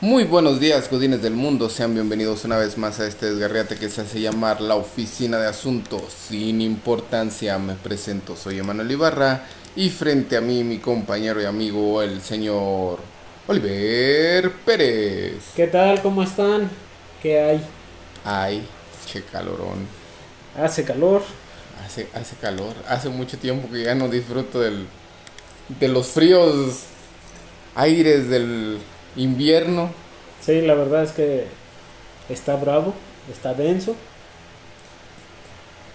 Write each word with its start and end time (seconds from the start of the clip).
Muy 0.00 0.22
buenos 0.22 0.60
días, 0.60 0.88
godines 0.88 1.22
del 1.22 1.34
mundo. 1.34 1.68
Sean 1.68 1.92
bienvenidos 1.92 2.44
una 2.44 2.56
vez 2.56 2.78
más 2.78 3.00
a 3.00 3.08
este 3.08 3.32
desgarriate 3.32 3.74
que 3.74 3.90
se 3.90 4.02
hace 4.02 4.20
llamar 4.20 4.60
la 4.60 4.76
Oficina 4.76 5.38
de 5.38 5.48
Asuntos 5.48 6.12
sin 6.12 6.60
Importancia. 6.60 7.58
Me 7.58 7.74
presento, 7.74 8.36
soy 8.36 8.60
Emanuel 8.60 8.92
Ibarra 8.92 9.42
y 9.74 9.90
frente 9.90 10.36
a 10.36 10.40
mí 10.40 10.62
mi 10.62 10.78
compañero 10.78 11.42
y 11.42 11.46
amigo 11.46 12.00
el 12.00 12.22
señor 12.22 13.00
Oliver 13.48 14.52
Pérez. 14.64 15.42
¿Qué 15.56 15.66
tal? 15.66 16.00
¿Cómo 16.00 16.22
están? 16.22 16.70
¿Qué 17.20 17.40
hay? 17.40 17.60
Ay, 18.24 18.64
che 19.04 19.24
calorón. 19.24 19.84
Hace 20.56 20.84
calor. 20.84 21.22
Hace, 21.84 22.06
hace 22.14 22.36
calor. 22.36 22.74
Hace 22.86 23.08
mucho 23.08 23.36
tiempo 23.36 23.68
que 23.68 23.82
ya 23.82 23.96
no 23.96 24.06
disfruto 24.06 24.60
del, 24.60 24.86
de 25.80 25.88
los 25.88 26.06
fríos 26.06 26.84
aires 27.74 28.28
del 28.28 28.78
invierno. 29.16 29.90
Sí, 30.40 30.60
la 30.62 30.74
verdad 30.74 31.02
es 31.04 31.12
que 31.12 31.46
está 32.28 32.56
bravo, 32.56 32.94
está 33.30 33.54
denso. 33.54 33.96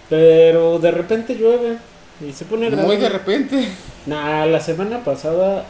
Pero 0.08 0.78
de 0.78 0.90
repente 0.90 1.34
llueve 1.34 1.78
y 2.20 2.32
se 2.32 2.44
pone 2.44 2.70
Muy 2.70 2.96
agradable. 2.96 2.98
de 2.98 3.08
repente. 3.08 3.68
Nah, 4.06 4.44
la 4.46 4.60
semana 4.60 5.02
pasada, 5.02 5.64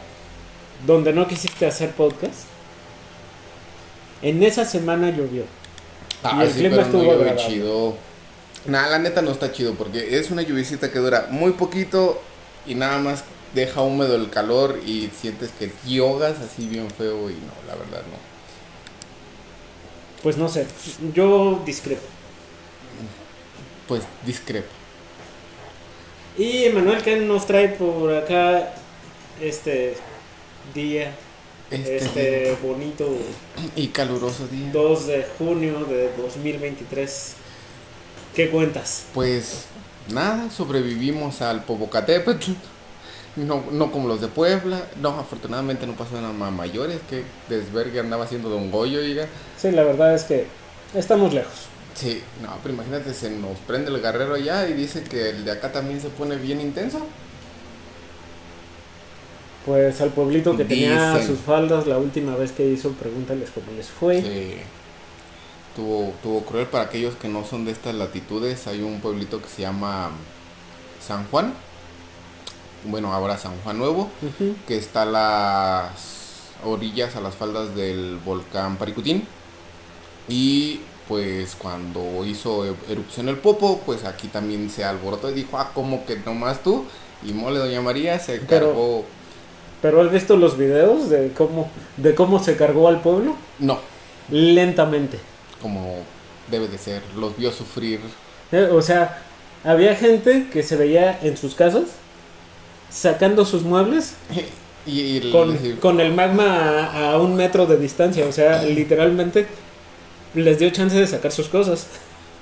donde 0.85 1.13
no 1.13 1.27
quisiste 1.27 1.65
hacer 1.65 1.91
podcast, 1.91 2.43
en 4.21 4.43
esa 4.43 4.65
semana 4.65 5.09
llovió. 5.09 5.43
Ah, 6.23 6.43
el 6.43 6.49
sí, 6.51 6.59
clima 6.59 6.77
pero 6.83 6.87
estuvo 6.87 7.13
no 7.23 7.35
chido. 7.35 7.95
Nada, 8.65 8.89
la 8.89 8.99
neta 8.99 9.21
no 9.21 9.31
está 9.31 9.51
chido 9.51 9.75
porque 9.75 10.17
es 10.17 10.31
una 10.31 10.41
lluviecita 10.41 10.91
que 10.91 10.99
dura 10.99 11.27
muy 11.29 11.51
poquito 11.51 12.21
y 12.65 12.73
nada 12.75 12.97
más 12.97 13.23
deja 13.55 13.81
húmedo 13.81 14.15
el 14.15 14.29
calor 14.29 14.79
y 14.85 15.09
sientes 15.19 15.49
que 15.57 15.67
te 15.67 15.99
ahogas 15.99 16.39
así 16.39 16.67
bien 16.67 16.89
feo 16.91 17.29
y 17.29 17.33
no, 17.33 17.53
la 17.67 17.75
verdad 17.75 18.03
no. 18.11 18.17
Pues 20.21 20.37
no 20.37 20.49
sé, 20.49 20.67
yo 21.13 21.61
discrepo. 21.65 22.03
Pues 23.87 24.03
discrepo. 24.25 24.67
Y 26.37 26.69
Manuel, 26.73 27.01
¿qué 27.01 27.15
nos 27.17 27.47
trae 27.47 27.69
por 27.69 28.13
acá 28.13 28.73
este 29.41 29.95
día? 30.73 31.15
Este, 31.71 31.97
Este 31.97 32.57
bonito 32.61 33.07
y 33.75 33.87
caluroso 33.87 34.47
día. 34.47 34.69
2 34.71 35.07
de 35.07 35.27
junio 35.37 35.85
de 35.85 36.11
2023. 36.17 37.35
¿Qué 38.35 38.49
cuentas? 38.49 39.05
Pues 39.13 39.65
nada, 40.09 40.51
sobrevivimos 40.51 41.41
al 41.41 41.63
Popocatépetl. 41.63 42.51
No, 43.35 43.63
no 43.71 43.91
como 43.91 44.07
los 44.07 44.21
de 44.21 44.27
Puebla. 44.27 44.83
No, 45.01 45.19
afortunadamente 45.19 45.85
no 45.85 45.93
pasó 45.93 46.15
nada 46.15 46.33
más 46.33 46.51
mayores. 46.51 46.99
Que 47.09 47.23
desvergue 47.49 47.99
andaba 47.99 48.25
haciendo 48.25 48.49
Don 48.49 48.71
Goyo, 48.71 49.01
diga. 49.01 49.27
Sí, 49.57 49.71
la 49.71 49.83
verdad 49.83 50.13
es 50.13 50.23
que 50.23 50.47
estamos 50.93 51.33
lejos. 51.33 51.67
Sí, 51.95 52.21
no, 52.41 52.49
pero 52.61 52.73
imagínate, 52.73 53.13
se 53.13 53.29
nos 53.29 53.57
prende 53.59 53.89
el 53.89 54.01
guerrero 54.01 54.35
allá 54.35 54.67
y 54.67 54.73
dice 54.73 55.03
que 55.03 55.29
el 55.29 55.45
de 55.45 55.51
acá 55.51 55.71
también 55.71 56.01
se 56.01 56.09
pone 56.09 56.35
bien 56.35 56.59
intenso. 56.59 56.99
Pues 59.65 59.99
al 60.01 60.09
pueblito 60.09 60.55
que 60.55 60.65
tenía 60.65 61.25
sus 61.25 61.39
faldas 61.39 61.87
la 61.87 61.97
última 61.97 62.35
vez 62.35 62.51
que 62.51 62.67
hizo, 62.67 62.91
pregúntales 62.91 63.49
cómo 63.49 63.71
les 63.75 63.87
fue. 63.87 64.21
Sí. 64.21 64.57
Tuvo, 65.75 66.13
tuvo 66.21 66.41
cruel 66.41 66.67
para 66.67 66.83
aquellos 66.83 67.15
que 67.15 67.27
no 67.27 67.45
son 67.45 67.65
de 67.65 67.71
estas 67.71 67.95
latitudes. 67.95 68.67
Hay 68.67 68.81
un 68.81 68.99
pueblito 69.01 69.41
que 69.41 69.47
se 69.47 69.63
llama 69.63 70.11
San 71.05 71.25
Juan. 71.27 71.53
Bueno, 72.85 73.13
ahora 73.13 73.37
San 73.37 73.53
Juan 73.63 73.77
Nuevo. 73.77 74.09
Que 74.67 74.77
está 74.77 75.03
a 75.03 75.05
las 75.05 75.89
orillas, 76.63 77.15
a 77.15 77.21
las 77.21 77.35
faldas 77.35 77.75
del 77.75 78.17
volcán 78.23 78.77
Paricutín. 78.77 79.27
Y 80.27 80.81
pues 81.07 81.55
cuando 81.55 82.25
hizo 82.25 82.65
e- 82.65 82.73
erupción 82.89 83.29
el 83.29 83.37
Popo, 83.37 83.81
pues 83.85 84.03
aquí 84.05 84.27
también 84.27 84.69
se 84.69 84.83
alborotó 84.83 85.29
y 85.29 85.33
dijo, 85.33 85.57
ah, 85.57 85.71
¿cómo 85.73 86.05
que 86.05 86.17
nomás 86.17 86.63
tú? 86.63 86.85
Y 87.23 87.31
mole 87.33 87.59
Doña 87.59 87.81
María 87.81 88.19
se 88.19 88.39
Pero- 88.39 88.67
cargó... 88.67 89.05
Pero 89.81 90.01
has 90.01 90.11
visto 90.11 90.35
los 90.35 90.57
videos 90.57 91.09
de 91.09 91.31
cómo, 91.37 91.69
de 91.97 92.15
cómo 92.15 92.43
se 92.43 92.55
cargó 92.57 92.87
al 92.87 93.01
pueblo? 93.01 93.35
No, 93.59 93.77
Lentamente. 94.31 95.19
como 95.61 95.97
debe 96.49 96.67
de 96.67 96.77
ser. 96.79 97.01
Los 97.17 97.37
vio 97.37 97.51
sufrir. 97.51 97.99
Eh, 98.51 98.69
O 98.71 98.81
sea, 98.81 99.21
había 99.63 99.95
gente 99.95 100.47
que 100.51 100.63
se 100.63 100.75
veía 100.75 101.19
en 101.21 101.37
sus 101.37 101.53
casas 101.53 101.83
sacando 102.95 103.45
sus 103.45 103.63
muebles 103.63 104.15
Y, 104.85 105.17
el- 105.17 105.31
con, 105.31 105.51
decir, 105.51 105.79
con 105.79 105.99
el 105.99 106.13
magma 106.13 106.87
a, 106.87 107.11
a 107.13 107.19
un 107.19 107.35
metro 107.35 107.65
de 107.65 107.77
distancia. 107.77 108.25
O 108.27 108.31
sea, 108.31 108.63
literalmente 108.63 109.47
les 110.35 110.59
dio 110.59 110.69
chance 110.71 110.97
de 110.97 111.07
sacar 111.07 111.31
sus 111.31 111.49
cosas. 111.49 111.87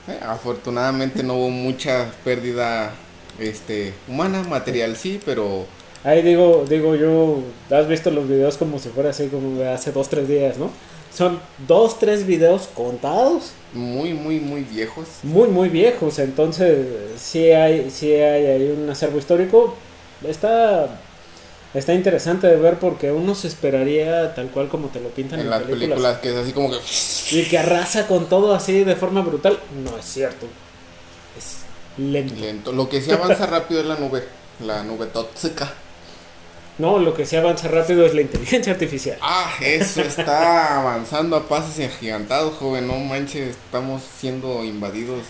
eh, 0.08 0.20
afortunadamente 0.22 1.24
no 1.24 1.36
hubo 1.36 1.50
mucha 1.50 2.12
pérdida 2.24 2.94
este 3.38 3.94
humana, 4.08 4.44
material 4.44 4.96
sí, 4.98 5.22
pero 5.26 5.68
Ahí 6.04 6.22
digo, 6.22 6.66
digo 6.68 6.96
yo, 6.96 7.44
has 7.70 7.88
visto 7.88 8.12
los 8.12 8.28
videos 8.28 8.58
como 8.58 8.78
si 8.80 8.90
fuera 8.90 9.12
así 9.12 9.28
como 9.30 9.58
de 9.60 9.70
hace 9.70 9.92
dos, 9.92 10.10
tres 10.10 10.28
días, 10.28 10.58
¿no? 10.58 10.72
Son 11.10 11.40
dos, 11.58 11.98
tres 12.00 12.26
videos 12.26 12.68
contados, 12.74 13.54
muy, 13.72 14.14
muy, 14.14 14.40
muy 14.40 14.64
viejos. 14.64 15.08
muy, 15.22 15.48
muy 15.50 15.70
viejos, 15.70 16.20
entonces 16.20 16.88
sí 17.18 17.52
hay, 17.52 17.90
sí 17.90 18.12
hay 18.14 18.46
ahí 18.46 18.70
un 18.70 18.90
acervo 18.90 19.18
histórico. 19.20 19.76
Está, 20.28 20.88
está 21.74 21.94
interesante 21.94 22.48
de 22.48 22.56
ver 22.56 22.80
porque 22.80 23.12
uno 23.12 23.36
se 23.36 23.48
esperaría 23.48 24.34
tal 24.36 24.50
cual 24.50 24.70
como 24.70 24.88
te 24.88 25.00
lo 25.00 25.10
pintan 25.10 25.40
en, 25.40 25.46
En 25.46 25.52
las 25.52 25.64
películas 25.64 26.20
que 26.20 26.30
es 26.30 26.36
así 26.36 26.54
como 26.54 26.72
que... 26.72 26.78
Y 27.32 27.44
que 27.46 27.58
arrasa 27.58 28.08
con 28.08 28.28
todo 28.28 28.54
así 28.54 28.84
de 28.84 28.96
forma 28.96 29.22
brutal. 29.22 29.60
No 29.84 29.98
es 29.98 30.06
cierto. 30.06 30.48
Es 31.38 31.64
lento. 31.98 32.36
Lento. 32.36 32.72
Lo 32.72 32.90
que 32.90 33.02
sí 33.02 33.12
avanza 33.14 33.46
rápido 33.48 33.82
es 33.82 33.88
la 33.88 33.96
nube, 33.96 34.24
la 34.60 34.84
nube 34.84 35.08
tóxica. 35.08 35.74
No, 36.80 36.98
lo 36.98 37.14
que 37.14 37.26
sí 37.26 37.36
avanza 37.36 37.68
rápido 37.68 38.04
es 38.06 38.16
la 38.16 38.22
inteligencia 38.22 38.74
artificial. 38.74 39.18
Ah, 39.22 39.54
eso 39.62 40.02
está 40.02 40.80
avanzando 40.82 41.36
a 41.36 41.48
pasos 41.48 41.80
agigantados, 41.80 42.56
joven. 42.56 42.88
No 42.88 42.98
manches, 42.98 43.50
estamos 43.50 44.02
siendo 44.20 44.64
invadidos. 44.64 45.22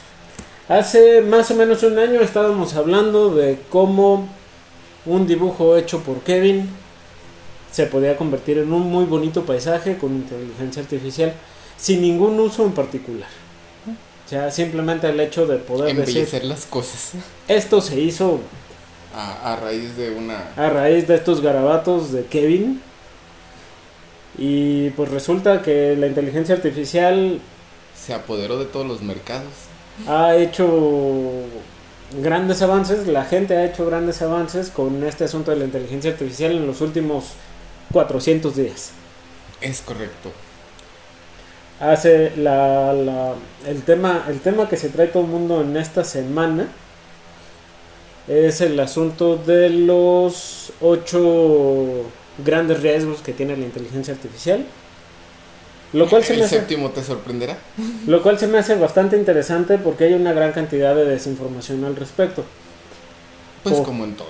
Hace 0.70 1.22
más 1.22 1.52
o 1.52 1.56
menos 1.56 1.84
un 1.84 2.00
año 2.00 2.22
estábamos 2.22 2.74
hablando 2.76 3.36
de 3.36 3.60
cómo 3.70 4.30
un 5.06 5.28
dibujo 5.28 5.76
hecho 5.78 6.00
por 6.02 6.22
Kevin 6.22 6.70
se 7.72 7.88
podía 7.88 8.16
convertir 8.18 8.60
en 8.60 8.72
un 8.72 8.84
muy 8.84 9.06
bonito 9.06 9.44
paisaje 9.46 9.98
con 9.98 10.14
inteligencia 10.14 10.82
artificial 10.84 11.34
sin 11.78 12.02
ningún 12.02 12.40
uso 12.40 12.64
en 12.66 12.72
particular. 12.72 13.30
O 14.26 14.30
sea, 14.30 14.50
simplemente 14.52 15.10
el 15.10 15.20
hecho 15.20 15.46
de 15.46 15.58
poder 15.58 15.96
decir 15.96 16.18
Embellecer 16.20 16.44
las 16.46 16.66
cosas. 16.66 17.14
esto 17.48 17.82
se 17.82 18.00
hizo 18.00 18.40
A, 19.14 19.54
a 19.54 19.56
raíz 19.58 19.98
de 19.98 20.12
una... 20.12 20.52
a 20.56 20.70
raíz 20.70 21.08
de 21.08 21.16
estos 21.16 21.42
garabatos 21.42 22.12
de 22.12 22.26
Kevin. 22.26 22.82
Y 24.38 24.90
pues 24.92 25.12
resulta 25.12 25.62
que 25.62 25.96
la 25.96 26.08
inteligencia 26.08 26.56
artificial 26.56 27.40
Se 27.96 28.14
apoderó 28.14 28.58
de 28.58 28.66
todos 28.66 28.88
los 28.88 29.02
mercados. 29.02 29.52
ha 30.08 30.36
hecho 30.36 30.66
grandes 32.22 32.62
avances, 32.62 33.08
la 33.08 33.26
gente 33.26 33.56
ha 33.58 33.66
hecho 33.66 33.86
grandes 33.86 34.22
avances 34.22 34.70
con 34.70 35.04
este 35.04 35.26
asunto 35.26 35.52
de 35.52 35.58
la 35.58 35.66
inteligencia 35.66 36.12
artificial 36.12 36.52
en 36.52 36.68
los 36.68 36.82
últimos 36.82 37.34
400 37.92 38.56
días. 38.56 38.92
Es 39.62 39.82
correcto. 39.82 40.32
Hace 41.80 42.34
la, 42.38 42.94
la- 42.94 43.34
el 43.68 43.82
tema 43.84 44.26
el 44.30 44.40
tema 44.42 44.70
que 44.70 44.78
se 44.78 44.90
trae 44.90 45.08
todo 45.08 45.24
el 45.24 45.30
mundo 45.30 45.62
en 45.62 45.76
esta 45.76 46.04
semana 46.04 46.68
es 48.28 48.62
el 48.62 48.80
asunto 48.80 49.36
de 49.36 49.70
los 49.70 50.72
ocho 50.82 52.04
grandes 52.44 52.82
riesgos 52.82 53.22
que 53.22 53.34
tiene 53.34 53.58
la 53.58 53.66
inteligencia 53.66 54.14
artificial. 54.14 54.66
Lo 55.94 56.10
cual, 56.10 56.24
se 56.24 56.34
¿El 56.34 56.40
me 56.40 56.46
hace, 56.46 56.58
séptimo 56.58 56.90
te 56.90 57.04
sorprenderá? 57.04 57.58
lo 58.08 58.22
cual 58.24 58.40
se 58.40 58.48
me 58.48 58.58
hace 58.58 58.76
bastante 58.76 59.16
interesante 59.16 59.78
porque 59.78 60.06
hay 60.06 60.14
una 60.14 60.34
gran 60.34 60.52
cantidad 60.52 60.96
de 60.96 61.06
desinformación 61.06 61.84
al 61.86 61.96
respecto. 61.96 62.44
Pues 63.64 63.80
como 63.82 64.04
en 64.04 64.16
todo. 64.16 64.28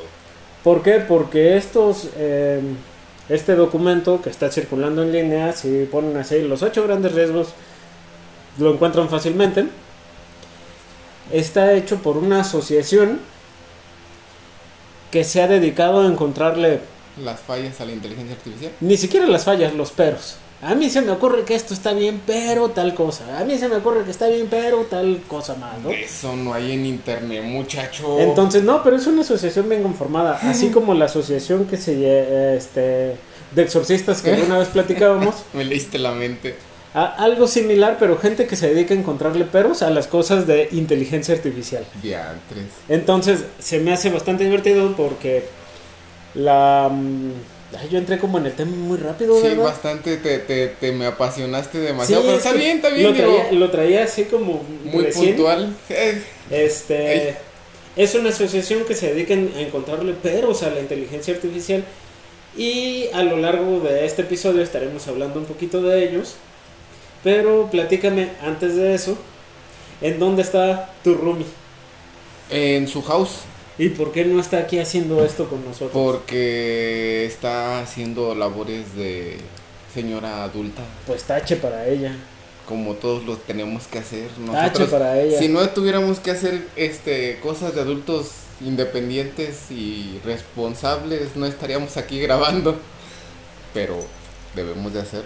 ¿Por 0.64 0.84
qué? 0.84 1.00
Porque 1.00 1.58
estos, 1.58 2.10
eh, 2.18 2.62
este 3.30 3.56
documento 3.56 4.22
que 4.22 4.30
está 4.30 4.52
circulando 4.52 5.04
en 5.04 5.12
línea, 5.12 5.54
si 5.54 5.86
ponen 5.92 6.16
así 6.18 6.42
los 6.42 6.62
ocho 6.62 6.84
grandes 6.84 7.14
riesgos, 7.14 7.50
lo 8.60 8.74
encuentran 8.74 9.10
fácilmente. 9.10 9.66
Está 11.32 11.74
hecho 11.74 11.98
por 11.98 12.18
una 12.18 12.42
asociación 12.42 13.20
que 15.12 15.24
se 15.24 15.42
ha 15.42 15.48
dedicado 15.48 16.02
a 16.02 16.08
encontrarle 16.08 16.82
Las 17.24 17.40
fallas 17.40 17.80
a 17.82 17.86
la 17.86 17.92
inteligencia 17.94 18.36
artificial. 18.36 18.72
ni 18.82 18.98
siquiera 18.98 19.28
las 19.28 19.46
fallas, 19.46 19.74
los 19.74 19.92
peros. 19.92 20.36
A 20.66 20.76
mí 20.76 20.90
se 20.90 21.02
me 21.02 21.12
ocurre 21.12 21.44
que 21.44 21.56
esto 21.56 21.74
está 21.74 21.94
bien, 21.94 22.22
pero 22.26 22.70
tal 22.70 22.94
cosa. 22.96 23.40
A 23.40 23.44
mí 23.44 23.58
se 23.58 23.68
me 23.68 23.76
ocurre 23.78 24.04
que 24.06 24.12
está 24.12 24.28
bien, 24.28 24.48
pero 24.50 24.80
tal 24.90 25.22
cosa 25.28 25.56
más, 25.56 25.80
¿no? 25.84 25.90
Eso 25.90 26.36
no 26.36 26.54
hay 26.54 26.72
en 26.72 26.86
internet, 26.86 27.44
muchacho. 27.44 28.20
Entonces, 28.20 28.64
no, 28.64 28.82
pero 28.84 28.96
es 28.96 29.06
una 29.08 29.22
asociación 29.22 29.68
bien 29.68 29.84
conformada, 29.84 30.40
así 30.44 30.70
como 30.70 30.94
la 30.94 31.06
asociación 31.06 31.66
que 31.66 31.78
se 31.78 32.56
este 32.56 33.16
de 33.54 33.62
exorcistas 33.62 34.22
que 34.22 34.32
una 34.34 34.58
vez 34.58 34.70
platicábamos. 34.70 35.36
Me 35.54 35.64
leíste 35.66 36.00
la 36.00 36.12
mente. 36.12 36.56
A- 36.96 37.08
algo 37.24 37.48
similar, 37.48 37.98
pero 38.00 38.18
gente 38.18 38.46
que 38.48 38.56
se 38.56 38.74
dedica 38.74 38.94
a 38.94 38.98
encontrarle 38.98 39.46
peros 39.46 39.82
a 39.82 39.90
las 39.90 40.08
cosas 40.08 40.48
de 40.48 40.70
inteligencia 40.72 41.34
artificial. 41.36 41.84
Diantres. 42.02 42.66
Entonces, 42.88 43.46
se 43.60 43.80
me 43.80 43.92
hace 43.94 44.10
bastante 44.12 44.44
divertido 44.44 44.96
porque 44.96 45.44
la... 46.36 46.90
ay, 47.80 47.90
yo 47.90 47.98
entré 47.98 48.18
como 48.20 48.38
en 48.38 48.46
el 48.48 48.54
tema 48.54 48.72
muy 48.76 48.98
rápido, 48.98 49.36
Sí, 49.42 49.44
¿verdad? 49.50 49.64
bastante 49.66 50.18
te, 50.18 50.40
te, 50.40 50.68
te 50.68 50.92
me 50.92 51.06
apasionaste 51.06 51.80
demasiado. 51.80 52.22
Sí, 52.24 52.28
pero 52.28 52.38
es 52.40 52.46
está 52.46 52.54
bien, 52.58 52.78
está 52.78 52.90
bien, 52.90 53.04
Lo 53.04 53.14
digo, 53.14 53.36
traía, 53.36 53.52
lo 53.52 53.72
traía 53.72 54.04
así 54.04 54.26
como 54.26 54.64
muy 54.84 55.04
recién. 55.04 55.36
puntual. 55.36 55.76
Eh, 55.90 56.22
Este 56.50 57.38
es 57.96 58.16
una 58.16 58.30
asociación 58.30 58.86
que 58.86 58.96
se 58.96 59.14
dedica 59.14 59.34
a 59.34 59.62
encontrarle 59.62 60.14
peros 60.14 60.64
a 60.64 60.70
la 60.72 60.80
inteligencia 60.80 61.34
artificial 61.34 61.84
y 62.58 63.08
a 63.14 63.24
lo 63.24 63.38
largo 63.38 63.80
de 63.80 64.06
este 64.06 64.24
episodio 64.24 64.62
estaremos 64.62 65.08
hablando 65.08 65.40
un 65.40 65.46
poquito 65.46 65.82
de 65.82 66.04
ellos. 66.08 66.36
Pero 67.24 67.70
platícame 67.72 68.30
antes 68.42 68.76
de 68.76 68.94
eso, 68.96 69.18
¿en 70.02 70.20
dónde 70.20 70.42
está 70.42 70.94
tu 71.04 71.16
roomie? 71.16 71.46
en 72.50 72.88
su 72.88 73.02
house. 73.02 73.40
¿Y 73.78 73.90
por 73.90 74.12
qué 74.12 74.24
no 74.26 74.40
está 74.40 74.60
aquí 74.60 74.80
haciendo 74.80 75.24
esto 75.26 75.50
con 75.50 75.66
nosotros? 75.66 75.92
Porque 75.92 77.26
está 77.26 77.80
haciendo 77.80 78.36
labores 78.36 78.96
de 78.96 79.38
señora 79.94 80.44
adulta. 80.44 80.84
Pues 81.08 81.24
tache 81.24 81.56
para 81.56 81.88
ella. 81.88 82.16
Como 82.68 82.94
todos 82.94 83.26
lo 83.26 83.36
tenemos 83.38 83.88
que 83.88 84.00
hacer. 84.00 84.28
Tache 84.30 84.42
Nosotros, 84.42 84.90
para 84.90 85.20
ella. 85.20 85.40
si 85.40 85.48
no 85.48 85.68
tuviéramos 85.70 86.20
que 86.20 86.32
hacer 86.32 86.62
este 86.76 87.40
cosas 87.42 87.74
de 87.76 87.82
adultos 87.82 88.32
independientes 88.62 89.72
y 89.72 90.20
responsables, 90.24 91.36
no 91.36 91.46
estaríamos 91.46 91.98
aquí 91.98 92.20
grabando. 92.22 92.78
Pero 93.74 93.98
debemos 94.56 94.94
de 94.94 95.02
hacer. 95.02 95.24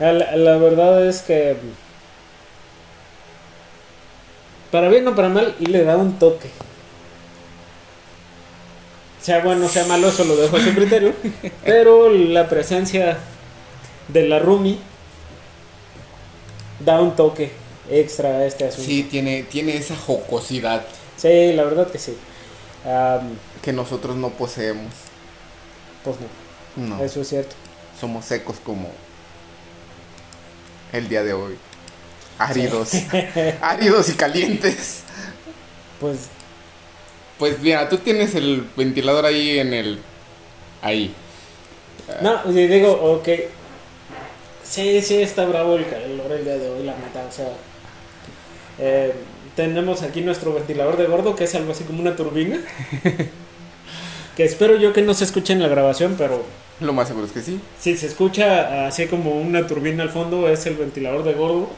La, 0.00 0.12
la 0.12 0.56
verdad 0.58 1.06
es 1.06 1.22
que 1.22 1.56
para 4.70 4.88
bien 4.88 5.06
o 5.08 5.14
para 5.14 5.28
mal 5.28 5.54
y 5.60 5.66
le 5.66 5.84
da 5.84 5.96
un 5.96 6.18
toque. 6.18 6.50
Sea 9.28 9.40
bueno, 9.44 9.68
sea 9.68 9.84
malo, 9.84 10.08
eso 10.08 10.24
lo 10.24 10.36
dejo 10.36 10.56
a 10.56 10.60
su 10.62 10.74
criterio. 10.74 11.12
Pero 11.62 12.08
la 12.08 12.48
presencia 12.48 13.18
de 14.08 14.26
la 14.26 14.38
Rumi 14.38 14.78
da 16.80 16.98
un 17.02 17.14
toque 17.14 17.52
extra 17.90 18.30
a 18.30 18.46
este 18.46 18.64
asunto. 18.64 18.84
Sí, 18.88 19.02
tiene, 19.02 19.42
tiene 19.42 19.76
esa 19.76 19.94
jocosidad 19.96 20.86
Sí, 21.18 21.52
la 21.52 21.64
verdad 21.64 21.90
que 21.90 21.98
sí. 21.98 22.16
Que 23.60 23.72
nosotros 23.74 24.16
no 24.16 24.30
poseemos. 24.30 24.94
pues 26.02 26.16
no, 26.74 26.96
No, 26.96 27.04
eso 27.04 27.20
es 27.20 27.28
cierto. 27.28 27.54
somos 28.00 28.24
secos 28.24 28.56
como 28.64 28.88
el 30.94 31.06
día 31.10 31.22
de 31.22 31.34
hoy. 31.34 31.58
Áridos. 32.38 32.92
Áridos 33.60 34.08
y 34.08 34.14
calientes. 34.14 35.00
Pues 36.00 36.28
Pues 37.38 37.58
mira, 37.60 37.88
tú 37.88 37.98
tienes 37.98 38.34
el 38.34 38.64
ventilador 38.76 39.26
ahí 39.26 39.58
en 39.58 39.72
el... 39.72 39.98
Ahí. 40.82 41.14
No, 42.22 42.40
y 42.50 42.66
digo, 42.66 42.92
ok. 42.92 43.28
Sí, 44.64 45.00
sí, 45.02 45.22
está 45.22 45.46
bravo 45.46 45.76
el 45.76 45.88
calor 45.88 46.32
el 46.32 46.44
día 46.44 46.58
de 46.58 46.68
hoy, 46.68 46.84
la 46.84 46.96
neta. 46.96 47.24
O 47.28 47.32
sea, 47.32 47.48
eh, 48.78 49.12
tenemos 49.56 50.02
aquí 50.02 50.20
nuestro 50.20 50.52
ventilador 50.54 50.96
de 50.96 51.06
gordo, 51.06 51.34
que 51.36 51.44
es 51.44 51.54
algo 51.54 51.72
así 51.72 51.84
como 51.84 52.00
una 52.00 52.16
turbina. 52.16 52.60
que 54.36 54.44
espero 54.44 54.76
yo 54.76 54.92
que 54.92 55.02
no 55.02 55.14
se 55.14 55.24
escuche 55.24 55.52
en 55.52 55.62
la 55.62 55.68
grabación, 55.68 56.14
pero 56.18 56.44
Lo 56.80 56.92
más 56.92 57.08
seguro 57.08 57.26
es 57.26 57.32
que 57.32 57.42
sí. 57.42 57.60
si 57.78 57.96
se 57.96 58.06
escucha 58.06 58.86
así 58.86 59.06
como 59.06 59.32
una 59.32 59.66
turbina 59.66 60.02
al 60.02 60.10
fondo, 60.10 60.48
es 60.48 60.64
el 60.66 60.76
ventilador 60.76 61.24
de 61.24 61.34
gordo 61.34 61.70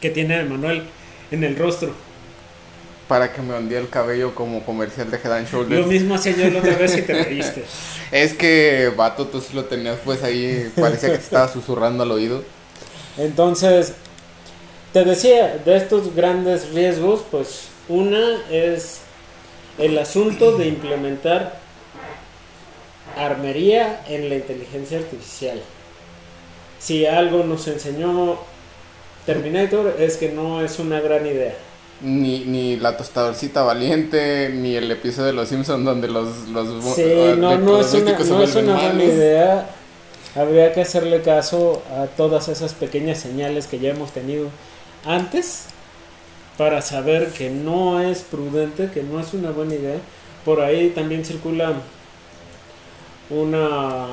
que 0.00 0.10
tiene 0.10 0.42
Manuel 0.44 0.82
en 1.30 1.44
el 1.44 1.56
rostro. 1.56 1.94
Para 3.08 3.32
que 3.32 3.40
me 3.40 3.54
ondía 3.54 3.78
el 3.78 3.88
cabello 3.88 4.34
como 4.34 4.62
comercial 4.64 5.10
de 5.10 5.16
Head 5.16 5.32
and 5.32 5.70
Lo 5.70 5.86
mismo 5.86 6.14
hacía 6.14 6.36
yo 6.36 6.50
la 6.50 6.58
otra 6.60 6.76
vez 6.76 6.96
y 6.96 7.02
te 7.02 7.12
reíste. 7.24 7.64
Es 8.12 8.34
que, 8.34 8.92
vato, 8.94 9.26
tú 9.26 9.40
sí 9.40 9.54
lo 9.54 9.64
tenías 9.64 9.98
pues 10.04 10.22
ahí. 10.22 10.70
Parecía 10.78 11.10
que 11.10 11.16
te 11.16 11.24
estaba 11.24 11.48
susurrando 11.48 12.02
al 12.02 12.10
oído. 12.10 12.42
Entonces, 13.16 13.94
te 14.92 15.04
decía, 15.04 15.56
de 15.64 15.76
estos 15.76 16.14
grandes 16.14 16.70
riesgos, 16.72 17.24
pues 17.30 17.68
una 17.88 18.42
es 18.50 19.00
el 19.78 19.96
asunto 19.98 20.56
de 20.58 20.68
implementar 20.68 21.58
armería 23.16 24.02
en 24.08 24.28
la 24.28 24.36
inteligencia 24.36 24.98
artificial. 24.98 25.60
Si 26.78 27.06
algo 27.06 27.42
nos 27.44 27.66
enseñó 27.66 28.38
Terminator 29.26 29.96
es 29.98 30.16
que 30.16 30.30
no 30.30 30.62
es 30.64 30.78
una 30.78 31.00
gran 31.00 31.26
idea. 31.26 31.54
Ni, 32.00 32.44
ni 32.44 32.76
la 32.76 32.96
tostadorcita 32.96 33.62
valiente, 33.62 34.50
ni 34.50 34.76
el 34.76 34.88
episodio 34.90 35.26
de 35.26 35.32
Los 35.32 35.48
Simpsons 35.48 35.84
donde 35.84 36.06
los, 36.06 36.48
los 36.48 36.94
Sí, 36.94 37.02
uh, 37.02 37.36
no, 37.36 37.58
no 37.58 37.80
es 37.80 37.92
una, 37.92 38.16
no 38.16 38.42
es 38.42 38.54
una 38.54 38.92
idea. 39.02 39.68
Habría 40.36 40.72
que 40.72 40.82
hacerle 40.82 41.22
caso 41.22 41.82
a 41.90 42.06
todas 42.06 42.46
esas 42.48 42.74
pequeñas 42.74 43.18
señales 43.18 43.66
que 43.66 43.80
ya 43.80 43.90
hemos 43.90 44.12
tenido 44.12 44.48
antes 45.04 45.64
para 46.56 46.82
saber 46.82 47.32
que 47.32 47.50
no 47.50 48.00
es 48.00 48.20
prudente, 48.20 48.90
que 48.92 49.02
no 49.02 49.18
es 49.18 49.34
una 49.34 49.50
buena 49.50 49.74
idea. 49.74 49.98
Por 50.44 50.60
ahí 50.60 50.90
también 50.90 51.24
circula 51.24 51.72
una... 53.30 54.06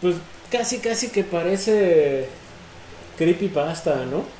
Pues 0.00 0.16
casi, 0.50 0.78
casi 0.78 1.08
que 1.08 1.24
parece 1.24 2.28
creepypasta, 3.16 4.04
¿no? 4.06 4.37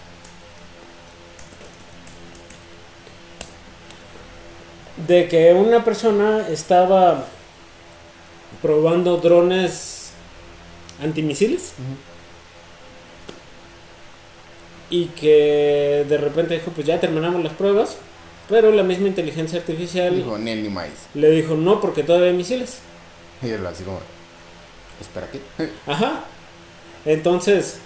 De 5.07 5.29
que 5.29 5.53
una 5.53 5.85
persona 5.85 6.49
estaba 6.49 7.27
probando 8.61 9.19
drones 9.19 10.11
antimisiles 11.03 11.75
y 14.91 15.07
que 15.07 16.05
de 16.09 16.17
repente 16.17 16.55
dijo 16.55 16.73
pues 16.73 16.87
ya 16.87 16.99
terminamos 16.99 17.43
las 17.45 17.53
pruebas 17.53 17.99
pero 18.49 18.73
la 18.73 18.83
misma 18.83 19.09
inteligencia 19.09 19.59
artificial 19.59 20.17
Dijo, 20.17 20.39
ni 20.39 20.55
le 21.15 21.31
dijo 21.31 21.55
no 21.55 21.81
porque 21.81 22.03
todavía 22.03 22.29
hay 22.29 22.37
misiles 22.37 22.79
Y 23.43 23.51
él 23.51 23.65
así 23.67 23.85
como, 23.85 24.01
espera, 25.01 25.29
¿qué? 25.31 25.41
ajá. 25.87 26.25
Entonces 27.05 27.79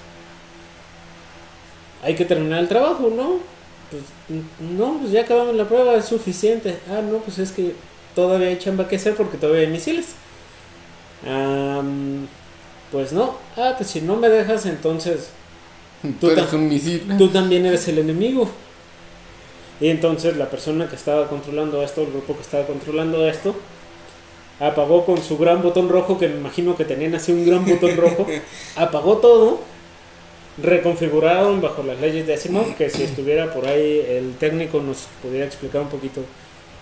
hay 2.02 2.14
que 2.14 2.24
terminar 2.24 2.60
el 2.60 2.68
trabajo 2.68 3.12
no 3.14 3.40
pues 3.92 4.02
no 4.76 4.98
pues 4.98 5.12
ya 5.12 5.20
acabamos 5.20 5.54
la 5.54 5.68
prueba 5.68 5.94
es 5.94 6.06
suficiente 6.06 6.78
ah 6.90 7.00
no 7.02 7.18
pues 7.18 7.38
es 7.38 7.52
que 7.52 7.74
todavía 8.16 8.48
hay 8.48 8.58
chamba 8.58 8.88
que 8.88 8.96
hacer 8.96 9.14
porque 9.14 9.36
todavía 9.38 9.60
hay 9.62 9.68
misiles 9.68 10.06
Am, 11.28 12.26
pues 12.90 13.12
no 13.12 13.36
ah 13.56 13.74
pues 13.76 13.90
si 13.90 14.00
no 14.00 14.16
me 14.16 14.28
dejas 14.28 14.66
entonces 14.66 15.30
Tú 16.20 16.30
eres 16.30 16.50
ta- 16.50 16.56
un 16.56 16.68
misil. 16.68 17.02
tú 17.16 17.28
también 17.28 17.64
eres 17.64 17.86
el 17.86 17.98
enemigo. 17.98 18.48
Y 19.80 19.88
entonces 19.88 20.36
la 20.36 20.50
persona 20.50 20.88
que 20.88 20.96
estaba 20.96 21.28
controlando 21.28 21.80
esto, 21.82 22.00
el 22.02 22.08
grupo 22.10 22.34
que 22.34 22.42
estaba 22.42 22.66
controlando 22.66 23.24
esto, 23.28 23.54
apagó 24.58 25.04
con 25.04 25.22
su 25.22 25.38
gran 25.38 25.62
botón 25.62 25.88
rojo, 25.88 26.18
que 26.18 26.26
me 26.28 26.36
imagino 26.38 26.76
que 26.76 26.84
tenían 26.84 27.14
así 27.14 27.30
un 27.30 27.46
gran 27.46 27.64
botón 27.64 27.96
rojo, 27.96 28.26
apagó 28.76 29.18
todo, 29.18 29.60
reconfiguraron 30.58 31.60
bajo 31.60 31.82
las 31.82 32.00
leyes 32.00 32.26
de 32.26 32.34
Asimov, 32.34 32.74
que 32.76 32.90
si 32.90 33.02
estuviera 33.02 33.52
por 33.52 33.66
ahí 33.66 34.04
el 34.06 34.34
técnico 34.36 34.80
nos 34.80 35.08
pudiera 35.22 35.46
explicar 35.46 35.82
un 35.82 35.88
poquito 35.88 36.22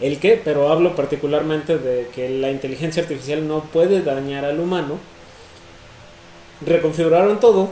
el 0.00 0.18
qué, 0.18 0.40
pero 0.42 0.72
hablo 0.72 0.96
particularmente 0.96 1.78
de 1.78 2.08
que 2.14 2.28
la 2.30 2.50
inteligencia 2.50 3.02
artificial 3.02 3.46
no 3.46 3.64
puede 3.64 4.02
dañar 4.02 4.44
al 4.44 4.58
humano. 4.58 4.98
Reconfiguraron 6.66 7.38
todo, 7.38 7.70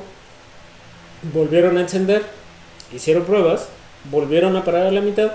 volvieron 1.33 1.79
a 1.79 1.81
encender, 1.81 2.25
hicieron 2.93 3.25
pruebas, 3.25 3.69
volvieron 4.11 4.57
a 4.57 4.65
parar 4.65 4.87
a 4.87 4.91
la 4.91 5.01
mitad. 5.01 5.33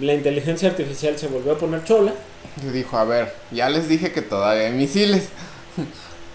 La 0.00 0.14
inteligencia 0.14 0.70
artificial 0.70 1.18
se 1.18 1.28
volvió 1.28 1.52
a 1.52 1.58
poner 1.58 1.84
chola, 1.84 2.12
Y 2.62 2.70
dijo, 2.70 2.96
a 2.96 3.04
ver, 3.04 3.34
ya 3.50 3.68
les 3.68 3.88
dije 3.88 4.10
que 4.12 4.22
todavía 4.22 4.66
hay 4.66 4.72
misiles. 4.72 5.28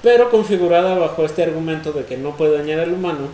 Pero 0.08 0.30
configurada 0.30 0.96
bajo 0.96 1.26
este 1.26 1.44
argumento 1.44 1.92
de 1.92 2.06
que 2.06 2.16
no 2.16 2.38
puede 2.38 2.58
dañar 2.58 2.80
al 2.80 2.94
humano. 2.94 3.28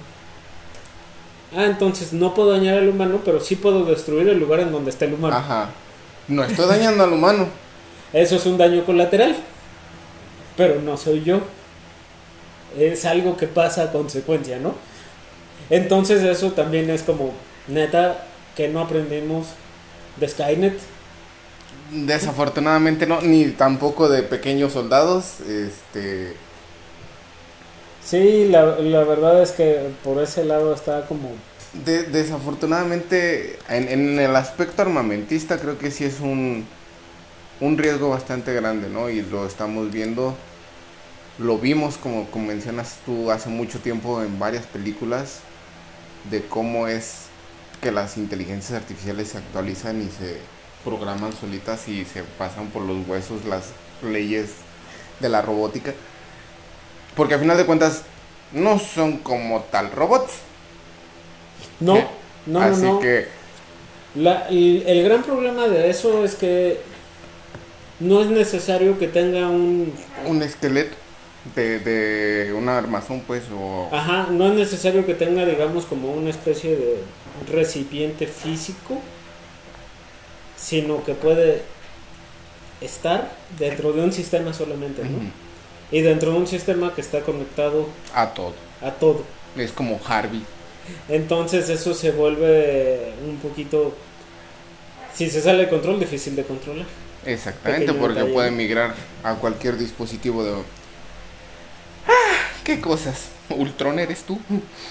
Ah, 1.55 1.65
entonces 1.65 2.13
no 2.13 2.33
puedo 2.33 2.49
dañar 2.49 2.79
al 2.79 2.89
humano, 2.89 3.21
pero 3.23 3.39
sí 3.39 3.55
puedo 3.55 3.85
destruir 3.85 4.27
el 4.27 4.39
lugar 4.39 4.61
en 4.61 4.71
donde 4.71 4.89
está 4.89 5.05
el 5.05 5.13
humano. 5.13 5.35
Ajá. 5.35 5.69
No 6.27 6.43
estoy 6.43 6.65
dañando 6.67 7.03
al 7.03 7.13
humano. 7.13 7.47
Eso 8.11 8.37
es 8.37 8.47
un 8.47 8.57
daño 8.57 8.83
colateral, 8.85 9.35
pero 10.57 10.81
no 10.81 10.97
soy 10.97 11.23
yo. 11.23 11.41
Es 12.75 13.05
algo 13.05 13.37
que 13.37 13.45
pasa 13.45 13.83
a 13.83 13.91
consecuencia, 13.91 14.57
¿no? 14.57 14.73
Entonces 15.69 16.23
eso 16.23 16.53
también 16.53 16.89
es 16.89 17.03
como, 17.03 17.33
neta, 17.67 18.25
que 18.55 18.67
no 18.67 18.79
aprendimos 18.79 19.45
de 20.17 20.27
Skynet. 20.27 20.79
Desafortunadamente 21.91 23.05
no, 23.05 23.21
ni 23.21 23.49
tampoco 23.49 24.09
de 24.09 24.23
pequeños 24.23 24.73
soldados. 24.73 25.39
Este. 25.41 26.35
Sí, 28.03 28.47
la, 28.49 28.65
la 28.79 29.03
verdad 29.03 29.41
es 29.41 29.51
que 29.51 29.95
por 30.03 30.21
ese 30.21 30.45
lado 30.45 30.73
está 30.73 31.05
como... 31.07 31.29
de- 31.73 32.03
desafortunadamente, 32.03 33.59
en, 33.69 33.87
en 33.89 34.19
el 34.19 34.35
aspecto 34.35 34.81
armamentista, 34.81 35.59
creo 35.59 35.77
que 35.77 35.91
sí 35.91 36.05
es 36.05 36.19
un, 36.19 36.65
un 37.61 37.77
riesgo 37.77 38.09
bastante 38.09 38.53
grande, 38.53 38.89
¿no? 38.89 39.09
Y 39.09 39.21
lo 39.21 39.45
estamos 39.47 39.91
viendo. 39.91 40.35
Lo 41.39 41.57
vimos, 41.57 41.97
como, 41.97 42.29
como 42.29 42.47
mencionas 42.47 42.97
tú, 43.05 43.31
hace 43.31 43.49
mucho 43.49 43.79
tiempo 43.79 44.21
en 44.21 44.37
varias 44.39 44.65
películas, 44.67 45.39
de 46.29 46.47
cómo 46.47 46.87
es 46.87 47.25
que 47.81 47.91
las 47.91 48.17
inteligencias 48.17 48.79
artificiales 48.81 49.29
se 49.29 49.39
actualizan 49.39 50.01
y 50.01 50.09
se 50.09 50.39
programan 50.83 51.33
solitas 51.33 51.87
y 51.87 52.05
se 52.05 52.23
pasan 52.23 52.67
por 52.69 52.83
los 52.83 53.07
huesos 53.07 53.45
las 53.45 53.65
leyes 54.03 54.51
de 55.19 55.29
la 55.29 55.41
robótica. 55.41 55.93
Porque 57.15 57.35
a 57.35 57.39
final 57.39 57.57
de 57.57 57.65
cuentas 57.65 58.03
no 58.51 58.79
son 58.79 59.17
como 59.19 59.61
tal 59.63 59.91
robots. 59.91 60.33
No, 61.79 61.95
¿sí? 61.95 62.03
no, 62.45 62.59
no, 62.59 62.65
Así 62.65 62.85
no. 62.85 62.99
que 62.99 63.27
La- 64.15 64.47
el, 64.49 64.83
el 64.87 65.03
gran 65.03 65.23
problema 65.23 65.67
de 65.67 65.89
eso 65.89 66.23
es 66.23 66.35
que 66.35 66.79
no 67.99 68.21
es 68.21 68.27
necesario 68.27 68.97
que 68.99 69.07
tenga 69.07 69.47
un... 69.49 69.93
un 70.25 70.41
esqueleto 70.43 70.95
de, 71.55 71.79
de 71.79 72.53
un 72.53 72.69
armazón, 72.69 73.21
pues, 73.21 73.43
o... 73.53 73.89
Ajá, 73.91 74.27
no 74.31 74.47
es 74.47 74.53
necesario 74.53 75.05
que 75.05 75.13
tenga, 75.13 75.45
digamos, 75.45 75.85
como 75.85 76.11
una 76.13 76.29
especie 76.29 76.75
de 76.75 76.97
recipiente 77.51 78.27
físico, 78.27 78.99
sino 80.57 81.03
que 81.03 81.13
puede 81.13 81.61
estar 82.81 83.31
dentro 83.57 83.93
de 83.93 84.01
un 84.01 84.11
sistema 84.11 84.53
solamente, 84.53 85.03
¿no? 85.03 85.19
Y 85.91 86.01
dentro 86.01 86.31
de 86.31 86.37
un 86.37 86.47
sistema 86.47 86.93
que 86.93 87.01
está 87.01 87.21
conectado 87.21 87.87
a 88.13 88.33
todo. 88.33 88.53
a 88.81 88.91
todo. 88.91 89.23
Es 89.55 89.71
como 89.71 89.99
Harvey. 90.07 90.43
Entonces 91.07 91.69
eso 91.69 91.93
se 91.93 92.11
vuelve 92.11 93.13
un 93.25 93.37
poquito, 93.37 93.95
si 95.13 95.29
se 95.29 95.41
sale 95.41 95.63
de 95.65 95.69
control, 95.69 95.99
difícil 95.99 96.35
de 96.35 96.43
controlar. 96.43 96.85
Exactamente, 97.25 97.85
Pequeño 97.85 98.01
porque 98.01 98.15
detalle. 98.19 98.33
puede 98.33 98.51
migrar 98.51 98.95
a 99.23 99.35
cualquier 99.35 99.77
dispositivo 99.77 100.43
de... 100.43 100.51
¡Ah! 102.07 102.11
¿Qué 102.63 102.81
cosas? 102.81 103.29
¿Ultron 103.49 103.99
eres 103.99 104.23
tú? 104.23 104.39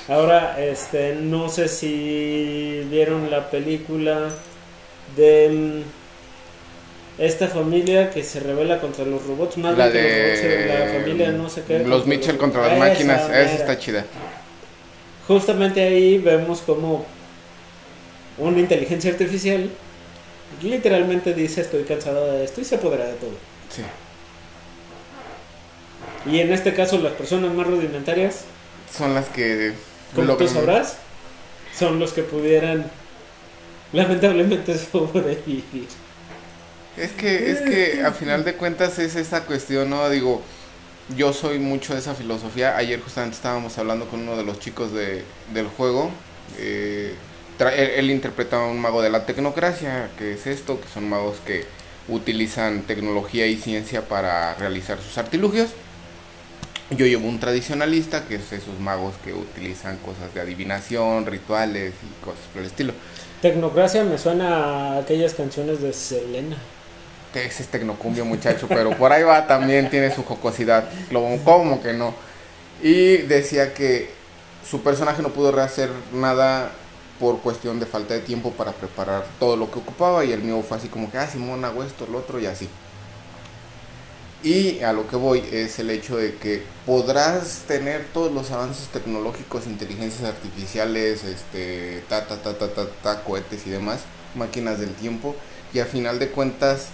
Ahora, 0.08 0.58
este, 0.62 1.14
no 1.16 1.48
sé 1.48 1.68
si 1.68 2.86
vieron 2.90 3.30
la 3.30 3.50
película 3.50 4.30
de 5.16 5.48
mm, 5.50 5.82
esta 7.24 7.48
familia 7.48 8.10
que 8.10 8.22
se 8.24 8.40
revela 8.40 8.80
contra 8.80 9.04
los 9.04 9.24
robots, 9.26 9.56
más 9.58 9.76
La 9.76 9.88
bien 9.88 10.04
que 10.04 10.10
de... 10.10 10.66
los 10.66 10.76
robots, 10.76 10.92
la 10.94 11.00
familia 11.00 11.30
no 11.32 11.48
sé 11.48 11.62
qué. 11.66 11.78
Los 11.80 12.06
Mitchell 12.06 12.36
contra 12.38 12.62
las 12.62 12.72
Esa 12.72 12.78
máquinas, 12.78 13.20
esa 13.22 13.28
mera. 13.28 13.52
está 13.52 13.78
chida. 13.78 14.04
Justamente 15.28 15.80
ahí 15.82 16.18
vemos 16.18 16.60
como 16.62 17.06
una 18.38 18.58
inteligencia 18.58 19.10
artificial 19.10 19.70
literalmente 20.62 21.32
dice 21.32 21.60
estoy 21.62 21.84
cansado 21.84 22.32
de 22.32 22.44
esto 22.44 22.60
y 22.60 22.64
se 22.64 22.74
apodera 22.74 23.04
de 23.06 23.14
todo. 23.14 23.30
Sí. 23.70 23.82
Y 26.30 26.40
en 26.40 26.52
este 26.52 26.74
caso 26.74 26.98
las 26.98 27.12
personas 27.12 27.52
más 27.54 27.66
rudimentarias, 27.66 28.44
Son 28.96 29.14
las 29.14 29.28
que... 29.28 29.72
como 30.14 30.36
tú 30.36 30.44
logran- 30.44 30.48
sabrás, 30.48 30.96
son 31.76 31.98
los 31.98 32.12
que 32.12 32.22
pudieran 32.22 32.90
lamentablemente 33.92 34.76
sobrevivir. 34.92 35.86
Es 36.96 37.12
que, 37.14 37.50
es 37.50 37.62
que 37.62 38.02
a 38.02 38.12
final 38.12 38.44
de 38.44 38.56
cuentas 38.56 38.98
es 38.98 39.16
esa 39.16 39.46
cuestión, 39.46 39.88
¿no? 39.90 40.08
Digo, 40.10 40.50
yo 41.08 41.32
soy 41.32 41.58
mucho 41.58 41.94
de 41.94 42.00
esa 42.00 42.14
filosofía. 42.14 42.76
Ayer 42.76 43.00
justamente 43.00 43.36
estábamos 43.36 43.78
hablando 43.78 44.08
con 44.08 44.20
uno 44.20 44.36
de 44.36 44.44
los 44.44 44.58
chicos 44.60 44.92
de, 44.92 45.32
del 45.46 45.68
juego. 45.68 46.22
eh, 46.58 47.22
él, 47.58 47.90
él 47.96 48.10
interpreta 48.10 48.56
a 48.58 48.66
un 48.66 48.80
mago 48.80 49.02
de 49.02 49.10
la 49.10 49.24
tecnocracia, 49.26 50.14
que 50.18 50.34
es 50.34 50.46
esto, 50.46 50.80
que 50.80 50.88
son 50.88 51.08
magos 51.08 51.40
que 51.40 51.72
utilizan 52.08 52.86
tecnología 52.86 53.46
y 53.46 53.56
ciencia 53.56 54.08
para 54.08 54.54
realizar 54.56 55.00
sus 55.00 55.16
artilugios. 55.18 55.76
Yo 56.90 57.06
llevo 57.06 57.28
un 57.28 57.40
tradicionalista, 57.40 58.26
que 58.28 58.36
es 58.36 58.52
esos 58.52 58.78
magos 58.78 59.18
que 59.18 59.32
utilizan 59.34 59.98
cosas 59.98 60.34
de 60.34 60.40
adivinación, 60.42 61.26
rituales 61.26 61.94
y 62.02 62.14
cosas 62.24 62.48
por 62.52 62.60
el 62.62 62.66
estilo. 62.68 62.94
Tecnocracia 63.40 64.04
me 64.04 64.18
suena 64.18 64.94
a 64.94 64.98
aquellas 64.98 65.34
canciones 65.34 65.80
de 65.80 65.92
Selena. 65.92 66.72
Ese 67.34 67.62
es 67.62 67.68
tecnocumbia, 67.68 68.24
muchacho, 68.24 68.66
pero 68.68 68.96
por 68.96 69.12
ahí 69.12 69.22
va 69.22 69.46
también, 69.46 69.88
tiene 69.90 70.14
su 70.14 70.22
jocosidad. 70.22 70.88
¿Cómo 71.44 71.82
que 71.82 71.92
no? 71.92 72.14
Y 72.82 73.18
decía 73.18 73.74
que 73.74 74.10
su 74.68 74.82
personaje 74.82 75.22
no 75.22 75.30
pudo 75.30 75.52
rehacer 75.52 75.90
nada 76.12 76.70
por 77.18 77.40
cuestión 77.40 77.78
de 77.78 77.86
falta 77.86 78.14
de 78.14 78.20
tiempo 78.20 78.50
para 78.52 78.72
preparar 78.72 79.24
todo 79.38 79.56
lo 79.56 79.70
que 79.70 79.78
ocupaba. 79.78 80.24
Y 80.24 80.32
el 80.32 80.42
mío 80.42 80.62
fue 80.66 80.76
así 80.76 80.88
como 80.88 81.10
que, 81.10 81.18
ah, 81.18 81.26
Simón, 81.26 81.64
hago 81.64 81.84
esto, 81.84 82.06
lo 82.10 82.18
otro 82.18 82.38
y 82.40 82.46
así. 82.46 82.68
Y 84.42 84.80
a 84.80 84.92
lo 84.92 85.06
que 85.06 85.14
voy 85.14 85.44
es 85.52 85.78
el 85.78 85.88
hecho 85.90 86.16
de 86.16 86.34
que 86.34 86.64
podrás 86.84 87.62
tener 87.68 88.06
todos 88.12 88.32
los 88.32 88.50
avances 88.50 88.88
tecnológicos, 88.88 89.66
inteligencias 89.66 90.28
artificiales, 90.28 91.22
este, 91.22 92.02
ta, 92.08 92.26
ta, 92.26 92.42
ta, 92.42 92.58
ta, 92.58 92.66
ta, 92.74 92.86
ta, 93.04 93.22
cohetes 93.22 93.68
y 93.68 93.70
demás, 93.70 94.00
máquinas 94.34 94.80
del 94.80 94.94
tiempo, 94.94 95.36
y 95.72 95.78
a 95.78 95.86
final 95.86 96.18
de 96.18 96.30
cuentas, 96.30 96.88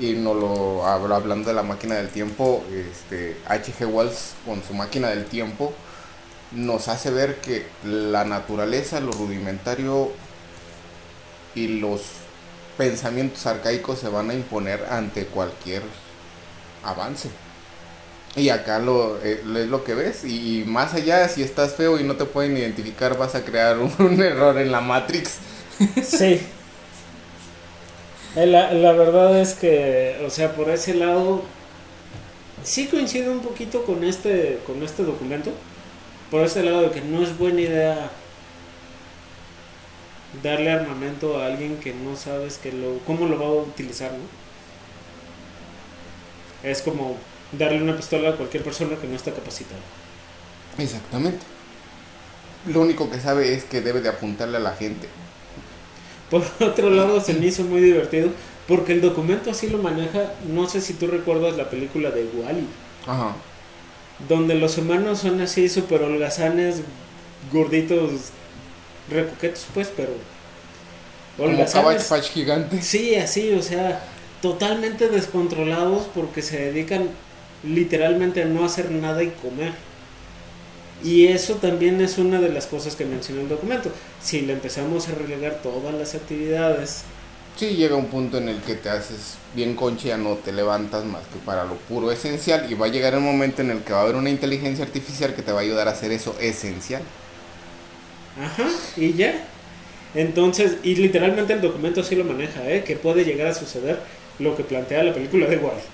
y 0.00 0.12
no 0.12 0.34
lo 0.34 0.86
hablo 0.86 1.14
hablando 1.14 1.48
de 1.48 1.54
la 1.54 1.62
máquina 1.62 1.96
del 1.96 2.08
tiempo, 2.08 2.64
este, 2.70 3.36
H.G. 3.46 3.86
Wells 3.86 4.34
con 4.44 4.62
su 4.62 4.74
máquina 4.74 5.08
del 5.08 5.26
tiempo 5.26 5.72
nos 6.52 6.88
hace 6.88 7.10
ver 7.10 7.36
que 7.40 7.66
la 7.84 8.24
naturaleza, 8.24 9.00
lo 9.00 9.12
rudimentario 9.12 10.12
y 11.54 11.80
los 11.80 12.02
pensamientos 12.76 13.46
arcaicos 13.46 13.98
se 13.98 14.08
van 14.08 14.30
a 14.30 14.34
imponer 14.34 14.86
ante 14.90 15.26
cualquier 15.26 15.82
avance. 16.82 17.30
Y 18.36 18.48
acá 18.48 18.80
lo, 18.80 19.18
eh, 19.22 19.42
es 19.56 19.68
lo 19.68 19.84
que 19.84 19.94
ves. 19.94 20.24
Y, 20.24 20.62
y 20.62 20.64
más 20.64 20.94
allá, 20.94 21.28
si 21.28 21.42
estás 21.42 21.74
feo 21.74 22.00
y 22.00 22.04
no 22.04 22.16
te 22.16 22.24
pueden 22.24 22.56
identificar, 22.56 23.16
vas 23.16 23.34
a 23.36 23.44
crear 23.44 23.78
un, 23.78 23.92
un 23.98 24.20
error 24.20 24.58
en 24.58 24.72
la 24.72 24.80
Matrix. 24.80 25.38
Sí. 26.02 26.40
Eh, 28.34 28.46
La, 28.46 28.72
la 28.72 28.92
verdad 28.92 29.40
es 29.40 29.54
que, 29.54 30.20
o 30.26 30.30
sea, 30.30 30.54
por 30.54 30.70
ese 30.70 30.94
lado, 30.94 31.52
sí 32.62 32.88
coincido 32.88 33.32
un 33.32 33.42
poquito 33.42 33.84
con 33.84 34.04
este, 34.04 34.62
con 34.66 34.82
este 34.82 35.04
documento. 35.04 35.52
Por 36.30 36.42
ese 36.44 36.62
lado 36.64 36.82
de 36.82 36.90
que 36.92 37.02
no 37.02 37.22
es 37.22 37.36
buena 37.38 37.60
idea 37.62 38.20
darle 40.42 40.70
armamento 40.70 41.38
a 41.38 41.46
alguien 41.46 41.80
que 41.80 41.94
no 41.94 42.14
sabes 42.16 42.58
que 42.58 42.72
lo, 42.72 43.02
cómo 43.04 43.26
lo 43.26 43.38
va 43.38 43.46
a 43.46 43.52
utilizar, 43.52 44.12
¿no? 44.12 44.28
Es 46.62 46.82
como 46.82 47.28
darle 47.52 47.80
una 47.82 47.96
pistola 47.96 48.30
a 48.30 48.36
cualquier 48.36 48.64
persona 48.64 48.98
que 48.98 49.06
no 49.06 49.14
está 49.16 49.32
capacitada. 49.32 49.84
Exactamente. 50.76 51.46
Lo 52.64 52.80
único 52.82 53.10
que 53.10 53.20
sabe 53.20 53.54
es 53.54 53.64
que 53.64 53.80
debe 53.80 54.00
de 54.00 54.08
apuntarle 54.08 54.56
a 54.56 54.60
la 54.60 54.74
gente. 54.74 55.08
Por 56.30 56.42
otro 56.60 56.90
lado, 56.90 57.20
se 57.20 57.34
me 57.34 57.46
hizo 57.46 57.62
muy 57.64 57.80
divertido 57.80 58.30
porque 58.66 58.92
el 58.92 59.00
documento 59.00 59.50
así 59.50 59.68
lo 59.68 59.78
maneja. 59.78 60.32
No 60.48 60.68
sé 60.68 60.80
si 60.80 60.94
tú 60.94 61.06
recuerdas 61.06 61.56
la 61.56 61.68
película 61.70 62.10
de 62.10 62.24
Wally, 62.34 62.66
Ajá. 63.06 63.36
donde 64.28 64.54
los 64.54 64.78
humanos 64.78 65.20
son 65.20 65.40
así 65.40 65.68
súper 65.68 66.02
holgazanes, 66.02 66.82
gorditos, 67.52 68.30
recoquetos, 69.10 69.66
pues, 69.74 69.92
pero 69.94 70.10
Como 71.36 71.48
holgazanes. 71.50 72.04
Patch 72.04 72.30
gigante. 72.30 72.80
Sí, 72.82 73.14
así, 73.16 73.52
o 73.52 73.62
sea, 73.62 74.02
totalmente 74.40 75.08
descontrolados 75.08 76.06
porque 76.14 76.42
se 76.42 76.58
dedican 76.58 77.10
literalmente 77.62 78.42
a 78.42 78.46
no 78.46 78.64
hacer 78.64 78.90
nada 78.90 79.22
y 79.22 79.30
comer. 79.30 79.72
Y 81.02 81.26
eso 81.26 81.56
también 81.56 82.00
es 82.00 82.18
una 82.18 82.40
de 82.40 82.48
las 82.48 82.66
cosas 82.66 82.96
que 82.96 83.04
menciona 83.04 83.42
el 83.42 83.48
documento. 83.48 83.90
Si 84.22 84.42
le 84.42 84.54
empezamos 84.54 85.08
a 85.08 85.14
relegar 85.14 85.60
todas 85.62 85.94
las 85.94 86.14
actividades 86.14 87.04
Sí, 87.56 87.76
llega 87.76 87.94
un 87.96 88.08
punto 88.08 88.38
en 88.38 88.48
el 88.48 88.60
que 88.62 88.74
te 88.74 88.90
haces 88.90 89.38
bien 89.54 89.76
concha 89.76 90.06
y 90.06 90.08
ya 90.08 90.16
no 90.16 90.36
te 90.38 90.52
levantas 90.52 91.04
más 91.04 91.28
que 91.28 91.38
para 91.38 91.64
lo 91.64 91.76
puro 91.76 92.10
esencial. 92.10 92.70
Y 92.70 92.74
va 92.74 92.86
a 92.86 92.88
llegar 92.88 93.14
el 93.14 93.20
momento 93.20 93.62
en 93.62 93.70
el 93.70 93.84
que 93.84 93.92
va 93.92 94.00
a 94.00 94.02
haber 94.02 94.16
una 94.16 94.30
inteligencia 94.30 94.84
artificial 94.84 95.34
que 95.34 95.42
te 95.42 95.52
va 95.52 95.60
a 95.60 95.62
ayudar 95.62 95.86
a 95.88 95.92
hacer 95.92 96.10
eso 96.10 96.36
esencial. 96.40 97.12
Ajá, 98.36 98.82
y 98.96 99.14
ya. 99.14 99.48
Entonces, 100.14 100.78
y 100.82 100.96
literalmente 100.96 101.52
el 101.52 101.60
documento 101.60 102.00
así 102.00 102.16
lo 102.16 102.24
maneja, 102.24 102.68
¿eh? 102.70 102.84
que 102.84 102.96
puede 102.96 103.24
llegar 103.24 103.48
a 103.48 103.54
suceder 103.54 104.06
lo 104.38 104.56
que 104.56 104.64
plantea 104.64 105.02
la 105.04 105.14
película 105.14 105.46
de 105.46 105.58
Wally. 105.58 105.93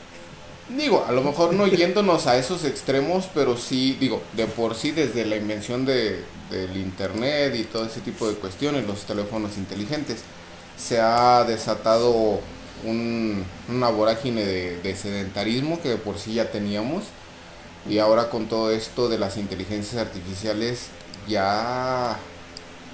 Digo, 0.77 1.05
a 1.05 1.12
lo 1.12 1.23
mejor 1.23 1.53
no 1.53 1.67
yéndonos 1.67 2.27
a 2.29 2.39
esos 2.39 2.65
extremos, 2.65 3.29
pero 3.35 3.57
sí, 3.57 3.97
digo, 3.99 4.23
de 4.35 4.47
por 4.47 4.77
sí 4.77 4.93
desde 4.93 5.25
la 5.27 5.37
invención 5.37 5.85
de, 5.85 6.25
del 6.49 6.77
internet 6.77 7.55
y 7.57 7.65
todo 7.65 7.87
ese 7.87 8.00
tipo 8.00 8.29
de 8.29 8.37
cuestiones, 8.37 8.87
los 8.87 9.05
teléfonos 9.05 9.57
inteligentes, 9.57 10.23
se 10.77 11.00
ha 11.00 11.45
desatado 11.45 12.41
un, 12.85 13.45
una 13.69 13.89
vorágine 13.91 14.45
de, 14.45 14.81
de 14.81 14.95
sedentarismo 14.97 15.81
que 15.83 15.89
de 15.91 15.97
por 15.99 16.19
sí 16.19 16.35
ya 16.35 16.50
teníamos. 16.53 17.05
Y 17.85 17.99
ahora 17.99 18.31
con 18.31 18.49
todo 18.49 18.71
esto 18.73 19.09
de 19.09 19.19
las 19.19 19.37
inteligencias 19.37 20.00
artificiales 20.00 20.93
ya 21.27 22.25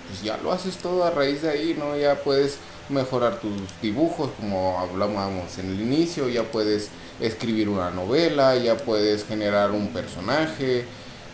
pues 0.09 0.23
ya 0.23 0.37
lo 0.39 0.53
haces 0.53 0.79
todo 0.79 1.05
a 1.05 1.11
raíz 1.11 1.43
de 1.43 1.51
ahí, 1.51 1.75
¿no? 1.79 1.97
Ya 1.97 2.23
puedes 2.23 2.59
mejorar 2.89 3.41
tus 3.41 3.53
dibujos, 3.83 4.31
como 4.39 4.79
hablábamos 4.79 5.59
en 5.59 5.71
el 5.73 5.81
inicio, 5.81 6.29
ya 6.29 6.45
puedes 6.45 6.91
escribir 7.21 7.69
una 7.69 7.91
novela, 7.91 8.57
ya 8.57 8.77
puedes 8.77 9.25
generar 9.25 9.73
un 9.73 9.89
personaje, 9.89 10.85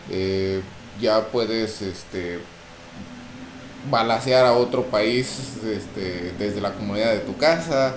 eh, 0.09 0.61
ya 0.99 1.27
puedes 1.27 1.81
este 1.81 2.39
balasear 3.89 4.45
a 4.45 4.53
otro 4.53 4.83
país 4.83 5.57
este, 5.65 6.31
desde 6.39 6.61
la 6.61 6.73
comunidad 6.73 7.13
de 7.13 7.19
tu 7.19 7.35
casa. 7.37 7.95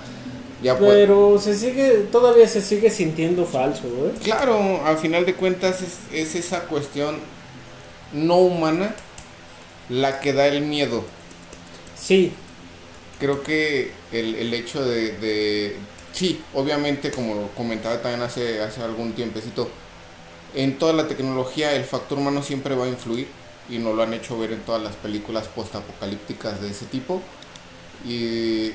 Ya 0.62 0.78
Pero 0.78 1.38
se 1.38 1.54
sigue, 1.54 2.06
todavía 2.10 2.48
se 2.48 2.62
sigue 2.62 2.90
sintiendo 2.90 3.44
falso, 3.44 3.86
¿eh? 4.06 4.14
Claro, 4.22 4.84
al 4.84 4.96
final 4.96 5.26
de 5.26 5.34
cuentas 5.34 5.82
es, 5.82 5.98
es 6.12 6.34
esa 6.34 6.60
cuestión 6.62 7.18
no 8.12 8.38
humana 8.38 8.94
la 9.88 10.20
que 10.20 10.32
da 10.32 10.46
el 10.46 10.62
miedo. 10.62 11.04
Sí. 11.96 12.32
Creo 13.18 13.42
que 13.42 13.92
el, 14.12 14.34
el 14.34 14.54
hecho 14.54 14.84
de, 14.84 15.12
de, 15.12 15.76
Sí, 16.16 16.42
obviamente, 16.54 17.10
como 17.10 17.48
comentaba 17.50 18.00
también 18.00 18.22
hace, 18.22 18.62
hace 18.62 18.82
algún 18.82 19.12
tiempecito, 19.12 19.68
en 20.54 20.78
toda 20.78 20.94
la 20.94 21.08
tecnología 21.08 21.74
el 21.74 21.84
factor 21.84 22.16
humano 22.16 22.42
siempre 22.42 22.74
va 22.74 22.86
a 22.86 22.88
influir 22.88 23.28
y 23.68 23.76
nos 23.76 23.94
lo 23.94 24.02
han 24.02 24.14
hecho 24.14 24.38
ver 24.38 24.52
en 24.52 24.60
todas 24.60 24.82
las 24.82 24.96
películas 24.96 25.46
postapocalípticas 25.48 26.62
de 26.62 26.70
ese 26.70 26.86
tipo. 26.86 27.20
Y 28.06 28.72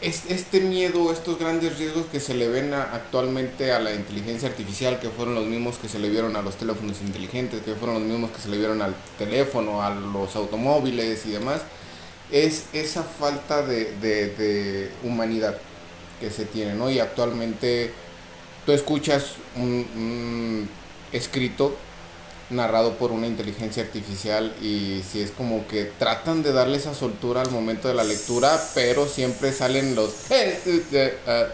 este 0.00 0.60
miedo, 0.60 1.12
estos 1.12 1.38
grandes 1.38 1.78
riesgos 1.78 2.06
que 2.06 2.20
se 2.20 2.34
le 2.34 2.48
ven 2.48 2.72
actualmente 2.72 3.72
a 3.72 3.78
la 3.78 3.94
inteligencia 3.94 4.48
artificial, 4.48 4.98
que 4.98 5.10
fueron 5.10 5.34
los 5.34 5.44
mismos 5.44 5.76
que 5.76 5.88
se 5.88 5.98
le 5.98 6.08
vieron 6.08 6.36
a 6.36 6.42
los 6.42 6.56
teléfonos 6.56 7.00
inteligentes, 7.02 7.62
que 7.62 7.74
fueron 7.74 8.00
los 8.00 8.04
mismos 8.04 8.30
que 8.30 8.40
se 8.40 8.48
le 8.48 8.56
vieron 8.56 8.80
al 8.80 8.94
teléfono, 9.18 9.82
a 9.82 9.94
los 9.94 10.34
automóviles 10.36 11.26
y 11.26 11.30
demás, 11.32 11.62
es 12.30 12.64
esa 12.72 13.02
falta 13.02 13.62
de, 13.66 13.92
de, 14.00 14.90
humanidad 15.02 15.58
que 16.18 16.30
se 16.30 16.46
tiene, 16.46 16.74
¿no? 16.74 16.90
Y 16.90 16.98
actualmente 16.98 17.92
tú 18.64 18.72
escuchas 18.72 19.34
un 19.56 20.68
escrito 21.12 21.76
narrado 22.50 22.94
por 22.94 23.12
una 23.12 23.26
inteligencia 23.26 23.82
artificial 23.82 24.52
y 24.60 25.02
si 25.08 25.20
es 25.20 25.30
como 25.30 25.66
que 25.68 25.84
tratan 25.98 26.42
de 26.42 26.52
darle 26.52 26.76
esa 26.76 26.94
soltura 26.94 27.42
al 27.42 27.50
momento 27.50 27.88
de 27.88 27.94
la 27.94 28.04
lectura, 28.04 28.60
pero 28.74 29.06
siempre 29.06 29.52
salen 29.52 29.94
los 29.94 30.30
eh, 30.30 30.58
eh, 30.66 31.18
eh, 31.26 31.46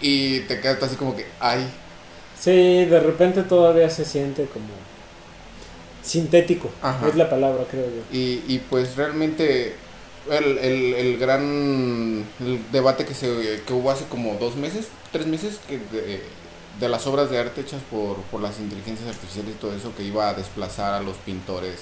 y 0.00 0.40
te 0.40 0.60
quedas 0.60 0.82
así 0.82 0.96
como 0.96 1.16
que 1.16 1.26
ay. 1.40 1.66
Sí, 2.40 2.84
de 2.84 3.00
repente 3.00 3.42
todavía 3.42 3.90
se 3.90 4.04
siente 4.04 4.44
como 4.46 4.66
sintético, 6.02 6.70
es 7.08 7.16
la 7.16 7.28
palabra 7.28 7.64
creo 7.68 7.86
yo. 7.86 8.02
Y, 8.12 8.44
y 8.46 8.62
pues 8.70 8.94
realmente 8.94 9.74
el, 10.30 10.58
el, 10.58 10.94
el 10.94 11.18
gran 11.18 12.24
debate 12.72 13.04
que 13.04 13.14
se 13.14 13.62
que 13.66 13.72
hubo 13.72 13.90
hace 13.90 14.04
como 14.04 14.34
dos 14.34 14.54
meses, 14.56 14.86
tres 15.10 15.26
meses 15.26 15.58
que 15.66 15.78
de 15.78 16.20
las 16.80 17.06
obras 17.06 17.30
de 17.30 17.38
arte 17.38 17.62
hechas 17.62 17.80
por, 17.90 18.16
por, 18.30 18.40
las 18.40 18.58
inteligencias 18.58 19.08
artificiales 19.08 19.54
y 19.54 19.58
todo 19.58 19.74
eso 19.74 19.94
que 19.96 20.02
iba 20.02 20.28
a 20.28 20.34
desplazar 20.34 20.94
a 20.94 21.00
los 21.00 21.16
pintores, 21.16 21.80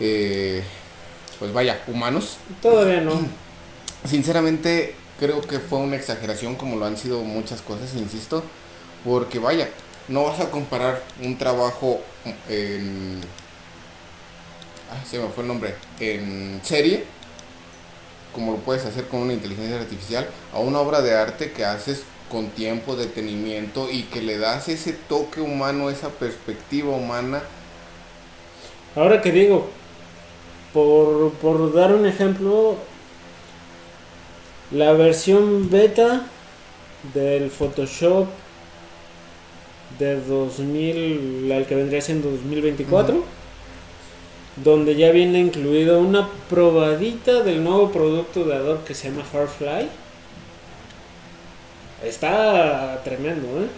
eh, 0.00 0.62
pues 1.38 1.52
vaya, 1.52 1.82
humanos. 1.86 2.38
Todavía 2.62 3.00
no. 3.00 3.20
Sinceramente 4.04 4.94
creo 5.18 5.40
que 5.40 5.58
fue 5.58 5.78
una 5.78 5.96
exageración 5.96 6.54
como 6.54 6.76
lo 6.76 6.86
han 6.86 6.96
sido 6.96 7.20
muchas 7.20 7.60
cosas, 7.62 7.94
insisto, 7.94 8.44
porque 9.04 9.38
vaya, 9.38 9.68
no 10.08 10.24
vas 10.24 10.40
a 10.40 10.50
comparar 10.50 11.02
un 11.22 11.36
trabajo 11.36 12.00
en... 12.48 13.20
Ah, 14.90 15.04
se 15.04 15.18
me 15.18 15.28
fue 15.28 15.42
el 15.42 15.48
nombre. 15.48 15.74
En 15.98 16.60
serie, 16.62 17.04
como 18.32 18.52
lo 18.52 18.58
puedes 18.58 18.84
hacer 18.84 19.08
con 19.08 19.20
una 19.20 19.32
inteligencia 19.32 19.80
artificial, 19.80 20.28
a 20.52 20.60
una 20.60 20.78
obra 20.78 21.00
de 21.00 21.14
arte 21.14 21.50
que 21.50 21.64
haces 21.64 22.04
con 22.30 22.48
tiempo, 22.50 22.96
detenimiento 22.96 23.88
y 23.90 24.02
que 24.04 24.20
le 24.20 24.38
das 24.38 24.68
ese 24.68 24.92
toque 24.92 25.40
humano, 25.40 25.90
esa 25.90 26.08
perspectiva 26.10 26.90
humana. 26.90 27.42
Ahora 28.94 29.20
que 29.20 29.32
digo, 29.32 29.68
por, 30.72 31.32
por 31.32 31.72
dar 31.72 31.94
un 31.94 32.06
ejemplo, 32.06 32.76
la 34.70 34.92
versión 34.92 35.70
beta 35.70 36.26
del 37.14 37.50
Photoshop 37.50 38.26
de 39.98 40.20
2000, 40.20 41.52
al 41.52 41.66
que 41.66 41.74
vendría 41.74 42.00
siendo 42.00 42.30
2024, 42.30 43.24
donde 44.56 44.96
ya 44.96 45.10
viene 45.10 45.38
incluido 45.38 46.00
una 46.00 46.28
probadita 46.48 47.42
del 47.42 47.62
nuevo 47.62 47.92
producto 47.92 48.44
de 48.44 48.54
Adobe 48.54 48.84
que 48.86 48.94
se 48.94 49.10
llama 49.10 49.22
Firefly 49.24 49.88
Está 52.04 53.00
tremendo, 53.04 53.46
¿eh? 53.62 53.68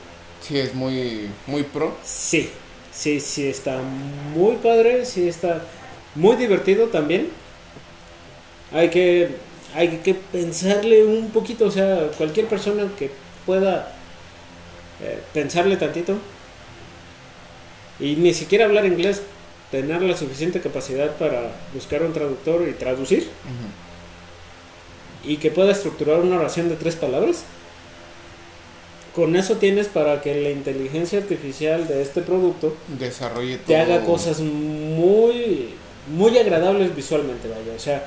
Sí, 0.41 0.59
es 0.59 0.75
muy, 0.75 1.29
muy 1.47 1.63
pro. 1.63 1.97
Sí, 2.05 2.51
sí, 2.93 3.21
sí, 3.21 3.49
está 3.49 3.81
muy 4.35 4.57
padre, 4.57 5.05
sí, 5.05 5.29
está 5.29 5.63
muy 6.15 6.37
divertido 6.37 6.87
también. 6.87 7.29
Hay 8.73 8.91
que, 8.91 9.31
hay 9.75 9.89
que 9.99 10.15
pensarle 10.15 11.05
un 11.05 11.31
poquito, 11.31 11.67
o 11.67 11.71
sea, 11.71 12.09
cualquier 12.17 12.47
persona 12.47 12.89
que 12.99 13.11
pueda 13.47 13.93
eh, 15.03 15.21
pensarle 15.33 15.77
tantito 15.77 16.19
y 18.01 18.17
ni 18.17 18.33
siquiera 18.35 18.65
hablar 18.65 18.87
inglés, 18.87 19.23
tener 19.71 20.03
la 20.03 20.17
suficiente 20.17 20.61
capacidad 20.61 21.17
para 21.17 21.51
buscar 21.75 22.03
un 22.03 22.13
traductor 22.13 22.67
y 22.69 22.73
traducir. 22.73 23.29
Y 25.25 25.37
que 25.39 25.51
pueda 25.51 25.73
estructurar 25.73 26.21
una 26.21 26.37
oración 26.37 26.69
de 26.69 26.77
tres 26.77 26.95
palabras 26.95 27.45
con 29.15 29.37
eso 29.37 29.57
tienes 29.57 29.89
para 29.89 30.21
que 30.21 30.41
la 30.41 30.51
inteligencia 30.51 31.19
artificial 31.19 31.89
de 31.89 32.03
este 32.03 32.23
producto 32.23 32.75
desarrolle 32.99 33.59
te 33.59 33.77
haga 33.77 34.05
cosas 34.05 34.41
muy 34.41 35.71
muy 36.15 36.39
agradables 36.39 36.95
visualmente, 36.95 37.49
vaya, 37.49 37.75
o 37.77 37.79
sea, 37.79 38.07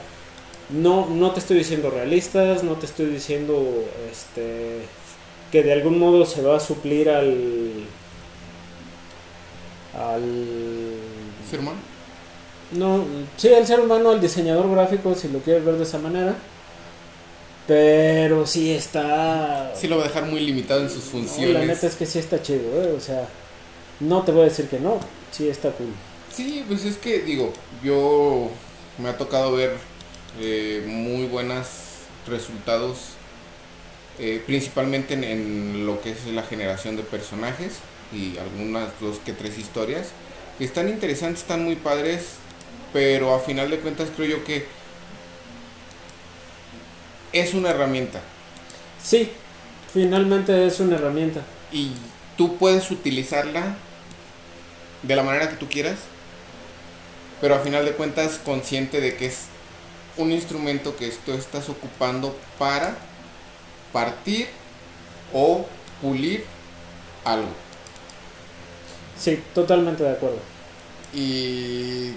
no 0.70 1.08
no 1.08 1.32
te 1.32 1.40
estoy 1.40 1.58
diciendo 1.58 1.90
realistas, 1.90 2.64
no 2.64 2.74
te 2.74 2.86
estoy 2.86 3.08
diciendo 3.08 3.86
este 4.12 4.80
que 5.52 5.64
de 5.64 5.74
algún 5.74 6.00
modo 6.00 6.26
se 6.26 6.42
va 6.42 6.58
a 6.58 6.60
suplir 6.60 7.10
al 7.10 7.86
al 9.94 10.24
ser 11.50 11.60
humano. 11.60 11.80
No, 12.72 13.04
sí, 13.36 13.54
al 13.54 13.68
ser 13.68 13.82
humano, 13.82 14.12
al 14.12 14.22
diseñador 14.22 14.72
gráfico, 14.72 15.14
si 15.14 15.28
lo 15.28 15.40
quieres 15.40 15.66
ver 15.66 15.76
de 15.76 15.84
esa 15.84 16.00
manera 16.00 16.36
pero 17.67 18.45
sí 18.45 18.71
está. 18.71 19.74
Sí 19.76 19.88
lo 19.88 19.97
va 19.97 20.04
a 20.04 20.08
dejar 20.08 20.26
muy 20.26 20.39
limitado 20.41 20.82
en 20.82 20.89
sus 20.89 21.04
funciones. 21.04 21.54
la 21.54 21.65
neta 21.65 21.88
es 21.88 21.95
que 21.95 22.06
sí 22.06 22.19
está 22.19 22.41
chido, 22.41 22.84
¿eh? 22.84 22.93
O 22.95 23.00
sea, 23.00 23.28
no 24.00 24.24
te 24.24 24.32
voy 24.32 24.41
a 24.41 24.45
decir 24.45 24.67
que 24.67 24.80
no. 24.80 25.00
Sí 25.32 25.47
está 25.47 25.71
cool. 25.71 25.93
Sí, 26.34 26.63
pues 26.67 26.86
es 26.86 26.97
que, 26.97 27.19
digo, 27.19 27.54
yo 27.84 28.50
me 28.97 29.10
ha 29.10 29.17
tocado 29.17 29.54
ver 29.54 29.76
eh, 30.39 30.84
muy 30.88 31.26
buenos 31.26 31.67
resultados, 32.28 32.97
eh, 34.19 34.41
principalmente 34.45 35.13
en, 35.13 35.86
lo 35.86 36.02
que 36.02 36.12
es 36.12 36.26
la 36.28 36.43
generación 36.43 36.95
de 36.95 37.04
personajes 37.04 37.74
y 38.13 38.38
algunas 38.38 39.00
dos 39.00 39.19
que 39.26 39.34
tres 39.34 39.58
historias, 39.58 40.10
que 40.58 40.65
están 40.65 40.89
interesantes, 40.89 41.41
están 41.41 41.63
muy 41.63 41.76
padres, 41.76 42.36
pero 42.93 43.34
a 43.34 43.39
final 43.39 43.69
de 43.69 43.80
cuentas 43.80 44.10
creo 44.15 44.38
yo 44.38 44.43
que 44.43 44.65
es 47.34 47.54
una 47.54 47.70
herramienta. 47.70 48.22
Sí, 49.04 49.32
finalmente 49.94 50.65
es 50.67 50.80
una 50.80 50.96
herramienta. 50.96 51.41
Y 51.72 51.91
tú 52.38 52.58
puedes 52.58 52.91
utilizarla 52.91 53.76
de 55.04 55.15
la 55.15 55.24
manera 55.24 55.50
que 55.50 55.56
tú 55.56 55.67
quieras, 55.67 56.00
pero 57.39 57.56
a 57.56 57.60
final 57.60 57.86
de 57.86 57.94
cuentas 57.94 58.39
consciente 58.44 59.02
de 59.02 59.15
que 59.15 59.28
es 59.28 59.46
un 60.17 60.32
instrumento 60.32 60.96
que 60.96 61.10
tú 61.26 61.34
estás 61.34 61.70
ocupando 61.70 62.38
para 62.60 62.96
partir 63.91 64.48
o 65.34 65.65
pulir 66.02 66.46
algo. 67.24 67.50
Sí, 69.17 69.41
totalmente 69.54 70.04
de 70.04 70.12
acuerdo. 70.12 70.39
Y 71.13 72.12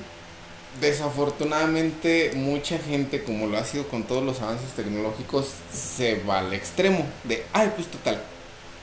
desafortunadamente 0.80 2.32
mucha 2.34 2.78
gente, 2.78 3.22
como 3.22 3.46
lo 3.46 3.58
ha 3.58 3.64
sido 3.64 3.86
con 3.88 4.04
todos 4.04 4.22
los 4.22 4.40
avances 4.40 4.70
tecnológicos, 4.70 5.48
se 5.72 6.22
va 6.24 6.40
al 6.40 6.52
extremo 6.52 7.06
de, 7.24 7.44
ay, 7.52 7.72
pues 7.74 7.88
total, 7.88 8.20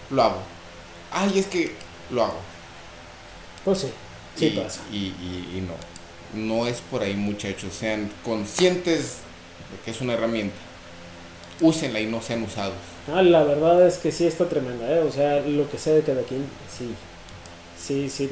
lo 0.10 0.24
hago. 0.24 0.38
Ay, 1.12 1.40
es 1.40 1.48
que 1.48 1.74
lo 2.10 2.24
hago. 2.24 2.40
Pues 3.66 3.80
sí, 3.80 3.88
sí 4.36 4.48
y, 4.48 4.50
pasa. 4.52 4.82
Y, 4.92 4.98
y, 4.98 5.68
no, 5.68 5.76
no 6.42 6.68
es 6.68 6.82
por 6.82 7.02
ahí 7.02 7.16
muchachos, 7.16 7.74
sean 7.74 8.12
conscientes 8.24 9.18
de 9.72 9.84
que 9.84 9.92
es 9.92 10.02
una 10.02 10.14
herramienta. 10.14 10.56
Úsenla 11.60 12.00
y 12.00 12.08
no 12.08 12.22
sean 12.22 12.42
usados. 12.44 12.74
Ah, 13.14 13.22
la 13.22 13.44
verdad 13.44 13.86
es 13.86 13.98
que 13.98 14.12
sí 14.12 14.26
está 14.26 14.50
tremenda, 14.50 14.92
¿eh? 14.92 15.00
O 15.00 15.12
sea, 15.12 15.42
lo 15.42 15.70
que 15.70 15.78
sé 15.78 15.92
de 15.92 16.02
cada 16.02 16.24
quien, 16.24 16.46
sí. 16.76 16.96
Sí, 17.80 18.10
sí. 18.10 18.30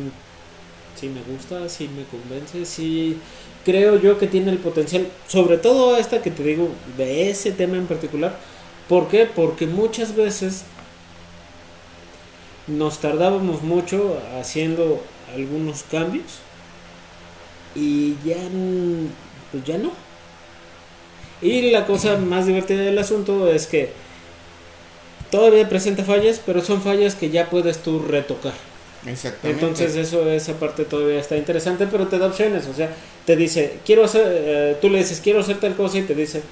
Sí 0.96 1.08
me 1.08 1.22
gusta, 1.22 1.70
sí 1.70 1.88
me 1.88 2.04
convence, 2.06 2.66
sí. 2.66 3.20
Creo 3.70 4.00
yo 4.00 4.18
que 4.18 4.26
tiene 4.26 4.50
el 4.50 4.58
potencial, 4.58 5.08
sobre 5.28 5.60
todo 5.60 5.96
esta 5.96 6.24
que 6.24 6.32
te 6.32 6.42
digo, 6.42 6.70
de 6.98 7.30
ese 7.30 7.52
tema 7.52 7.78
en 7.78 7.86
particular. 7.86 8.36
¿Por 8.88 9.10
qué? 9.10 9.28
Porque 9.28 9.68
muchas 9.68 10.16
veces 10.16 10.64
nos 12.66 12.98
tardábamos 12.98 13.62
mucho 13.62 14.20
haciendo 14.40 15.04
algunos 15.36 15.84
cambios 15.84 16.40
y 17.76 18.16
ya, 18.26 18.38
pues 19.52 19.64
ya 19.64 19.78
no. 19.78 19.92
Y 21.40 21.70
la 21.70 21.86
cosa 21.86 22.18
más 22.18 22.48
divertida 22.48 22.82
del 22.82 22.98
asunto 22.98 23.52
es 23.52 23.68
que 23.68 23.92
todavía 25.30 25.70
presenta 25.70 26.04
fallas, 26.04 26.42
pero 26.44 26.64
son 26.64 26.82
fallas 26.82 27.14
que 27.14 27.30
ya 27.30 27.52
puedes 27.52 27.84
tú 27.84 28.00
retocar. 28.00 28.69
Exactamente. 29.06 29.66
Entonces 29.66 29.96
eso 29.96 30.30
esa 30.30 30.60
parte 30.60 30.84
todavía 30.86 31.20
está 31.20 31.38
interesante, 31.38 31.88
pero 31.88 32.08
te 32.08 32.18
da 32.20 32.28
opciones, 32.28 32.68
o 32.68 32.74
sea, 32.74 32.94
te 33.26 33.36
dice, 33.38 33.80
quiero 33.86 34.04
hacer, 34.04 34.26
eh, 34.28 34.78
tú 34.82 34.90
le 34.90 35.00
dices, 35.00 35.22
quiero 35.22 35.40
hacer 35.40 35.60
tal 35.60 35.76
cosa 35.76 36.00
y 36.00 36.04
te 36.04 36.16
dice, 36.16 36.44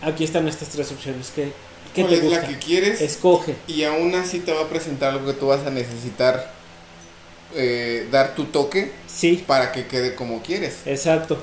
aquí 0.00 0.24
están 0.24 0.48
estas 0.48 0.70
tres 0.70 0.90
opciones, 0.90 1.30
¿qué, 1.34 1.52
qué 1.94 2.02
¿Cuál 2.02 2.08
te 2.08 2.14
es 2.16 2.22
gusta? 2.22 2.40
la 2.42 2.48
que 2.48 2.58
quieres? 2.58 3.00
Escoge. 3.00 3.54
Y 3.68 3.84
aún 3.84 4.14
así 4.16 4.40
te 4.40 4.52
va 4.52 4.62
a 4.62 4.68
presentar 4.68 5.12
algo 5.12 5.26
que 5.26 5.34
tú 5.38 5.46
vas 5.46 5.64
a 5.66 5.70
necesitar 5.70 6.52
eh, 7.54 8.08
dar 8.10 8.34
tu 8.34 8.46
toque 8.46 8.92
Sí, 9.06 9.44
para 9.46 9.72
que 9.72 9.86
quede 9.86 10.14
como 10.14 10.42
quieres. 10.42 10.78
exacto. 10.86 11.38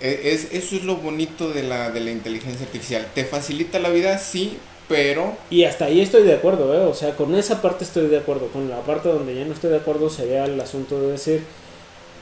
E- 0.00 0.32
Es, 0.32 0.48
eso 0.52 0.76
es 0.76 0.84
lo 0.84 0.96
bonito 0.96 1.50
de 1.50 1.62
la, 1.62 1.90
de 1.90 2.00
la 2.00 2.10
inteligencia 2.10 2.66
artificial. 2.66 3.06
Te 3.14 3.24
facilita 3.24 3.78
la 3.78 3.90
vida, 3.90 4.18
sí, 4.18 4.58
pero 4.88 5.36
Y 5.50 5.64
hasta 5.64 5.84
ahí 5.86 6.00
estoy 6.00 6.22
de 6.24 6.34
acuerdo, 6.34 6.74
¿eh? 6.74 6.84
O 6.86 6.94
sea, 6.94 7.14
con 7.16 7.34
esa 7.34 7.60
parte 7.62 7.84
estoy 7.84 8.08
de 8.08 8.18
acuerdo. 8.18 8.48
Con 8.48 8.68
la 8.68 8.80
parte 8.82 9.08
donde 9.10 9.34
ya 9.34 9.44
no 9.44 9.52
estoy 9.52 9.70
de 9.70 9.76
acuerdo 9.76 10.08
sería 10.10 10.44
el 10.46 10.60
asunto 10.60 11.00
de 11.00 11.12
decir, 11.12 11.46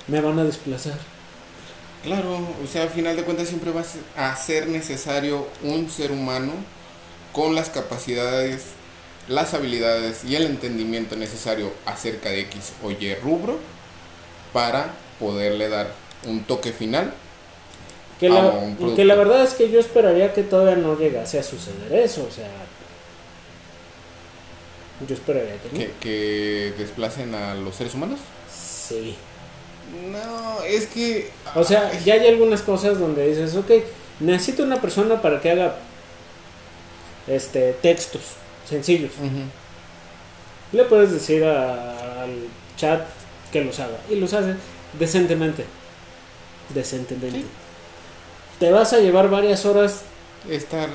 me 0.08 0.20
van 0.20 0.38
a 0.38 0.44
desplazar. 0.44 0.98
claro, 2.02 2.38
o 2.62 2.66
sea, 2.66 2.82
al 2.84 2.90
final 2.90 3.16
de 3.16 3.24
cuentas 3.24 3.48
siempre 3.48 3.72
va 3.72 3.80
a 3.82 3.84
ser- 3.84 4.02
a 4.16 4.36
ser 4.36 4.68
necesario 4.68 5.46
un 5.62 5.90
ser 5.90 6.12
humano 6.12 6.52
con 7.32 7.54
las 7.54 7.70
capacidades, 7.70 8.76
las 9.28 9.54
habilidades 9.54 10.24
y 10.24 10.36
el 10.36 10.44
entendimiento 10.46 11.16
necesario 11.16 11.72
acerca 11.86 12.30
de 12.30 12.40
X 12.42 12.72
o 12.82 12.90
Y 12.90 13.14
rubro 13.16 13.58
para 14.52 14.94
poderle 15.18 15.68
dar 15.68 15.94
un 16.26 16.44
toque 16.44 16.72
final. 16.72 17.14
Que 18.20 18.28
la, 18.28 18.52
que 18.94 19.04
la 19.04 19.14
verdad 19.14 19.42
es 19.42 19.54
que 19.54 19.70
yo 19.70 19.80
esperaría 19.80 20.32
que 20.34 20.42
todavía 20.42 20.76
no 20.76 20.96
llegase 20.98 21.38
a 21.38 21.42
suceder 21.42 21.90
eso, 21.92 22.26
o 22.28 22.30
sea... 22.30 22.48
Yo 25.08 25.14
esperaría 25.14 25.54
que 25.62 25.68
no. 25.72 25.78
que, 25.78 25.90
que 26.00 26.74
desplacen 26.76 27.34
a 27.34 27.54
los 27.54 27.74
seres 27.74 27.94
humanos. 27.94 28.20
Sí. 28.52 29.16
No, 30.12 30.62
es 30.64 30.86
que... 30.86 31.30
O 31.54 31.64
sea, 31.64 31.88
ay, 31.92 32.00
ya 32.04 32.14
hay 32.14 32.26
algunas 32.28 32.60
cosas 32.60 32.98
donde 32.98 33.26
dices, 33.28 33.56
ok, 33.56 33.70
necesito 34.20 34.62
una 34.62 34.80
persona 34.82 35.22
para 35.22 35.40
que 35.40 35.50
haga 35.52 35.76
este 37.26 37.72
textos 37.80 38.22
sencillos. 38.68 39.12
ujú. 39.18 40.76
Le 40.76 40.84
puedes 40.84 41.10
decir 41.12 41.42
a- 41.44 42.22
al 42.22 42.30
chat 42.76 43.00
que 43.50 43.64
los 43.64 43.80
haga 43.80 43.96
y 44.10 44.16
los 44.16 44.32
hace 44.34 44.54
decentemente. 44.98 45.64
Decentemente. 46.74 47.38
Sí. 47.40 47.46
Te 48.60 48.70
vas 48.70 48.92
a 48.92 48.98
llevar 49.00 49.28
varias 49.30 49.66
horas 49.66 50.02
Estar... 50.48 50.88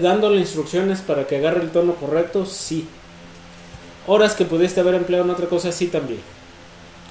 dándole 0.00 0.40
instrucciones 0.40 1.00
para 1.00 1.26
que 1.26 1.36
agarre 1.36 1.62
el 1.62 1.70
tono 1.70 1.94
correcto, 1.96 2.46
sí. 2.46 2.88
Horas 4.06 4.34
que 4.34 4.46
pudiste 4.46 4.80
haber 4.80 4.94
empleado 4.94 5.24
en 5.24 5.30
otra 5.30 5.46
cosa, 5.46 5.70
sí 5.72 5.88
también. 5.88 6.20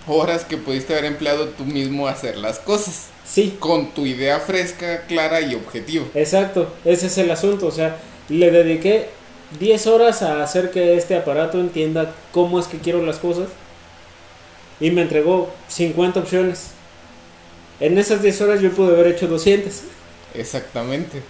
Horas 0.08 0.46
que 0.46 0.58
pudiste 0.58 0.94
haber 0.94 1.06
empleado 1.06 1.50
tú 1.50 1.66
mismo 1.66 2.08
a 2.08 2.12
hacer 2.12 2.38
las 2.38 2.60
cosas. 2.60 3.08
Sí, 3.26 3.58
Con 3.60 3.92
tu 3.94 4.06
idea 4.06 4.40
fresca, 4.40 5.06
clara 5.06 5.42
y 5.42 5.54
objetiva. 5.54 6.06
exacto. 6.16 6.74
Ese 6.86 7.08
es 7.08 7.18
el 7.18 7.30
asunto. 7.30 7.68
O 7.68 7.72
sea, 7.72 7.98
le 8.30 8.50
dediqué 8.52 9.10
10 9.60 9.88
horas 9.88 10.22
a 10.22 10.42
hacer 10.44 10.72
que 10.72 10.96
este 10.96 11.16
aparato 11.16 11.60
entienda 11.60 12.14
cómo 12.32 12.58
es 12.60 12.68
que 12.68 12.80
quiero 12.80 13.06
las 13.06 13.18
cosas. 13.18 13.50
Y 14.80 14.92
me 14.92 15.02
entregó 15.02 15.50
50 15.68 16.22
opciones. 16.22 16.72
En 17.80 17.98
esas 17.98 18.22
10 18.22 18.42
horas 18.42 18.62
yo 18.62 18.72
pude 18.72 18.94
haber 18.96 19.08
hecho 19.08 19.28
200. 19.28 19.82
Exactamente. 20.34 21.22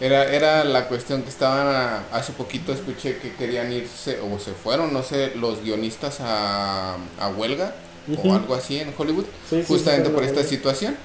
Era, 0.00 0.24
era 0.34 0.64
la 0.64 0.88
cuestión 0.88 1.22
que 1.22 1.28
estaban 1.28 1.66
a- 1.68 2.04
hace 2.12 2.32
poquito 2.32 2.72
escuché 2.72 3.18
que 3.18 3.34
querían 3.34 3.72
irse 3.72 4.18
o 4.20 4.38
se 4.38 4.52
fueron, 4.52 4.92
no 4.92 5.02
sé, 5.02 5.32
los 5.36 5.62
guionistas 5.62 6.18
a, 6.20 6.96
a 7.18 7.28
huelga 7.28 7.74
o 8.22 8.34
algo 8.34 8.54
así 8.54 8.80
en 8.80 8.92
Hollywood, 8.96 9.26
Sí, 9.48 9.62
justamente 9.68 10.08
sí, 10.08 10.14
por 10.14 10.24
esta 10.24 10.42
situación 10.42 10.96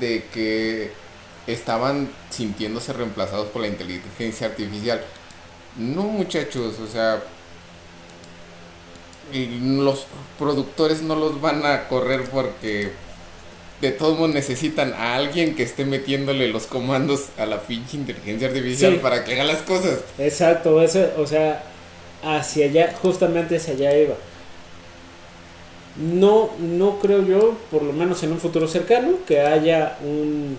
de 0.00 0.24
que 0.34 0.90
estaban 1.46 2.10
sintiéndose 2.30 2.92
reemplazados 2.92 3.48
por 3.48 3.62
la 3.62 3.68
inteligencia 3.68 4.48
artificial. 4.48 5.00
No 5.76 6.02
muchachos, 6.02 6.74
o 6.80 6.86
sea, 6.88 7.22
los 9.32 10.06
productores 10.38 11.02
no 11.02 11.14
los 11.14 11.40
van 11.40 11.64
a 11.64 11.86
correr 11.88 12.24
porque 12.30 12.92
de 13.80 13.92
todos 13.92 14.18
modos 14.18 14.34
necesitan 14.34 14.92
a 14.94 15.14
alguien 15.16 15.54
que 15.54 15.62
esté 15.62 15.84
metiéndole 15.84 16.48
los 16.48 16.66
comandos 16.66 17.26
a 17.38 17.46
la 17.46 17.62
pinche 17.62 17.96
inteligencia 17.96 18.48
artificial 18.48 18.94
Sí. 18.94 18.98
para 19.00 19.24
que 19.24 19.34
haga 19.34 19.44
las 19.44 19.62
cosas. 19.62 20.00
Exacto, 20.18 20.82
ese, 20.82 21.12
o 21.16 21.26
sea, 21.26 21.64
hacia 22.22 22.66
allá, 22.66 22.94
justamente 23.00 23.56
hacia 23.56 23.74
allá 23.74 23.96
iba. 23.98 24.14
No, 25.96 26.50
no 26.58 26.98
creo 27.00 27.22
yo, 27.26 27.58
por 27.70 27.82
lo 27.82 27.92
menos 27.92 28.22
en 28.22 28.32
un 28.32 28.38
futuro 28.40 28.68
cercano, 28.68 29.18
que 29.26 29.40
haya 29.40 29.98
un 30.02 30.58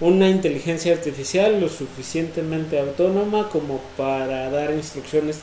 una 0.00 0.30
inteligencia 0.30 0.94
artificial 0.94 1.60
lo 1.60 1.68
suficientemente 1.68 2.78
autónoma 2.80 3.50
como 3.50 3.80
para 3.98 4.48
dar 4.50 4.72
instrucciones 4.72 5.40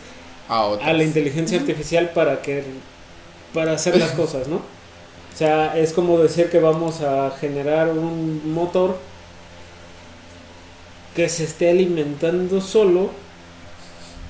A 0.50 0.74
a 0.82 0.94
la 0.94 1.04
inteligencia 1.04 1.60
artificial 1.60 2.10
para 2.12 2.42
que 2.42 2.64
para 3.54 3.74
hacer 3.74 3.98
las 3.98 4.12
cosas, 4.22 4.48
¿no? 4.48 4.62
O 5.38 5.40
sea, 5.40 5.78
es 5.78 5.94
como 5.94 6.18
decir 6.18 6.50
que 6.50 6.60
vamos 6.60 7.02
a 7.02 7.30
generar 7.40 7.90
un 7.90 8.52
motor 8.56 8.98
que 11.16 11.30
se 11.30 11.44
esté 11.44 11.70
alimentando 11.70 12.60
solo 12.60 13.12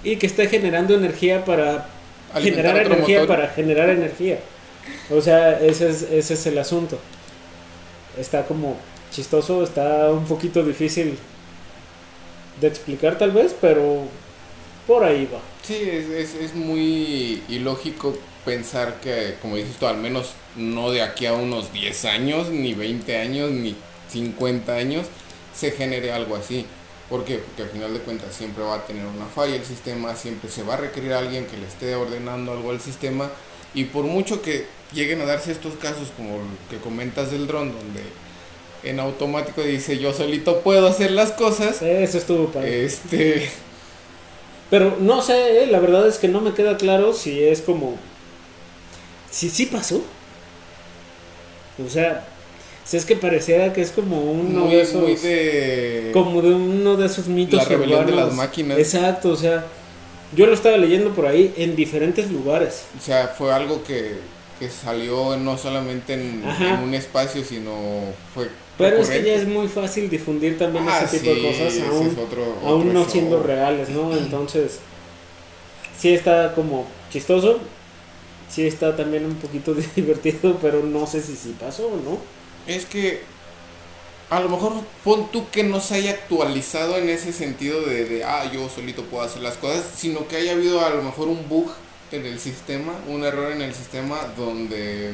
y 0.03 0.17
que 0.17 0.27
esté 0.27 0.49
generando 0.49 0.95
energía 0.95 1.45
para 1.45 1.87
Alimentar 2.33 2.65
generar 2.65 2.85
energía 2.87 3.21
motor. 3.21 3.37
para 3.37 3.47
generar 3.47 3.89
energía. 3.89 4.39
O 5.09 5.21
sea, 5.21 5.57
ese 5.61 5.91
es, 5.91 6.01
ese 6.01 6.33
es 6.33 6.45
el 6.45 6.57
asunto. 6.57 6.99
Está 8.19 8.43
como 8.43 8.75
chistoso, 9.09 9.63
está 9.63 10.11
un 10.11 10.25
poquito 10.25 10.61
difícil 10.61 11.17
de 12.59 12.67
explicar 12.67 13.17
tal 13.17 13.31
vez, 13.31 13.55
pero 13.61 14.09
por 14.87 15.03
ahí 15.03 15.29
va. 15.31 15.39
Sí, 15.63 15.75
es, 15.75 16.07
es, 16.09 16.33
es 16.35 16.55
muy 16.55 17.43
ilógico 17.49 18.17
pensar 18.45 19.01
que, 19.01 19.35
como 19.41 19.57
dices 19.57 19.75
tú, 19.77 19.85
al 19.85 19.97
menos 19.97 20.31
no 20.55 20.89
de 20.91 21.01
aquí 21.01 21.25
a 21.25 21.33
unos 21.33 21.73
10 21.73 22.05
años, 22.05 22.49
ni 22.49 22.73
20 22.73 23.17
años, 23.17 23.51
ni 23.51 23.75
50 24.09 24.73
años, 24.73 25.07
se 25.53 25.71
genere 25.71 26.11
algo 26.13 26.35
así. 26.37 26.65
¿Por 27.09 27.25
qué? 27.25 27.37
Porque 27.37 27.63
al 27.63 27.69
final 27.69 27.93
de 27.93 27.99
cuentas 27.99 28.33
siempre 28.33 28.63
va 28.63 28.75
a 28.75 28.85
tener 28.85 29.05
una 29.05 29.25
falla 29.25 29.55
el 29.55 29.65
sistema, 29.65 30.15
siempre 30.15 30.49
se 30.49 30.63
va 30.63 30.75
a 30.75 30.77
requerir 30.77 31.13
a 31.13 31.19
alguien 31.19 31.45
que 31.45 31.57
le 31.57 31.67
esté 31.67 31.95
ordenando 31.95 32.53
algo 32.53 32.71
al 32.71 32.81
sistema. 32.81 33.29
Y 33.73 33.85
por 33.85 34.05
mucho 34.05 34.41
que 34.41 34.65
lleguen 34.93 35.21
a 35.21 35.25
darse 35.25 35.51
estos 35.51 35.75
casos 35.75 36.09
como 36.15 36.35
el 36.35 36.41
que 36.69 36.77
comentas 36.77 37.31
del 37.31 37.47
dron, 37.47 37.73
donde 37.73 38.01
en 38.83 38.99
automático 38.99 39.61
dice 39.61 39.97
yo 39.97 40.13
solito 40.13 40.61
puedo 40.61 40.87
hacer 40.87 41.11
las 41.11 41.31
cosas, 41.31 41.81
Eso 41.81 42.17
estuvo 42.17 42.47
padre. 42.47 42.85
este... 42.85 43.49
Pero 44.69 44.97
no 44.99 45.21
sé, 45.21 45.63
eh, 45.63 45.67
la 45.67 45.79
verdad 45.79 46.07
es 46.07 46.17
que 46.17 46.27
no 46.27 46.41
me 46.41 46.53
queda 46.53 46.77
claro 46.77 47.13
si 47.13 47.41
es 47.43 47.61
como. 47.61 47.95
Si 49.31 49.49
sí 49.49 49.67
pasó. 49.67 50.01
O 51.85 51.89
sea, 51.89 52.27
si 52.83 52.97
es 52.97 53.05
que 53.05 53.15
pareciera 53.15 53.71
que 53.71 53.81
es 53.81 53.91
como 53.91 54.21
uno 54.21 54.61
muy, 54.61 54.75
de 54.75 54.81
esos. 54.81 55.01
muy 55.01 55.15
de... 55.15 56.09
Como 56.11 56.41
de 56.41 56.53
uno 56.53 56.97
de 56.97 57.05
esos 57.05 57.27
mitos 57.27 57.59
La 57.59 57.65
rebelión 57.65 58.05
de 58.05 58.13
las 58.13 58.33
máquinas. 58.33 58.77
Exacto, 58.77 59.29
o 59.29 59.35
sea. 59.35 59.65
Yo 60.35 60.45
lo 60.45 60.53
estaba 60.53 60.75
leyendo 60.75 61.11
por 61.11 61.25
ahí 61.25 61.53
en 61.55 61.77
diferentes 61.77 62.29
lugares. 62.29 62.87
O 62.97 63.01
sea, 63.01 63.29
fue 63.29 63.53
algo 63.53 63.81
que, 63.85 64.17
que 64.59 64.69
salió 64.69 65.37
no 65.37 65.57
solamente 65.57 66.15
en 66.15 66.43
un 66.83 66.93
espacio, 66.93 67.45
sino 67.45 67.71
fue... 68.33 68.49
Pero 68.77 68.97
es 68.97 69.09
que 69.09 69.23
ya 69.23 69.33
es 69.33 69.47
muy 69.47 69.67
fácil 69.67 70.09
difundir 70.09 70.57
también 70.57 70.85
Ah, 70.87 71.01
ese 71.03 71.19
tipo 71.19 71.33
sí, 71.33 71.41
de 71.41 71.47
cosas 71.47 71.79
aún, 71.89 72.07
es 72.07 72.17
otro- 72.17 72.55
aún 72.63 72.93
no 72.93 73.01
show. 73.03 73.11
siendo 73.11 73.43
reales, 73.43 73.89
¿no? 73.89 74.15
Entonces, 74.15 74.79
sí 75.99 76.13
está 76.13 76.53
como 76.53 76.85
chistoso, 77.11 77.59
sí 78.49 78.67
está 78.67 78.95
también 78.95 79.25
un 79.25 79.35
poquito 79.35 79.73
divertido, 79.95 80.57
pero 80.61 80.83
no 80.83 81.07
sé 81.07 81.21
si 81.21 81.35
sí 81.35 81.55
pasó 81.59 81.87
o 81.87 81.97
no. 81.97 82.19
Es 82.71 82.85
que 82.85 83.21
a 84.29 84.39
lo 84.41 84.49
mejor 84.49 84.73
pon 85.03 85.31
tú 85.31 85.49
que 85.49 85.63
no 85.63 85.79
se 85.79 85.95
haya 85.95 86.11
actualizado 86.11 86.97
en 86.97 87.09
ese 87.09 87.31
sentido 87.31 87.81
de, 87.81 88.05
de, 88.05 88.23
ah, 88.25 88.51
yo 88.51 88.67
solito 88.69 89.03
puedo 89.03 89.23
hacer 89.23 89.41
las 89.41 89.55
cosas, 89.57 89.85
sino 89.95 90.27
que 90.27 90.35
haya 90.35 90.51
habido 90.51 90.85
a 90.85 90.89
lo 90.89 91.01
mejor 91.01 91.29
un 91.29 91.47
bug 91.47 91.71
en 92.11 92.25
el 92.25 92.39
sistema, 92.39 92.93
un 93.07 93.23
error 93.23 93.51
en 93.51 93.61
el 93.61 93.73
sistema 93.73 94.17
donde 94.37 95.13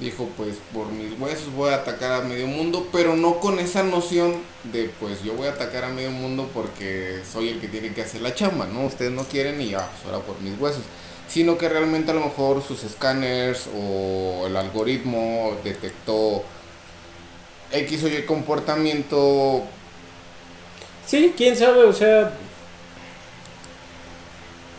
dijo, 0.00 0.28
pues 0.36 0.56
por 0.72 0.86
mis 0.88 1.18
huesos 1.20 1.52
voy 1.52 1.70
a 1.70 1.76
atacar 1.76 2.12
a 2.12 2.24
medio 2.24 2.46
mundo, 2.46 2.88
pero 2.90 3.16
no 3.16 3.38
con 3.38 3.58
esa 3.58 3.82
noción 3.82 4.36
de, 4.72 4.90
pues 4.98 5.22
yo 5.22 5.34
voy 5.34 5.46
a 5.46 5.50
atacar 5.50 5.84
a 5.84 5.88
medio 5.88 6.10
mundo 6.10 6.48
porque 6.54 7.20
soy 7.30 7.50
el 7.50 7.60
que 7.60 7.68
tiene 7.68 7.92
que 7.92 8.02
hacer 8.02 8.22
la 8.22 8.34
chamba, 8.34 8.66
¿no? 8.66 8.86
Ustedes 8.86 9.12
no 9.12 9.24
quieren 9.24 9.60
y 9.60 9.74
ah, 9.74 9.88
pues 9.92 10.12
ahora 10.12 10.24
por 10.24 10.40
mis 10.40 10.58
huesos 10.58 10.82
sino 11.30 11.56
que 11.56 11.68
realmente 11.68 12.10
a 12.10 12.14
lo 12.14 12.22
mejor 12.22 12.60
sus 12.60 12.82
escáneres 12.82 13.68
o 13.76 14.46
el 14.48 14.56
algoritmo 14.56 15.56
detectó 15.62 16.42
X 17.72 18.02
o 18.02 18.08
Y 18.08 18.22
comportamiento. 18.22 19.62
Sí, 21.06 21.32
quién 21.36 21.56
sabe, 21.56 21.84
o 21.84 21.92
sea. 21.92 22.32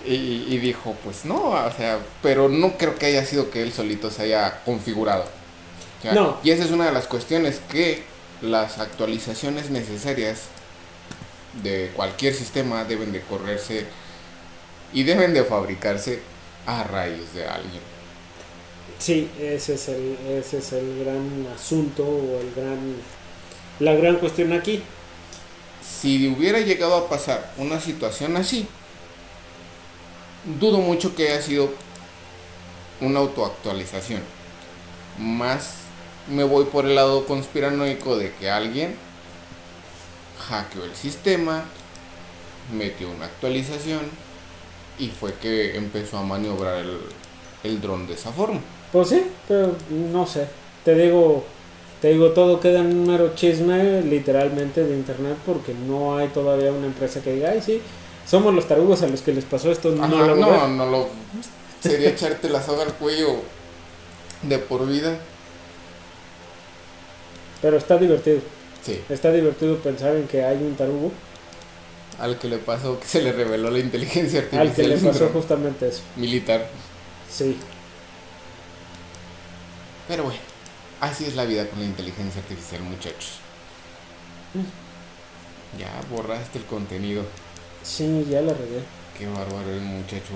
Y, 0.06 0.58
dijo, 0.58 0.96
pues 1.04 1.26
no, 1.26 1.52
o 1.52 1.72
sea, 1.72 2.00
pero 2.24 2.50
no 2.50 2.78
creo 2.78 2.96
que 2.96 3.06
haya 3.06 3.24
sido 3.26 3.52
que 3.52 3.62
él 3.62 3.72
solito 3.72 4.10
se 4.10 4.24
haya 4.24 4.62
configurado. 4.66 5.26
no. 6.14 6.40
Y 6.44 6.52
esa 6.52 6.64
es 6.64 6.72
una 6.72 6.86
de 6.86 6.92
las 6.92 7.08
cuestiones 7.08 7.62
que 7.70 8.04
las 8.42 8.80
actualizaciones 8.80 9.70
necesarias 9.70 10.46
de 11.62 11.92
cualquier 11.96 12.34
sistema 12.34 12.84
deben 12.86 13.12
de 13.12 13.22
correrse 13.22 13.86
y 14.94 15.04
deben 15.04 15.34
de 15.34 15.44
fabricarse 15.44 16.20
a 16.66 16.84
raíz 16.84 17.34
de 17.34 17.48
alguien. 17.48 17.82
Sí, 19.00 19.30
ese 19.40 19.76
es 19.76 19.88
el, 19.90 20.18
ese 20.30 20.60
es 20.60 20.74
el 20.74 21.04
gran 21.04 21.48
asunto 21.56 22.04
o 22.04 22.40
el 22.40 22.54
gran, 22.56 22.96
la 23.80 23.94
gran 23.94 24.18
cuestión 24.18 24.54
aquí. 24.54 24.82
Si 25.82 26.28
hubiera 26.28 26.60
llegado 26.60 26.96
a 26.96 27.10
pasar 27.10 27.52
una 27.58 27.80
situación 27.80 28.38
así, 28.38 28.68
dudo 30.60 30.80
mucho 30.80 31.16
que 31.16 31.30
haya 31.30 31.42
sido 31.42 31.70
una 33.00 33.20
autoactualización. 33.20 34.22
Más 35.18 35.76
me 36.30 36.44
voy 36.44 36.66
por 36.66 36.86
el 36.86 36.96
lado 36.96 37.26
conspiranoico 37.26 38.18
de 38.18 38.34
que 38.34 38.50
alguien 38.50 38.96
hackeó 40.48 40.84
el 40.84 40.96
sistema, 40.96 41.66
metió 42.74 43.10
una 43.10 43.26
actualización 43.26 44.02
y 45.00 45.08
fue 45.10 45.34
que 45.36 45.76
empezó 45.78 46.18
a 46.18 46.24
maniobrar 46.24 46.78
el, 46.78 47.00
el 47.64 47.82
dron 47.82 48.08
de 48.08 48.14
esa 48.14 48.32
forma. 48.32 48.60
Pues 48.92 49.10
sí, 49.10 49.24
pero 49.48 49.76
no 49.90 50.26
sé. 50.26 50.48
Te 50.84 50.96
digo, 50.96 51.44
te 52.02 52.10
digo, 52.10 52.32
todo 52.32 52.60
queda 52.60 52.80
en 52.80 52.88
un 52.88 53.08
mero 53.08 53.34
chisme 53.36 54.02
literalmente 54.02 54.84
de 54.84 54.96
internet 54.96 55.38
porque 55.46 55.74
no 55.74 56.18
hay 56.18 56.28
todavía 56.30 56.72
una 56.72 56.88
empresa 56.88 57.22
que 57.22 57.34
diga, 57.34 57.52
ay, 57.52 57.62
sí, 57.62 57.82
somos 58.26 58.54
los 58.54 58.68
tarugos 58.68 59.02
a 59.02 59.08
los 59.08 59.22
que 59.22 59.34
les 59.34 59.46
pasó 59.46 59.72
esto. 59.72 59.92
no, 59.92 60.08
lo 60.08 60.36
no, 60.36 60.68
no 60.68 60.86
lo. 60.86 61.10
Sería 61.82 62.10
echarte 62.10 62.50
la 62.50 62.62
soga 62.62 62.84
al 62.84 62.94
cuello 62.94 63.42
de 64.44 64.60
por 64.60 64.88
vida. 64.88 65.18
Pero 67.62 67.78
está 67.78 67.98
divertido. 67.98 68.40
Sí. 68.84 69.02
Está 69.10 69.32
divertido 69.32 69.78
pensar 69.78 70.16
en 70.16 70.28
que 70.28 70.44
hay 70.44 70.58
un 70.58 70.76
tarugo. 70.76 71.12
Al 72.20 72.38
que 72.38 72.48
le 72.48 72.58
pasó, 72.58 73.00
que 73.00 73.08
se 73.08 73.22
le 73.22 73.32
reveló 73.32 73.72
la 73.72 73.80
inteligencia 73.80 74.40
artificial. 74.40 74.68
Al 74.68 74.76
que 74.76 74.84
le 74.84 74.98
pasó 74.98 75.30
justamente 75.30 75.88
eso. 75.88 76.02
Militar. 76.16 76.68
Sí. 77.30 77.58
Pero 80.08 80.24
bueno, 80.26 80.40
así 81.00 81.26
es 81.26 81.36
la 81.36 81.46
vida 81.46 81.68
con 81.68 81.80
la 81.80 81.86
inteligencia 81.86 82.42
artificial, 82.42 82.82
muchachos. 82.82 83.40
Ya 85.80 85.90
borraste 86.10 86.60
el 86.60 86.66
contenido. 86.66 87.24
Sí, 87.84 88.26
ya 88.30 88.42
lo 88.42 88.54
regué. 88.54 88.82
Qué 89.18 89.28
bárbaro 89.28 89.72
el 89.72 89.82
muchacho. 89.82 90.34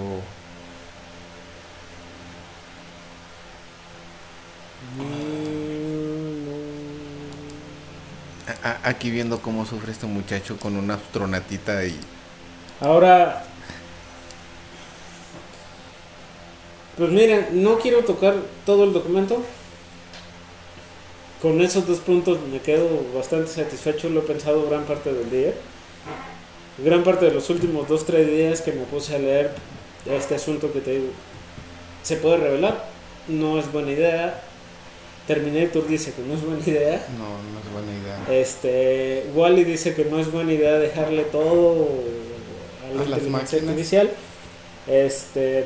Aquí 8.84 9.10
viendo 9.10 9.42
cómo 9.42 9.66
sufre 9.66 9.92
este 9.92 10.06
muchacho 10.06 10.58
con 10.58 10.76
una 10.76 10.96
astronatita 10.96 11.86
y... 11.86 12.00
Ahora... 12.80 13.46
Pues 16.98 17.12
mira, 17.12 17.50
no 17.52 17.78
quiero 17.78 18.06
tocar 18.06 18.36
todo 18.66 18.86
el 18.86 18.94
documento 18.94 19.44
con 21.46 21.62
esos 21.62 21.86
dos 21.86 22.00
puntos 22.00 22.40
me 22.52 22.60
quedo 22.60 22.88
bastante 23.14 23.52
satisfecho, 23.52 24.10
lo 24.10 24.22
he 24.22 24.24
pensado 24.24 24.68
gran 24.68 24.84
parte 24.86 25.14
del 25.14 25.30
día. 25.30 25.54
Gran 26.78 27.04
parte 27.04 27.26
de 27.26 27.32
los 27.32 27.50
últimos 27.50 27.88
dos, 27.88 28.06
tres 28.06 28.28
días 28.28 28.62
que 28.62 28.72
me 28.74 28.84
puse 28.84 29.16
a 29.16 29.20
leer 29.20 29.52
este 30.06 30.36
asunto 30.36 30.72
que 30.72 30.82
te 30.82 30.92
digo, 30.92 31.08
se 32.04 32.18
puede 32.18 32.38
revelar, 32.38 32.86
no 33.28 33.58
es 33.60 33.72
buena 33.72 33.92
idea. 33.92 34.42
Terminator 35.26 35.88
dice 35.88 36.14
que 36.14 36.22
no 36.22 36.36
es 36.36 36.46
buena 36.46 36.62
idea. 36.66 37.06
No, 37.18 37.26
no 37.26 37.60
es 37.60 37.74
buena 37.74 37.92
idea. 38.00 38.40
Este, 38.40 39.26
Wally 39.34 39.64
dice 39.64 39.96
que 39.96 40.06
no 40.06 40.20
es 40.20 40.32
buena 40.32 40.54
idea 40.54 40.78
dejarle 40.78 41.24
todo 41.24 41.88
a 42.84 43.10
la 43.10 43.18
inteligencia 43.18 43.60
artificial. 43.60 44.12
Este, 44.86 45.66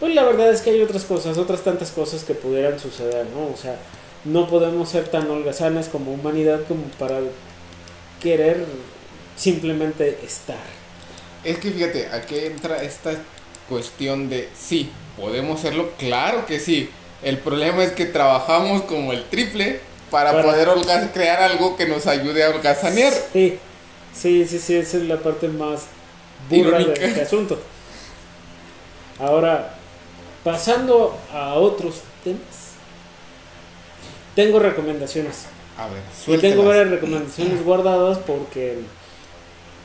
pues 0.00 0.14
la 0.14 0.24
verdad 0.24 0.50
es 0.50 0.62
que 0.62 0.70
hay 0.70 0.82
otras 0.82 1.04
cosas, 1.04 1.38
otras 1.38 1.62
tantas 1.62 1.92
cosas 1.92 2.24
que 2.24 2.34
pudieran 2.34 2.80
suceder, 2.80 3.26
¿no? 3.26 3.54
O 3.54 3.56
sea, 3.56 3.76
no 4.24 4.48
podemos 4.48 4.88
ser 4.88 5.06
tan 5.06 5.30
holgazanes 5.30 5.88
como 5.88 6.12
humanidad 6.12 6.62
como 6.66 6.82
para 6.98 7.20
querer 8.20 8.66
simplemente 9.36 10.18
estar. 10.24 10.56
Es 11.44 11.58
que 11.58 11.70
fíjate, 11.70 12.08
aquí 12.12 12.38
entra 12.38 12.82
esta 12.82 13.12
cuestión 13.68 14.28
de 14.28 14.48
sí, 14.58 14.90
podemos 15.16 15.60
serlo, 15.60 15.90
claro 15.98 16.46
que 16.46 16.60
sí. 16.60 16.90
El 17.22 17.38
problema 17.38 17.84
es 17.84 17.92
que 17.92 18.06
trabajamos 18.06 18.82
como 18.82 19.12
el 19.12 19.24
triple 19.24 19.80
para, 20.10 20.42
poder 20.42 20.68
crear 21.12 21.42
algo 21.42 21.76
que 21.76 21.86
nos 21.86 22.06
ayude 22.06 22.44
a 22.44 22.50
holgazanear. 22.50 23.12
Sí, 23.32 23.58
sí, 24.12 24.46
sí, 24.46 24.58
sí, 24.58 24.76
esa 24.76 24.96
es 24.96 25.04
la 25.04 25.18
parte 25.18 25.48
más 25.48 25.86
burra 26.50 26.78
de 26.78 26.92
este 26.92 27.22
asunto. 27.22 27.60
Ahora, 29.18 29.76
Pasando 30.44 31.16
a 31.32 31.54
otros 31.54 32.00
temas, 32.24 32.72
tengo 34.34 34.58
recomendaciones. 34.58 35.46
A 35.78 35.86
ver, 35.86 36.02
y 36.26 36.40
tengo 36.40 36.64
varias 36.64 36.90
recomendaciones 36.90 37.64
guardadas 37.64 38.18
porque 38.18 38.80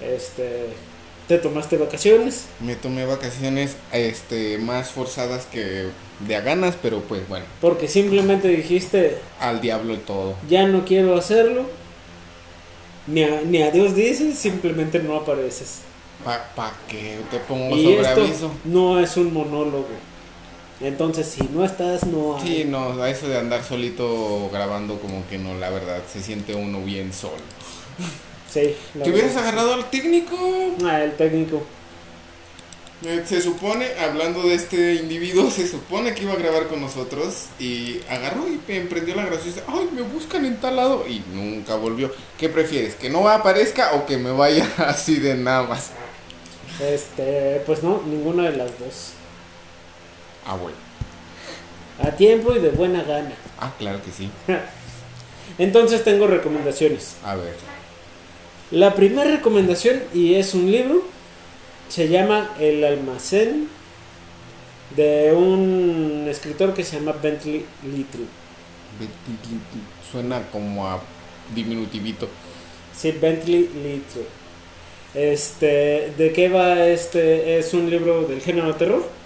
este 0.01 0.67
te 1.27 1.37
tomaste 1.37 1.77
vacaciones. 1.77 2.45
Me 2.61 2.75
tomé 2.75 3.05
vacaciones 3.05 3.75
este 3.91 4.57
más 4.57 4.91
forzadas 4.91 5.45
que 5.45 5.87
de 6.25 6.35
a 6.35 6.41
ganas, 6.41 6.75
pero 6.81 7.01
pues 7.01 7.27
bueno. 7.27 7.45
Porque 7.59 7.87
simplemente 7.87 8.47
dijiste 8.47 9.17
al 9.39 9.59
diablo 9.59 9.93
y 9.93 9.97
todo. 9.97 10.35
Ya 10.49 10.67
no 10.67 10.85
quiero 10.85 11.15
hacerlo. 11.17 11.65
Ni 13.07 13.23
a, 13.23 13.41
ni 13.41 13.61
a 13.61 13.71
Dios 13.71 13.95
dices, 13.95 14.37
simplemente 14.37 14.99
no 14.99 15.17
apareces. 15.17 15.79
¿Para 16.23 16.43
pa 16.55 16.73
que 16.87 17.19
te 17.29 17.37
pongo 17.39 17.75
y 17.75 17.83
sobre 17.83 18.07
aviso? 18.07 18.51
No 18.65 18.99
es 18.99 19.15
un 19.17 19.33
monólogo. 19.33 19.87
Entonces, 20.79 21.27
si 21.27 21.43
no 21.53 21.65
estás, 21.65 22.05
no 22.05 22.37
hay... 22.37 22.47
Sí, 22.47 22.65
no, 22.65 23.01
a 23.01 23.09
eso 23.09 23.27
de 23.27 23.37
andar 23.37 23.63
solito 23.63 24.49
grabando 24.51 24.99
como 24.99 25.25
que 25.27 25.37
no, 25.37 25.55
la 25.55 25.69
verdad, 25.69 26.03
se 26.11 26.21
siente 26.21 26.53
uno 26.53 26.81
bien 26.81 27.13
solo. 27.13 27.41
Sí. 28.51 28.75
¿Te 29.03 29.09
hubieras 29.11 29.35
agarrado 29.35 29.73
al 29.73 29.89
técnico? 29.89 30.35
Ah, 30.85 31.03
el 31.03 31.15
técnico. 31.15 31.63
Eh, 33.05 33.23
se 33.27 33.41
supone, 33.41 33.85
hablando 33.99 34.41
de 34.41 34.55
este 34.55 34.95
individuo, 34.95 35.51
se 35.51 35.67
supone 35.67 36.15
que 36.15 36.23
iba 36.23 36.33
a 36.33 36.37
grabar 36.37 36.67
con 36.67 36.81
nosotros 36.81 37.45
y 37.59 37.99
agarró 38.09 38.47
y 38.47 38.59
emprendió 38.75 39.15
la 39.15 39.25
graciosa. 39.25 39.61
Ay, 39.67 39.89
me 39.93 40.01
buscan 40.01 40.45
en 40.45 40.57
tal 40.57 40.77
lado 40.77 41.05
y 41.07 41.23
nunca 41.31 41.75
volvió. 41.75 42.11
¿Qué 42.39 42.49
prefieres? 42.49 42.95
¿Que 42.95 43.09
no 43.09 43.27
aparezca 43.29 43.93
o 43.93 44.07
que 44.07 44.17
me 44.17 44.31
vaya 44.31 44.67
así 44.77 45.19
de 45.19 45.35
nada 45.35 45.63
más? 45.63 45.91
Este, 46.81 47.61
pues 47.67 47.83
no, 47.83 48.01
ninguna 48.03 48.49
de 48.49 48.57
las 48.57 48.79
dos. 48.79 49.11
Ah, 50.45 50.55
bueno. 50.55 50.77
A 52.01 52.15
tiempo 52.15 52.55
y 52.55 52.59
de 52.59 52.69
buena 52.69 53.03
gana. 53.03 53.33
Ah, 53.59 53.73
claro 53.77 54.01
que 54.01 54.11
sí. 54.11 54.31
Entonces 55.59 56.03
tengo 56.03 56.25
recomendaciones. 56.25 57.15
A 57.23 57.35
ver. 57.35 57.76
La 58.71 58.95
primera 58.95 59.29
recomendación, 59.29 60.01
y 60.13 60.35
es 60.35 60.53
un 60.53 60.69
libro, 60.71 61.03
se 61.87 62.09
llama 62.09 62.51
El 62.59 62.83
almacén 62.83 63.69
de 64.95 65.33
un 65.33 66.27
escritor 66.29 66.73
que 66.73 66.83
se 66.83 66.97
llama 66.97 67.13
Bentley 67.13 67.65
Little. 67.83 68.25
Bentley 68.99 69.37
Little. 69.51 69.81
Suena 70.11 70.41
como 70.51 70.87
a 70.87 71.01
diminutivito. 71.55 72.27
Sí, 72.95 73.11
Bentley 73.11 73.69
Little. 73.83 74.25
Este, 75.13 76.13
¿de 76.17 76.33
qué 76.33 76.49
va 76.49 76.87
este? 76.87 77.57
Es 77.57 77.73
un 77.73 77.89
libro 77.89 78.23
del 78.23 78.41
género 78.41 78.75
terror 78.75 79.17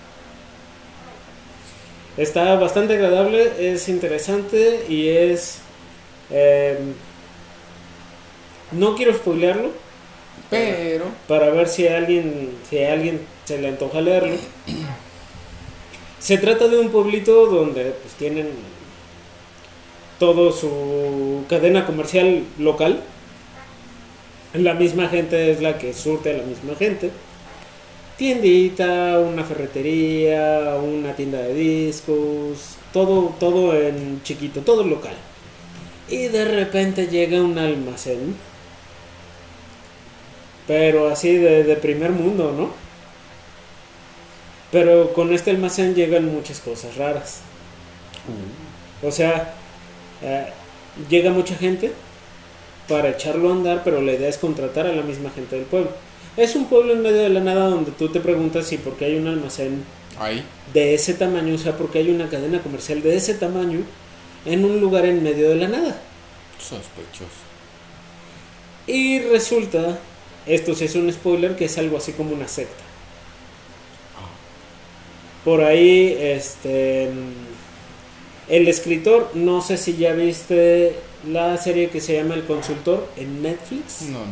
Está 2.17 2.55
bastante 2.55 2.93
agradable, 2.95 3.73
es 3.73 3.87
interesante 3.87 4.85
y 4.89 5.07
es... 5.07 5.59
eh, 6.29 6.77
no 8.71 8.95
quiero 8.95 9.13
spoilearlo, 9.13 9.71
Pero. 10.49 11.05
para 11.27 11.49
ver 11.49 11.67
si 11.67 11.87
a 11.87 11.97
alguien, 11.97 12.51
si 12.69 12.83
a 12.83 12.93
alguien 12.93 13.21
se 13.45 13.57
le 13.59 13.69
antoja 13.69 14.01
leerlo. 14.01 14.35
Se 16.19 16.37
trata 16.37 16.67
de 16.67 16.79
un 16.79 16.89
pueblito 16.89 17.47
donde 17.47 17.85
pues 17.85 18.13
tienen 18.13 18.49
todo 20.19 20.51
su 20.51 21.43
cadena 21.49 21.85
comercial 21.85 22.43
local. 22.59 23.01
La 24.53 24.75
misma 24.75 25.07
gente 25.07 25.49
es 25.51 25.61
la 25.61 25.79
que 25.79 25.93
surte 25.93 26.29
a 26.29 26.37
la 26.37 26.43
misma 26.43 26.75
gente. 26.75 27.09
Tiendita, 28.17 29.17
una 29.19 29.43
ferretería, 29.43 30.75
una 30.75 31.15
tienda 31.15 31.39
de 31.39 31.55
discos, 31.55 32.75
todo, 32.93 33.33
todo 33.39 33.75
en 33.75 34.21
chiquito, 34.21 34.61
todo 34.61 34.83
local. 34.83 35.15
Y 36.07 36.27
de 36.27 36.45
repente 36.45 37.07
llega 37.07 37.41
un 37.41 37.57
almacén 37.57 38.35
pero 40.71 41.09
así 41.09 41.35
de, 41.35 41.65
de 41.65 41.75
primer 41.75 42.11
mundo, 42.11 42.53
¿no? 42.57 42.69
Pero 44.71 45.11
con 45.11 45.33
este 45.33 45.51
almacén 45.51 45.95
llegan 45.95 46.33
muchas 46.33 46.61
cosas 46.61 46.95
raras. 46.95 47.41
O 49.03 49.11
sea, 49.11 49.53
eh, 50.21 50.45
llega 51.09 51.29
mucha 51.31 51.55
gente 51.55 51.91
para 52.87 53.09
echarlo 53.09 53.49
a 53.49 53.51
andar, 53.51 53.81
pero 53.83 54.01
la 54.01 54.13
idea 54.13 54.29
es 54.29 54.37
contratar 54.37 54.87
a 54.87 54.93
la 54.93 55.01
misma 55.01 55.29
gente 55.31 55.57
del 55.57 55.65
pueblo. 55.65 55.91
Es 56.37 56.55
un 56.55 56.67
pueblo 56.67 56.93
en 56.93 57.01
medio 57.01 57.21
de 57.23 57.29
la 57.29 57.41
nada 57.41 57.67
donde 57.67 57.91
tú 57.91 58.07
te 58.07 58.21
preguntas 58.21 58.65
si 58.65 58.77
por 58.77 58.95
qué 58.95 59.03
hay 59.03 59.17
un 59.17 59.27
almacén 59.27 59.83
Ahí. 60.17 60.41
de 60.73 60.93
ese 60.93 61.15
tamaño, 61.15 61.53
o 61.53 61.57
sea, 61.57 61.75
por 61.75 61.91
qué 61.91 61.99
hay 61.99 62.11
una 62.11 62.29
cadena 62.29 62.61
comercial 62.61 63.01
de 63.01 63.17
ese 63.17 63.33
tamaño 63.33 63.81
en 64.45 64.63
un 64.63 64.79
lugar 64.79 65.05
en 65.05 65.21
medio 65.21 65.49
de 65.49 65.55
la 65.55 65.67
nada. 65.67 65.97
Sospechoso. 66.57 67.51
Y 68.87 69.19
resulta, 69.19 69.99
esto 70.45 70.75
sí 70.75 70.85
es 70.85 70.95
un 70.95 71.11
spoiler, 71.11 71.55
que 71.55 71.65
es 71.65 71.77
algo 71.77 71.97
así 71.97 72.13
como 72.13 72.33
una 72.33 72.47
secta. 72.47 72.83
Por 75.43 75.61
ahí, 75.61 76.17
este. 76.19 77.09
El 78.47 78.67
escritor, 78.67 79.31
no 79.33 79.61
sé 79.61 79.77
si 79.77 79.95
ya 79.95 80.13
viste 80.13 80.95
la 81.27 81.57
serie 81.57 81.89
que 81.89 82.01
se 82.01 82.15
llama 82.15 82.35
El 82.35 82.43
Consultor 82.43 83.07
en 83.15 83.41
Netflix. 83.41 84.01
No, 84.03 84.19
no, 84.19 84.25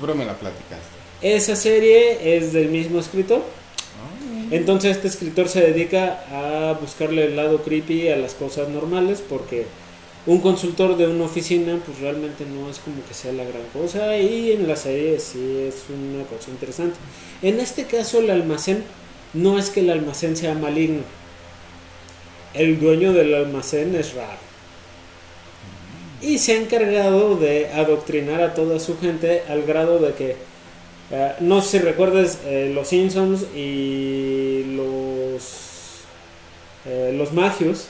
pero 0.00 0.14
me 0.14 0.24
la 0.24 0.34
platicaste. 0.34 0.86
Esa 1.22 1.56
serie 1.56 2.36
es 2.36 2.52
del 2.52 2.68
mismo 2.68 3.00
escritor. 3.00 3.38
Ah, 3.40 4.46
Entonces 4.50 4.96
este 4.96 5.08
escritor 5.08 5.48
se 5.48 5.60
dedica 5.60 6.24
a 6.30 6.78
buscarle 6.80 7.24
el 7.24 7.36
lado 7.36 7.62
creepy 7.62 8.08
a 8.08 8.16
las 8.16 8.34
cosas 8.34 8.68
normales 8.68 9.22
porque 9.26 9.66
un 10.26 10.40
consultor 10.40 10.96
de 10.96 11.06
una 11.06 11.24
oficina 11.24 11.78
pues 11.84 12.00
realmente 12.00 12.46
no 12.46 12.70
es 12.70 12.78
como 12.78 13.04
que 13.06 13.12
sea 13.12 13.32
la 13.32 13.44
gran 13.44 13.64
cosa 13.72 14.16
y 14.16 14.52
en 14.52 14.66
la 14.66 14.76
serie 14.76 15.18
sí 15.20 15.66
es 15.68 15.84
una 15.90 16.24
cosa 16.24 16.50
interesante. 16.50 16.96
En 17.42 17.60
este 17.60 17.84
caso 17.84 18.20
el 18.20 18.30
almacén 18.30 18.84
no 19.34 19.58
es 19.58 19.70
que 19.70 19.80
el 19.80 19.90
almacén 19.90 20.36
sea 20.36 20.54
maligno. 20.54 21.02
El 22.54 22.80
dueño 22.80 23.12
del 23.12 23.34
almacén 23.34 23.94
es 23.96 24.14
raro. 24.14 24.38
Y 26.22 26.38
se 26.38 26.52
ha 26.52 26.56
encargado 26.56 27.36
de 27.36 27.68
adoctrinar 27.68 28.40
a 28.40 28.54
toda 28.54 28.80
su 28.80 28.98
gente 28.98 29.42
al 29.48 29.64
grado 29.64 29.98
de 29.98 30.14
que 30.14 30.36
eh, 31.10 31.32
no 31.40 31.60
sé 31.60 31.78
si 31.78 31.84
recuerdes 31.84 32.38
eh, 32.46 32.72
los 32.74 32.88
Simpsons 32.88 33.42
y 33.54 34.64
los 34.74 35.64
eh, 36.86 37.14
los 37.16 37.32
magios. 37.32 37.88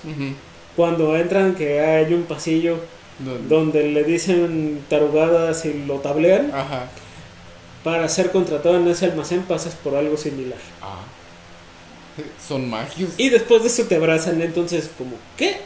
Cuando 0.76 1.16
entran 1.16 1.54
que 1.54 1.80
hay 1.80 2.12
un 2.14 2.24
pasillo 2.24 2.78
¿Dónde? 3.18 3.48
donde 3.48 3.88
le 3.88 4.04
dicen 4.04 4.80
tarugadas 4.88 5.64
y 5.64 5.84
lo 5.86 5.96
tablean 6.00 6.50
Ajá. 6.52 6.88
para 7.84 8.08
ser 8.08 8.30
contratado 8.32 8.76
en 8.76 8.88
ese 8.88 9.06
almacén 9.06 9.42
pasas 9.42 9.74
por 9.74 9.94
algo 9.94 10.16
similar 10.16 10.58
Ah. 10.82 11.04
Son 12.48 12.68
magios. 12.68 13.10
y 13.18 13.28
después 13.28 13.62
de 13.62 13.68
eso 13.68 13.84
te 13.84 13.96
abrazan 13.96 14.40
entonces 14.42 14.90
como 14.98 15.16
¿qué? 15.36 15.58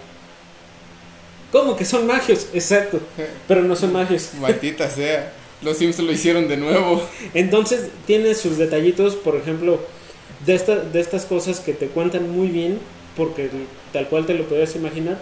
¿Cómo 1.53 1.77
que 1.77 1.85
son 1.87 2.07
magios? 2.07 2.49
Exacto 2.53 3.01
pero 3.49 3.63
no 3.63 3.75
son 3.77 3.93
magios 3.93 4.31
Maldita 4.41 4.89
sea. 4.91 5.33
Los 5.61 5.79
Sims 5.79 5.99
lo 5.99 6.13
hicieron 6.13 6.47
de 6.47 6.57
nuevo. 6.57 7.03
Entonces 7.35 7.89
tiene 8.07 8.37
sus 8.37 8.59
detallitos, 8.59 9.17
por 9.17 9.35
ejemplo, 9.35 9.81
de, 10.47 10.55
esta, 10.55 10.77
de 10.77 11.01
estas 11.01 11.25
cosas 11.25 11.59
que 11.59 11.73
te 11.73 11.89
cuentan 11.89 12.31
muy 12.31 12.47
bien, 12.47 12.79
porque 13.19 13.51
tal 13.93 14.09
cual 14.09 14.25
te 14.25 14.33
lo 14.33 14.45
puedes 14.45 14.75
imaginar. 14.77 15.19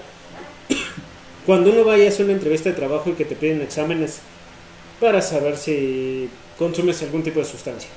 Cuando 1.47 1.73
uno 1.73 1.83
vaya 1.85 2.05
a 2.05 2.09
hacer 2.09 2.27
una 2.27 2.35
entrevista 2.35 2.69
de 2.69 2.77
trabajo 2.77 3.11
y 3.11 3.15
que 3.15 3.25
te 3.25 3.35
piden 3.35 3.63
exámenes 3.63 4.19
para 5.01 5.23
saber 5.23 5.57
si 5.57 6.29
consumes 6.59 7.03
algún 7.03 7.23
tipo 7.23 7.41
de 7.41 7.47
sustancia. 7.47 7.89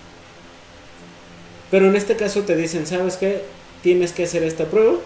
Pero 1.69 1.87
en 1.87 1.95
este 1.95 2.15
caso 2.15 2.41
te 2.43 2.55
dicen, 2.55 2.87
¿sabes 2.87 3.17
qué? 3.17 3.43
Tienes 3.83 4.11
que 4.11 4.23
hacer 4.23 4.43
esta 4.43 4.65
prueba. 4.65 4.97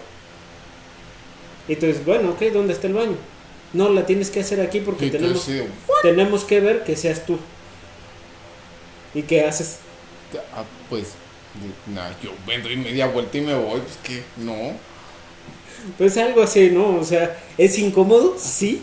Y 1.68 1.76
tú 1.76 1.86
dices, 1.86 2.04
bueno, 2.04 2.30
ok, 2.30 2.42
¿dónde 2.52 2.72
está 2.72 2.86
el 2.86 2.94
baño? 2.94 3.16
No, 3.72 3.88
la 3.88 4.06
tienes 4.06 4.30
que 4.30 4.40
hacer 4.40 4.60
aquí 4.60 4.80
porque 4.80 5.10
tenemos 5.10 5.48
tenemos 6.02 6.44
que 6.44 6.60
ver 6.60 6.84
que 6.84 6.96
seas 6.96 7.26
tú. 7.26 7.38
¿Y 9.14 9.22
qué 9.22 9.44
haces? 9.44 9.78
Ah, 10.54 10.64
pues. 10.88 11.14
Nah, 11.94 12.10
yo 12.22 12.32
me 12.46 12.58
doy 12.58 12.76
media 12.76 13.06
vuelta 13.06 13.38
y 13.38 13.40
me 13.42 13.54
voy. 13.54 13.80
Pues 13.80 13.96
que 14.02 14.22
no. 14.38 14.72
Pues 15.98 16.16
algo 16.16 16.42
así, 16.42 16.70
¿no? 16.70 16.96
O 16.98 17.04
sea, 17.04 17.38
¿es 17.58 17.78
incómodo? 17.78 18.36
Sí. 18.38 18.82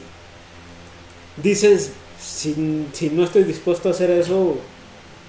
Dices, 1.41 1.91
si, 2.21 2.85
si 2.93 3.09
no 3.09 3.23
estoy 3.23 3.43
dispuesto 3.43 3.89
a 3.89 3.91
hacer 3.91 4.11
eso, 4.11 4.57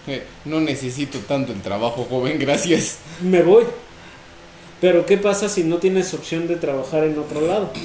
Eh, 0.07 0.25
no 0.45 0.61
necesito 0.61 1.19
tanto 1.21 1.53
el 1.53 1.63
trabajo, 1.63 2.05
joven, 2.09 2.39
gracias. 2.39 2.99
me 3.21 3.43
voy. 3.43 3.65
Pero 4.81 5.07
¿qué 5.07 5.17
pasa 5.17 5.49
si 5.49 5.63
no 5.63 5.79
tienes 5.79 6.13
opción 6.13 6.49
de 6.49 6.57
trabajar 6.57 7.05
en 7.05 7.19
otro 7.19 7.41
lado? 7.41 7.73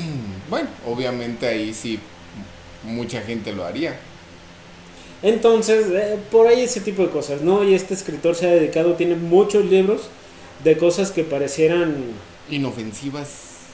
Bueno, 0.49 0.69
obviamente 0.85 1.45
ahí 1.45 1.73
sí 1.73 1.99
mucha 2.85 3.21
gente 3.21 3.51
lo 3.51 3.65
haría. 3.65 3.99
Entonces, 5.23 5.87
eh, 5.91 6.17
por 6.31 6.47
ahí 6.47 6.61
ese 6.61 6.79
tipo 6.81 7.01
de 7.01 7.09
cosas, 7.09 7.41
¿no? 7.41 7.63
Y 7.63 7.73
este 7.73 7.93
escritor 7.93 8.35
se 8.35 8.47
ha 8.47 8.51
dedicado, 8.51 8.93
tiene 8.93 9.15
muchos 9.15 9.65
libros 9.65 10.09
de 10.63 10.77
cosas 10.77 11.11
que 11.11 11.23
parecieran, 11.23 11.95
Inofensivas. 12.49 13.29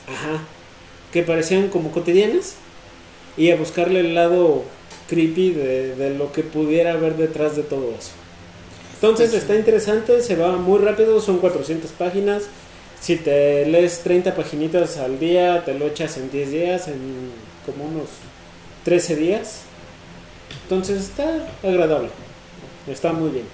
ajá, 0.08 0.42
que 1.12 1.22
parecían 1.24 1.68
como 1.70 1.92
cotidianas 1.92 2.56
y 3.38 3.52
a 3.52 3.56
buscarle 3.56 4.00
el 4.00 4.16
lado 4.16 4.64
creepy 5.10 5.52
de, 5.52 5.96
de 5.96 6.10
lo 6.12 6.32
que 6.32 6.44
pudiera 6.44 6.94
haber 6.94 7.16
detrás 7.18 7.56
de 7.56 7.64
todo 7.64 7.90
eso. 7.98 8.12
Entonces 8.96 9.32
Sí, 9.32 9.36
sí. 9.36 9.42
está 9.42 9.56
interesante, 9.56 10.22
se 10.22 10.36
va 10.38 10.54
muy 10.54 10.80
rápido, 10.80 11.20
son 11.20 11.40
400 11.40 11.92
páginas. 11.92 12.44
Si 13.02 13.18
te 13.18 13.66
lees 13.66 14.00
30 14.00 14.34
paginitas 14.34 14.96
al 14.98 15.20
día, 15.20 15.66
te 15.66 15.74
lo 15.74 15.88
echas 15.88 16.16
en 16.16 16.32
10 16.32 16.52
días, 16.52 16.88
en 16.88 17.32
como 17.66 17.84
unos 17.86 18.08
13 18.86 19.18
días. 19.18 19.64
Entonces 20.74 21.04
está 21.04 21.48
agradable, 21.62 22.10
está 22.88 23.14
muy 23.14 23.30
bien. 23.30 23.46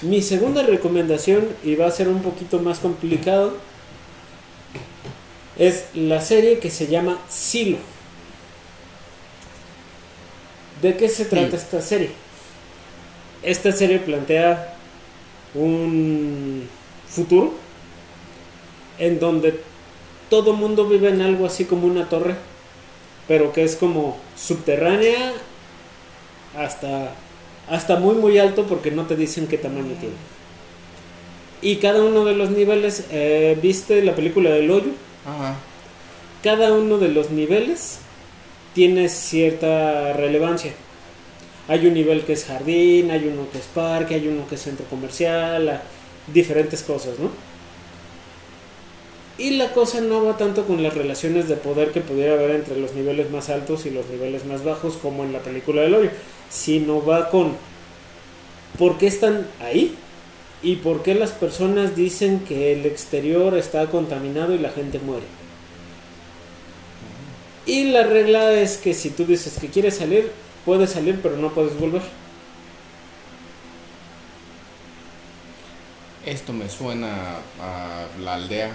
Mi 0.00 0.22
segunda 0.22 0.62
recomendación, 0.62 1.46
y 1.62 1.74
va 1.74 1.86
a 1.86 1.90
ser 1.90 2.08
un 2.08 2.22
poquito 2.22 2.60
más 2.60 2.78
complicado, 2.78 3.52
es 5.58 5.84
la 5.92 6.22
serie 6.22 6.60
que 6.60 6.70
se 6.70 6.86
llama 6.86 7.18
Silo. 7.28 7.76
¿De 10.80 10.96
qué 10.96 11.10
se 11.10 11.26
trata 11.26 11.50
Sí. 11.50 11.56
esta 11.56 11.82
serie? 11.82 12.10
Esta 13.42 13.70
serie 13.72 13.98
plantea 13.98 14.74
un 15.54 16.66
futuro 17.06 17.52
en 18.98 19.20
donde 19.20 19.60
todo 20.30 20.54
mundo 20.54 20.88
vive 20.88 21.10
en 21.10 21.20
algo 21.20 21.44
así 21.44 21.66
como 21.66 21.86
una 21.86 22.08
torre, 22.08 22.34
pero 23.28 23.52
que 23.52 23.62
es 23.62 23.76
como 23.76 24.16
subterránea 24.38 25.34
hasta, 26.56 27.14
hasta 27.68 27.96
muy 27.96 28.14
muy 28.16 28.38
alto 28.38 28.66
porque 28.66 28.90
no 28.90 29.06
te 29.06 29.16
dicen 29.16 29.46
qué 29.46 29.58
tamaño 29.58 29.94
tiene. 30.00 30.16
Y 31.62 31.76
cada 31.76 32.02
uno 32.02 32.24
de 32.24 32.34
los 32.34 32.50
niveles, 32.50 33.06
eh, 33.10 33.56
¿viste 33.62 34.02
la 34.02 34.14
película 34.16 34.50
del 34.50 34.70
hoyo? 34.70 34.90
Ajá. 35.24 35.56
cada 36.42 36.72
uno 36.72 36.98
de 36.98 37.08
los 37.08 37.30
niveles 37.30 38.00
tiene 38.74 39.08
cierta 39.08 40.12
relevancia. 40.14 40.72
Hay 41.68 41.86
un 41.86 41.94
nivel 41.94 42.24
que 42.24 42.32
es 42.34 42.44
jardín, 42.46 43.10
hay 43.12 43.26
uno 43.26 43.48
que 43.52 43.58
es 43.58 43.66
parque, 43.66 44.16
hay 44.16 44.28
uno 44.28 44.48
que 44.48 44.56
es 44.56 44.62
centro 44.62 44.84
comercial, 44.86 45.80
diferentes 46.32 46.82
cosas, 46.82 47.18
¿no? 47.20 47.30
Y 49.38 49.50
la 49.56 49.72
cosa 49.72 50.00
no 50.00 50.24
va 50.24 50.36
tanto 50.36 50.66
con 50.66 50.82
las 50.82 50.94
relaciones 50.94 51.48
de 51.48 51.56
poder 51.56 51.92
que 51.92 52.00
pudiera 52.00 52.34
haber 52.34 52.50
entre 52.50 52.78
los 52.78 52.92
niveles 52.94 53.30
más 53.30 53.48
altos 53.48 53.86
y 53.86 53.90
los 53.90 54.06
niveles 54.08 54.44
más 54.44 54.64
bajos, 54.64 54.96
como 54.96 55.24
en 55.24 55.32
la 55.32 55.40
película 55.40 55.82
del 55.82 55.94
hoyo, 55.94 56.10
sino 56.52 57.04
va 57.04 57.30
con 57.30 57.56
por 58.78 58.98
qué 58.98 59.06
están 59.06 59.46
ahí 59.60 59.96
y 60.62 60.76
por 60.76 61.02
qué 61.02 61.14
las 61.14 61.30
personas 61.30 61.96
dicen 61.96 62.40
que 62.40 62.72
el 62.72 62.86
exterior 62.86 63.56
está 63.56 63.86
contaminado 63.86 64.54
y 64.54 64.58
la 64.58 64.70
gente 64.70 64.98
muere. 64.98 65.24
Y 67.64 67.84
la 67.84 68.02
regla 68.04 68.52
es 68.52 68.76
que 68.76 68.92
si 68.92 69.10
tú 69.10 69.24
dices 69.24 69.58
que 69.60 69.68
quieres 69.68 69.96
salir, 69.96 70.30
puedes 70.64 70.90
salir, 70.90 71.20
pero 71.22 71.36
no 71.36 71.50
puedes 71.50 71.78
volver. 71.78 72.02
Esto 76.26 76.52
me 76.52 76.68
suena 76.68 77.38
a 77.60 78.06
la 78.22 78.34
aldea 78.34 78.70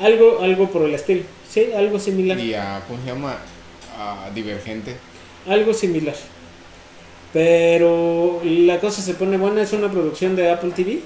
Algo, 0.00 0.40
algo 0.40 0.70
por 0.70 0.82
el 0.82 0.94
estilo. 0.94 1.22
Sí, 1.48 1.72
algo 1.76 1.98
similar. 1.98 2.38
y 2.38 2.54
a, 2.54 2.82
¿cómo 2.86 3.00
se 3.00 3.06
llama? 3.06 3.38
A 3.98 4.30
Divergente. 4.34 4.96
Algo 5.48 5.72
similar. 5.72 6.14
Pero 7.36 8.40
la 8.44 8.80
cosa 8.80 9.02
se 9.02 9.12
pone 9.12 9.36
buena, 9.36 9.60
es 9.60 9.74
una 9.74 9.90
producción 9.90 10.36
de 10.36 10.50
Apple 10.50 10.70
TV. 10.74 11.00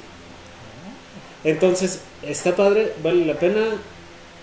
Entonces, 1.42 2.02
está 2.22 2.54
padre, 2.54 2.92
vale 3.02 3.26
la 3.26 3.34
pena, 3.34 3.60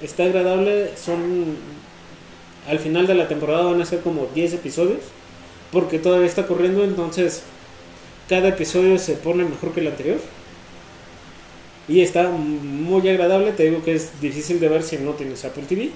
está 0.02 0.24
agradable, 0.24 0.98
son... 0.98 1.56
Al 2.68 2.80
final 2.80 3.08
de 3.08 3.16
la 3.16 3.30
temporada 3.30 3.72
van 3.72 3.82
a 3.82 3.86
ser 3.86 4.02
como 4.02 4.28
10 4.36 4.56
episodios, 4.56 5.00
porque 5.72 5.98
todavía 5.98 6.28
está 6.28 6.46
corriendo, 6.46 6.84
entonces 6.84 7.44
cada 8.28 8.50
episodio 8.50 9.00
se 9.00 9.14
pone 9.14 9.46
mejor 9.46 9.72
que 9.72 9.80
el 9.80 9.88
anterior. 9.88 10.20
Y 11.88 12.02
está 12.02 12.28
muy 12.28 13.08
agradable, 13.08 13.54
te 13.54 13.64
digo 13.64 13.82
que 13.82 13.96
es 13.96 14.20
difícil 14.20 14.60
de 14.60 14.68
ver 14.68 14.84
si 14.84 14.98
no 14.98 15.12
tienes 15.12 15.46
Apple 15.46 15.64
TV. 15.66 15.92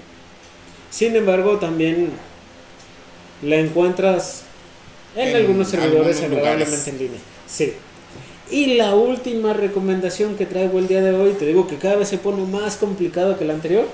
Sin 0.90 1.18
embargo, 1.18 1.58
también 1.58 2.12
la 3.42 3.58
encuentras 3.58 4.46
en, 5.16 5.28
En 5.30 5.36
algunos 5.36 5.68
servidores 5.70 6.18
algunos 6.18 6.40
lugares. 6.40 6.88
en 6.88 6.98
línea. 6.98 7.20
Sí. 7.48 7.74
Y 8.50 8.76
la 8.76 8.96
última 8.96 9.54
recomendación 9.54 10.36
que 10.36 10.46
traigo 10.46 10.80
el 10.80 10.88
día 10.88 11.02
de 11.02 11.14
hoy, 11.14 11.32
te 11.34 11.46
digo 11.46 11.68
que 11.68 11.78
cada 11.78 11.96
vez 11.96 12.10
se 12.10 12.18
pone 12.18 12.44
más 12.46 12.76
complicado 12.76 13.38
que 13.38 13.46
la 13.46 13.54
anterior, 13.54 13.88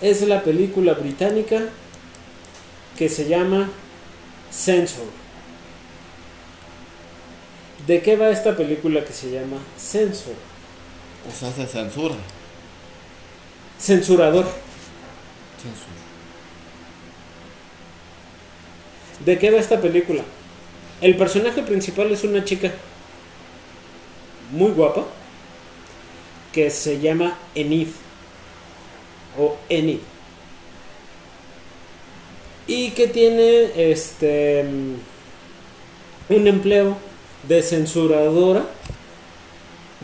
es 0.00 0.22
la 0.22 0.42
película 0.42 0.94
británica 0.94 1.62
que 2.98 3.08
se 3.08 3.28
llama 3.28 3.70
Censor. 4.50 5.06
¿De 7.86 8.02
qué 8.02 8.16
va 8.16 8.30
esta 8.30 8.56
película 8.56 9.04
que 9.04 9.12
se 9.12 9.30
llama 9.30 9.58
Censor? 9.78 10.34
O 11.28 11.38
sea, 11.38 11.52
se 11.52 11.66
censura. 11.66 12.16
Censurador. 13.78 14.44
Censura. 15.56 15.96
¿De 19.24 19.38
qué 19.38 19.50
va 19.50 19.58
esta 19.58 19.80
película? 19.80 20.22
El 21.00 21.16
personaje 21.16 21.62
principal 21.62 22.10
es 22.10 22.24
una 22.24 22.44
chica 22.44 22.72
muy 24.50 24.70
guapa 24.70 25.04
que 26.52 26.70
se 26.70 27.00
llama 27.00 27.36
Enid 27.54 27.88
o 29.38 29.56
Enid 29.68 29.98
y 32.66 32.90
que 32.90 33.08
tiene 33.08 33.92
este 33.92 34.64
un 36.28 36.46
empleo 36.46 36.96
de 37.46 37.62
censuradora 37.62 38.64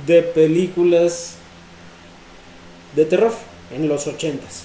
de 0.07 0.23
películas 0.23 1.37
de 2.95 3.05
terror 3.05 3.33
en 3.75 3.89
los 3.89 4.07
ochentas. 4.07 4.65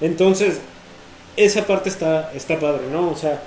Entonces, 0.00 0.60
esa 1.36 1.66
parte 1.66 1.88
está, 1.88 2.32
está 2.34 2.60
padre, 2.60 2.82
¿no? 2.92 3.10
O 3.10 3.16
sea, 3.16 3.42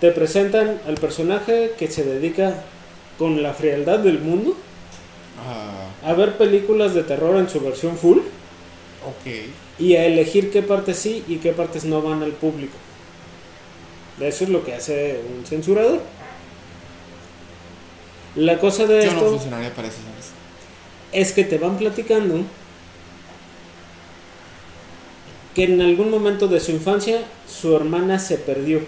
te 0.00 0.10
presentan 0.12 0.80
al 0.86 0.94
personaje 0.94 1.72
que 1.78 1.88
se 1.88 2.04
dedica 2.04 2.54
con 3.18 3.42
la 3.42 3.52
frialdad 3.52 3.98
del 3.98 4.20
mundo 4.20 4.56
Ah, 5.46 6.10
a 6.10 6.12
ver 6.14 6.36
películas 6.36 6.94
de 6.94 7.04
terror 7.04 7.36
en 7.36 7.48
su 7.48 7.60
versión 7.60 7.96
full 7.96 8.18
y 9.78 9.94
a 9.94 10.04
elegir 10.04 10.50
qué 10.50 10.62
partes 10.62 10.98
sí 10.98 11.24
y 11.28 11.36
qué 11.36 11.52
partes 11.52 11.84
no 11.84 12.02
van 12.02 12.22
al 12.22 12.32
público. 12.32 12.76
Eso 14.20 14.44
es 14.44 14.50
lo 14.50 14.64
que 14.64 14.74
hace 14.74 15.20
un 15.36 15.46
censurador. 15.46 16.00
La 18.34 18.58
cosa 18.58 18.86
de 18.86 19.04
Yo 19.04 19.12
no 19.12 19.18
esto 19.18 19.30
funcionaría 19.30 19.74
para 19.74 19.88
eso, 19.88 19.98
¿sabes? 19.98 20.32
es 21.12 21.32
que 21.32 21.44
te 21.44 21.56
van 21.58 21.78
platicando 21.78 22.42
que 25.54 25.64
en 25.64 25.80
algún 25.80 26.10
momento 26.10 26.46
de 26.48 26.60
su 26.60 26.72
infancia 26.72 27.22
su 27.48 27.74
hermana 27.74 28.18
se 28.18 28.38
perdió. 28.38 28.80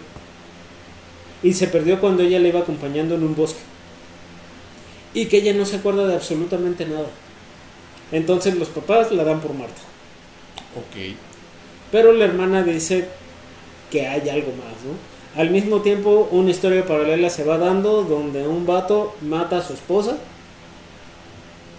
Y 1.42 1.54
se 1.54 1.68
perdió 1.68 2.00
cuando 2.00 2.22
ella 2.22 2.38
le 2.38 2.48
iba 2.48 2.60
acompañando 2.60 3.14
en 3.14 3.24
un 3.24 3.34
bosque. 3.34 3.60
Y 5.14 5.26
que 5.26 5.38
ella 5.38 5.54
no 5.54 5.64
se 5.64 5.76
acuerda 5.76 6.06
de 6.06 6.14
absolutamente 6.14 6.86
nada. 6.86 7.08
Entonces 8.12 8.56
los 8.56 8.68
papás 8.68 9.10
la 9.12 9.24
dan 9.24 9.40
por 9.40 9.52
muerta. 9.52 9.80
Ok. 10.76 11.14
Pero 11.90 12.12
la 12.12 12.24
hermana 12.24 12.62
dice 12.62 13.08
que 13.90 14.06
hay 14.06 14.28
algo 14.28 14.52
más, 14.52 14.84
¿no? 14.84 15.10
Al 15.40 15.50
mismo 15.50 15.80
tiempo, 15.80 16.28
una 16.32 16.50
historia 16.50 16.84
paralela 16.84 17.30
se 17.30 17.44
va 17.44 17.56
dando 17.56 18.02
donde 18.02 18.48
un 18.48 18.66
vato 18.66 19.14
mata 19.20 19.58
a 19.58 19.62
su 19.62 19.74
esposa 19.74 20.18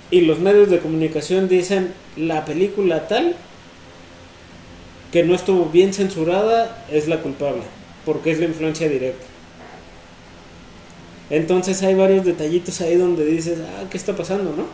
y 0.10 0.22
los 0.22 0.40
medios 0.40 0.70
de 0.70 0.80
comunicación 0.80 1.50
dicen 1.50 1.94
la 2.16 2.46
película 2.46 3.08
tal 3.08 3.36
que 5.12 5.24
no 5.24 5.36
estuvo 5.36 5.66
bien 5.66 5.94
censurada 5.94 6.86
es 6.90 7.10
la 7.10 7.22
culpable, 7.22 7.64
porque 8.06 8.32
es 8.32 8.40
la 8.40 8.46
influencia 8.46 8.88
directa. 8.88 9.26
Entonces 11.32 11.82
hay 11.82 11.96
varios 11.96 12.26
detallitos 12.26 12.82
ahí 12.82 12.96
donde 12.96 13.26
dices, 13.26 13.58
ah, 13.62 13.86
¿qué 13.90 13.98
está 13.98 14.16
pasando, 14.16 14.54
no? 14.56 14.66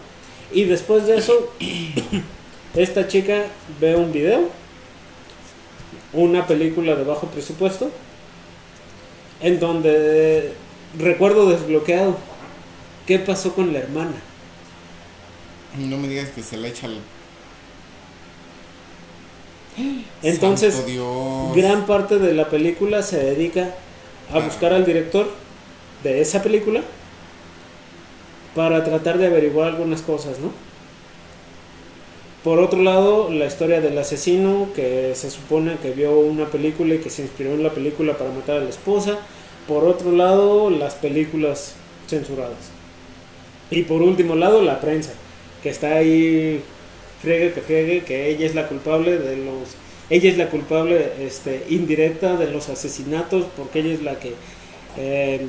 Y 0.51 0.63
después 0.63 1.05
de 1.05 1.17
eso, 1.17 1.53
esta 2.75 3.07
chica 3.07 3.45
ve 3.79 3.95
un 3.95 4.11
video 4.11 4.49
una 6.13 6.47
película 6.47 6.95
de 6.95 7.03
bajo 7.03 7.27
presupuesto 7.27 7.91
en 9.41 9.59
donde 9.59 10.53
recuerdo 10.97 11.49
desbloqueado 11.49 12.17
qué 13.05 13.19
pasó 13.19 13.53
con 13.53 13.71
la 13.71 13.79
hermana. 13.79 14.15
No 15.77 15.97
me 15.97 16.07
digas 16.07 16.29
que 16.29 16.41
se 16.41 16.57
le 16.57 16.69
echa 16.69 16.87
el. 16.87 16.97
Entonces, 20.23 20.83
gran 21.55 21.85
parte 21.85 22.17
de 22.17 22.33
la 22.33 22.49
película 22.49 23.03
se 23.03 23.17
dedica 23.17 23.75
a 24.33 24.39
buscar 24.39 24.73
al 24.73 24.85
director 24.85 25.29
de 26.07 26.21
esa 26.21 26.41
película 26.41 26.81
para 28.55 28.83
tratar 28.83 29.17
de 29.17 29.27
averiguar 29.27 29.67
algunas 29.67 30.01
cosas, 30.01 30.39
¿no? 30.39 30.51
Por 32.43 32.59
otro 32.59 32.81
lado, 32.81 33.29
la 33.29 33.45
historia 33.45 33.81
del 33.81 33.97
asesino 33.97 34.69
que 34.73 35.13
se 35.15 35.29
supone 35.29 35.75
que 35.81 35.91
vio 35.91 36.17
una 36.19 36.45
película 36.45 36.95
y 36.95 36.99
que 36.99 37.09
se 37.09 37.23
inspiró 37.23 37.51
en 37.51 37.63
la 37.63 37.71
película 37.71 38.17
para 38.17 38.31
matar 38.31 38.57
a 38.57 38.61
la 38.61 38.69
esposa. 38.69 39.17
Por 39.67 39.83
otro 39.83 40.11
lado, 40.11 40.69
las 40.69 40.95
películas 40.95 41.75
censuradas. 42.07 42.71
Y 43.69 43.83
por 43.83 44.01
último 44.01 44.35
lado, 44.35 44.61
la 44.61 44.79
prensa, 44.79 45.11
que 45.61 45.69
está 45.69 45.95
ahí 45.95 46.63
friegue 47.21 47.51
que 47.51 47.61
friegue 47.61 48.03
que 48.03 48.29
ella 48.29 48.45
es 48.45 48.55
la 48.55 48.67
culpable 48.67 49.17
de 49.17 49.37
los 49.37 49.75
ella 50.09 50.29
es 50.29 50.37
la 50.37 50.49
culpable 50.49 51.13
este 51.19 51.65
indirecta 51.69 52.37
de 52.37 52.49
los 52.51 52.69
asesinatos 52.69 53.45
porque 53.57 53.79
ella 53.79 53.93
es 53.93 54.03
la 54.03 54.19
que 54.19 54.33
eh, 54.97 55.41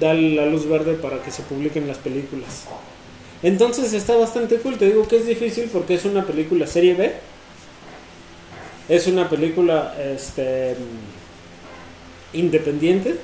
da 0.00 0.14
la 0.14 0.46
luz 0.46 0.68
verde 0.68 0.94
para 0.94 1.22
que 1.22 1.30
se 1.30 1.42
publiquen 1.42 1.86
las 1.86 1.98
películas. 1.98 2.66
Entonces 3.42 3.92
está 3.92 4.16
bastante 4.16 4.56
cool, 4.58 4.78
te 4.78 4.86
digo 4.86 5.06
que 5.08 5.16
es 5.16 5.26
difícil 5.26 5.68
porque 5.72 5.94
es 5.94 6.04
una 6.04 6.24
película 6.24 6.66
serie 6.66 6.94
B. 6.94 7.12
Es 8.88 9.06
una 9.06 9.28
película 9.28 9.94
este 9.98 10.76
independiente. 12.32 13.16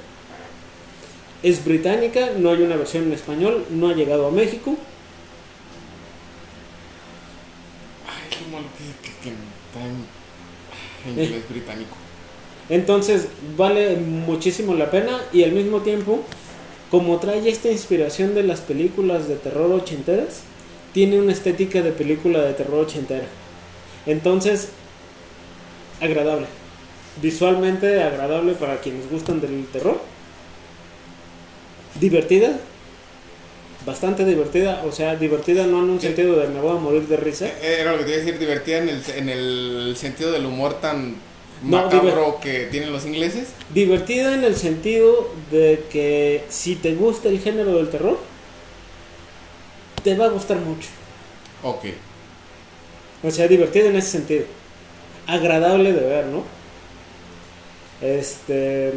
Es 1.43 1.65
británica, 1.65 2.31
no 2.37 2.51
hay 2.51 2.63
una 2.63 2.77
versión 2.77 3.05
en 3.05 3.13
español, 3.13 3.65
no 3.71 3.89
ha 3.89 3.95
llegado 3.95 4.27
a 4.27 4.31
México. 4.33 4.77
Ay, 8.07 8.29
qué 8.31 8.51
malo 8.51 8.67
que, 8.77 9.31
traen 9.73 10.05
en 11.07 11.25
inglés 11.25 11.49
británico. 11.49 11.97
Entonces 12.69 13.29
vale 13.57 13.97
muchísimo 13.97 14.75
la 14.75 14.91
pena 14.91 15.21
y 15.33 15.45
al 15.45 15.53
mismo 15.53 15.81
tiempo, 15.81 16.25
como 16.91 17.19
trae 17.19 17.49
esta 17.49 17.71
inspiración 17.71 18.35
de 18.35 18.43
las 18.43 18.61
películas 18.61 19.29
de 19.29 19.37
terror 19.37 19.71
ochenteras, 19.73 20.43
tiene 20.95 21.21
una 21.21 21.33
estética 21.33 21.83
de 21.83 21.93
película 21.93 22.41
de 22.41 22.55
terror 22.55 22.87
ochentera. 22.87 23.27
Entonces, 24.07 24.71
agradable. 26.01 26.47
Visualmente 27.21 28.03
agradable 28.03 28.55
para 28.55 28.81
quienes 28.81 29.11
gustan 29.11 29.41
del 29.41 29.67
terror. 29.67 30.01
Divertida. 32.01 32.59
Bastante 33.85 34.25
divertida. 34.25 34.83
O 34.87 34.93
sea, 34.93 35.17
divertida 35.17 35.67
no 35.67 35.83
en 35.85 35.91
un 35.91 36.01
sentido 36.01 36.37
de 36.37 36.49
me 36.49 36.61
voy 36.61 36.77
a 36.77 36.81
morir 36.81 37.07
de 37.07 37.17
risa. 37.17 37.47
Eh, 37.47 37.79
Era 37.81 37.93
lo 37.93 37.99
que 37.99 38.05
te 38.05 38.11
iba 38.11 38.23
a 38.23 38.25
decir, 38.25 38.39
divertida 38.39 38.79
en 38.79 38.89
el, 38.89 39.03
en 39.15 39.29
el 39.29 39.95
sentido 39.97 40.33
del 40.33 40.47
humor 40.47 40.81
tan 40.81 41.17
No, 41.63 41.83
macabro 41.83 42.39
que 42.41 42.67
tienen 42.71 42.93
los 42.93 43.05
ingleses. 43.05 43.49
Divertida 43.75 44.35
en 44.35 44.45
el 44.45 44.55
sentido 44.57 45.33
de 45.51 45.85
que 45.91 46.45
si 46.49 46.77
te 46.77 46.95
gusta 46.95 47.29
el 47.29 47.41
género 47.41 47.77
del 47.77 47.91
terror, 47.91 48.19
te 50.05 50.17
va 50.17 50.27
a 50.27 50.29
gustar 50.29 50.59
mucho. 50.59 50.89
Ok. 51.63 51.87
O 53.25 53.31
sea, 53.31 53.49
divertida 53.49 53.87
en 53.87 53.97
ese 53.97 54.11
sentido. 54.11 54.45
Agradable 55.27 55.93
de 55.93 56.01
ver, 56.01 56.27
¿no? 56.27 56.45
Este. 58.01 58.93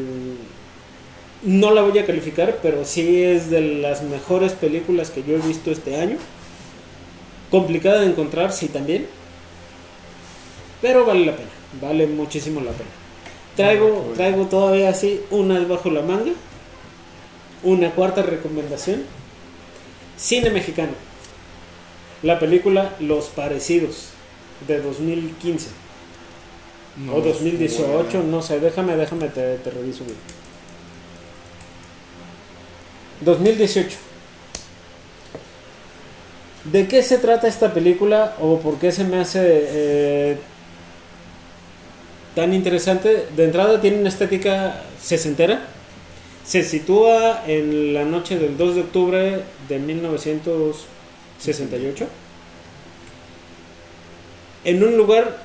No 1.44 1.72
la 1.72 1.82
voy 1.82 1.98
a 1.98 2.06
calificar, 2.06 2.60
pero 2.62 2.86
sí 2.86 3.24
es 3.24 3.50
de 3.50 3.62
las 3.62 4.04
mejores 4.04 4.52
películas 4.52 5.10
que 5.10 5.24
yo 5.24 5.36
he 5.36 5.40
visto 5.40 5.72
este 5.72 5.96
año. 5.96 6.18
Complicada 7.50 8.02
de 8.02 8.08
encontrar, 8.08 8.54
sí 8.54 8.68
también. 8.68 9.08
Pero 10.82 11.06
vale 11.06 11.26
la 11.26 11.36
pena, 11.36 11.50
vale 11.82 12.08
muchísimo 12.08 12.60
la 12.62 12.72
pena. 12.72 12.90
Traigo, 13.56 14.14
traigo 14.16 14.46
todavía 14.46 14.90
así 14.90 15.22
unas 15.30 15.68
bajo 15.68 15.90
la 15.90 16.02
manga. 16.02 16.32
Una 17.64 17.92
cuarta 17.92 18.24
recomendación. 18.24 19.04
Cine 20.18 20.50
mexicano. 20.50 20.94
La 22.24 22.40
película 22.40 22.96
Los 23.00 23.26
Parecidos 23.26 24.10
de 24.68 24.80
2015 24.80 25.70
No, 26.98 27.16
o 27.16 27.22
2018, 27.22 27.88
bueno. 28.12 28.24
no 28.30 28.42
sé, 28.42 28.60
déjame, 28.60 28.96
déjame, 28.96 29.28
te, 29.30 29.58
te 29.58 29.70
reviso 29.72 30.04
bien. 30.04 30.18
2018. 33.22 33.98
¿De 36.66 36.88
qué 36.88 37.02
se 37.02 37.18
trata 37.18 37.48
esta 37.48 37.74
película 37.74 38.36
o 38.40 38.60
por 38.60 38.78
qué 38.78 38.92
se 38.92 39.04
me 39.04 39.18
hace 39.20 39.40
eh, 39.44 40.38
tan 42.36 42.54
interesante? 42.54 43.28
De 43.36 43.46
entrada 43.46 43.82
tiene 43.82 44.00
una 44.00 44.10
estética 44.10 44.84
sesentera. 45.02 45.66
Se 46.46 46.64
sitúa 46.64 47.44
en 47.48 47.94
la 47.94 48.04
noche 48.04 48.38
del 48.38 48.58
2 48.58 48.76
de 48.76 48.82
octubre 48.82 49.42
de 49.70 49.80
1968. 49.80 52.08
En 54.64 54.84
un 54.84 54.98
lugar 54.98 55.38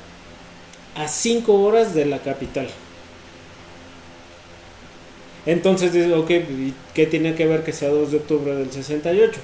a 0.94 1.08
5 1.08 1.54
horas 1.54 1.94
de 1.94 2.04
la 2.06 2.18
capital. 2.18 2.68
Entonces 5.44 5.92
dices, 5.92 6.12
ok, 6.12 6.30
¿y 6.30 6.72
¿qué 6.94 7.06
tiene 7.06 7.34
que 7.34 7.46
ver 7.46 7.62
que 7.62 7.72
sea 7.72 7.90
2 7.90 8.10
de 8.10 8.16
octubre 8.16 8.54
del 8.54 8.72
68? 8.72 9.38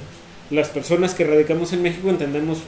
Las 0.50 0.68
personas 0.68 1.14
que 1.14 1.24
radicamos 1.24 1.72
en 1.72 1.82
México 1.82 2.10
entendemos 2.10 2.58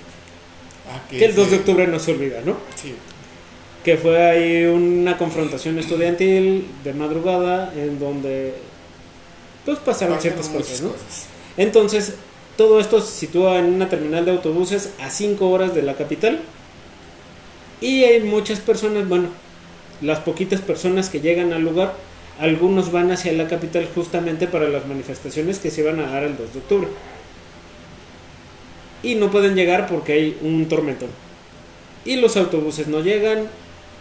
Ah, 0.89 1.01
que 1.09 1.25
el 1.25 1.35
2 1.35 1.51
de 1.51 1.57
octubre 1.57 1.87
no 1.87 1.99
se 1.99 2.13
olvida, 2.13 2.43
¿no? 2.45 2.57
Sí. 2.77 2.95
Que 3.85 3.97
fue 3.99 4.23
ahí 4.23 4.65
una 4.65 5.19
confrontación 5.19 5.79
estudiantil 5.79 6.67
de 6.83 6.95
madrugada 6.95 7.73
en 7.77 7.99
donde 7.99 8.55
pues 9.65 9.79
pasaron 9.79 10.21
ciertas 10.21 10.49
cosas, 10.49 10.83
¿no? 10.83 10.91
cosas. 10.91 11.27
Entonces, 11.57 12.15
todo 12.57 12.81
esto 12.81 13.01
se 13.01 13.13
sitúa 13.13 13.59
en 13.59 13.67
una 13.67 13.89
terminal 13.89 14.25
de 14.25 14.33
autobuses 14.33 14.91
a 15.01 15.11
5 15.11 15.49
horas 15.49 15.75
de 15.75 15.83
la 15.83 15.95
capital. 15.95 16.41
Y 17.81 18.05
hay 18.05 18.21
muchas 18.23 18.61
personas, 18.61 19.09
bueno, 19.09 19.29
las 20.01 20.21
poquitas 20.21 20.61
personas 20.61 21.09
que 21.11 21.21
llegan 21.21 21.53
al 21.53 21.63
lugar, 21.63 21.95
algunos 22.39 22.93
van 22.93 23.11
hacia 23.11 23.33
la 23.33 23.49
capital 23.49 23.89
justamente 23.95 24.47
para 24.47 24.69
las 24.69 24.87
manifestaciones 24.87 25.59
que 25.59 25.71
se 25.71 25.83
van 25.83 26.01
a 26.01 26.11
dar 26.11 26.25
el 26.25 26.37
2 26.37 26.53
de 26.53 26.59
octubre. 26.59 26.89
Y 29.03 29.17
no 29.17 29.31
pueden 29.31 29.55
llegar 29.55 29.87
porque 29.87 30.13
hay 30.13 30.39
un 30.43 30.67
tormentón. 30.69 31.11
Y 32.05 32.17
los 32.17 32.37
autobuses 32.37 32.87
no 32.87 33.01
llegan, 33.01 33.49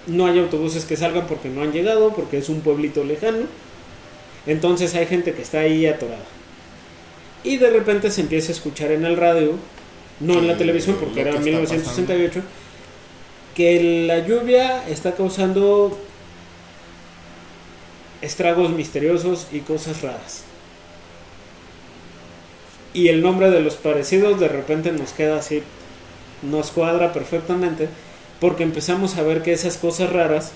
no 0.08 0.26
hay 0.26 0.39
autobuses 0.39 0.86
que 0.86 0.97
salgan 0.97 1.28
porque 1.28 1.49
no 1.49 1.62
han 1.62 1.72
llegado, 1.72 2.14
porque 2.14 2.38
es 2.38 2.49
un 2.49 2.62
pueblito 2.62 3.04
lejano. 3.04 3.45
Entonces 4.45 4.93
hay 4.95 5.06
gente 5.06 5.34
que 5.34 5.41
está 5.41 5.62
ahí 5.62 5.86
atorada. 5.86 6.26
Y 7.43 7.58
de 7.58 7.70
repente 7.70 8.12
se 8.12 8.22
empieza 8.22 8.51
a 8.51 8.56
escuchar 8.56 8.91
en 8.91 9.06
el 9.06 9.18
radio, 9.18 9.56
no 10.20 10.39
en 10.39 10.47
la 10.47 10.58
televisión 10.58 10.97
porque 10.99 11.16
que 11.16 11.22
era 11.22 11.32
está 11.32 11.41
1968, 11.41 12.41
que 13.56 14.06
la 14.08 14.20
lluvia 14.20 14.88
está 14.88 15.14
causando 15.14 15.97
estragos 18.22 18.72
misteriosos 18.72 19.47
y 19.51 19.60
cosas 19.60 20.01
raras. 20.01 20.43
Y 22.93 23.10
el 23.10 23.22
nombre 23.22 23.49
de 23.49 23.60
los 23.60 23.76
parecidos 23.76 24.39
de 24.39 24.47
repente 24.47 24.91
nos 24.91 25.12
queda 25.12 25.38
así, 25.38 25.64
nos 26.41 26.72
cuadra 26.72 27.12
perfectamente, 27.12 27.89
porque 28.44 28.64
empezamos 28.64 29.16
a 29.16 29.24
ver 29.24 29.41
que 29.41 29.54
esas 29.54 29.78
cosas 29.78 30.12
raras 30.12 30.52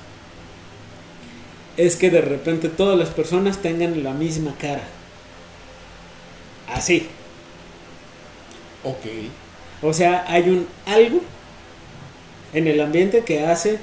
es 1.77 1.95
que 1.95 2.09
de 2.09 2.19
repente 2.19 2.67
todas 2.67 2.99
las 2.99 3.07
personas 3.11 3.59
tengan 3.59 4.03
la 4.03 4.11
misma 4.11 4.53
cara. 4.59 4.83
Así. 6.67 7.07
Ok. 8.83 9.05
O 9.81 9.93
sea, 9.93 10.25
hay 10.27 10.49
un 10.49 10.67
algo 10.85 11.21
en 12.53 12.67
el 12.67 12.81
ambiente 12.81 13.23
que 13.23 13.45
hace 13.45 13.79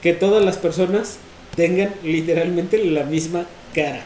que 0.00 0.14
todas 0.14 0.42
las 0.42 0.56
personas 0.56 1.18
tengan 1.54 1.94
literalmente 2.02 2.82
la 2.82 3.04
misma 3.04 3.44
cara. 3.74 4.04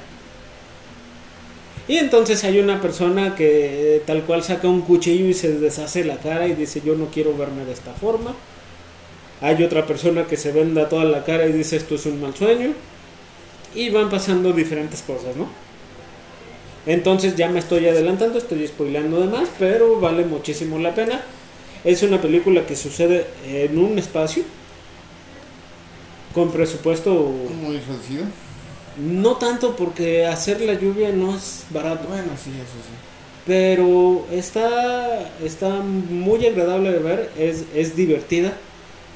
Y 1.87 1.99
entonces 1.99 2.43
hay 2.43 2.59
una 2.59 2.81
persona 2.81 3.37
que 3.37 4.03
tal 4.05 4.25
cual 4.25 4.43
saca 4.43 4.67
un 4.67 4.81
cuchillo 4.81 5.27
y 5.27 5.35
se 5.35 5.53
deshace 5.61 6.05
la 6.05 6.17
cara 6.17 6.49
y 6.49 6.55
dice 6.55 6.83
yo 6.85 6.97
no 6.97 7.07
quiero 7.07 7.37
verme 7.37 7.65
de 7.65 7.73
esta 7.73 7.93
forma. 7.93 8.35
Hay 9.41 9.63
otra 9.63 9.87
persona 9.87 10.27
que 10.27 10.37
se 10.37 10.53
venda 10.53 10.89
toda 10.89 11.05
la 11.05 11.25
cara 11.25 11.47
y 11.47 11.53
dice 11.53 11.77
esto 11.77 11.95
es 11.97 12.07
un 12.07 12.21
mal 12.21 12.35
sueño. 12.35 12.73
Y 13.75 13.91
van 13.91 14.09
pasando 14.11 14.53
diferentes 14.53 15.03
cosas, 15.03 15.37
¿no? 15.37 15.49
Entonces 16.87 17.35
ya 17.37 17.49
me 17.49 17.59
estoy 17.59 17.87
adelantando, 17.89 18.39
estoy 18.39 18.67
spoilando 18.67 19.21
de 19.21 19.27
más, 19.27 19.49
pero 19.59 20.01
vale 20.01 20.25
muchísimo 20.25 20.79
la 20.79 20.95
pena. 20.95 21.21
Es 21.85 22.03
una 22.03 22.21
película 22.21 22.67
que 22.67 22.77
sucede 22.77 23.27
en 23.45 23.79
un 23.79 23.99
espacio 23.99 24.45
con 26.35 26.51
presupuesto 26.53 27.13
Muy 27.63 27.79
reducido. 27.79 28.25
no 28.97 29.37
tanto 29.37 29.77
porque 29.77 30.27
hacer 30.27 30.61
la 30.61 30.75
lluvia 30.75 31.11
no 31.13 31.35
es 31.37 31.65
barato, 31.71 32.09
Bueno, 32.09 32.33
sí, 32.43 32.51
eso 32.51 32.79
sí. 32.83 32.95
pero 33.45 34.27
está 34.33 35.31
está 35.43 35.69
muy 35.81 36.47
agradable 36.47 36.93
de 36.93 36.99
ver, 36.99 37.31
es, 37.39 37.65
es 37.75 37.97
divertida. 37.97 38.53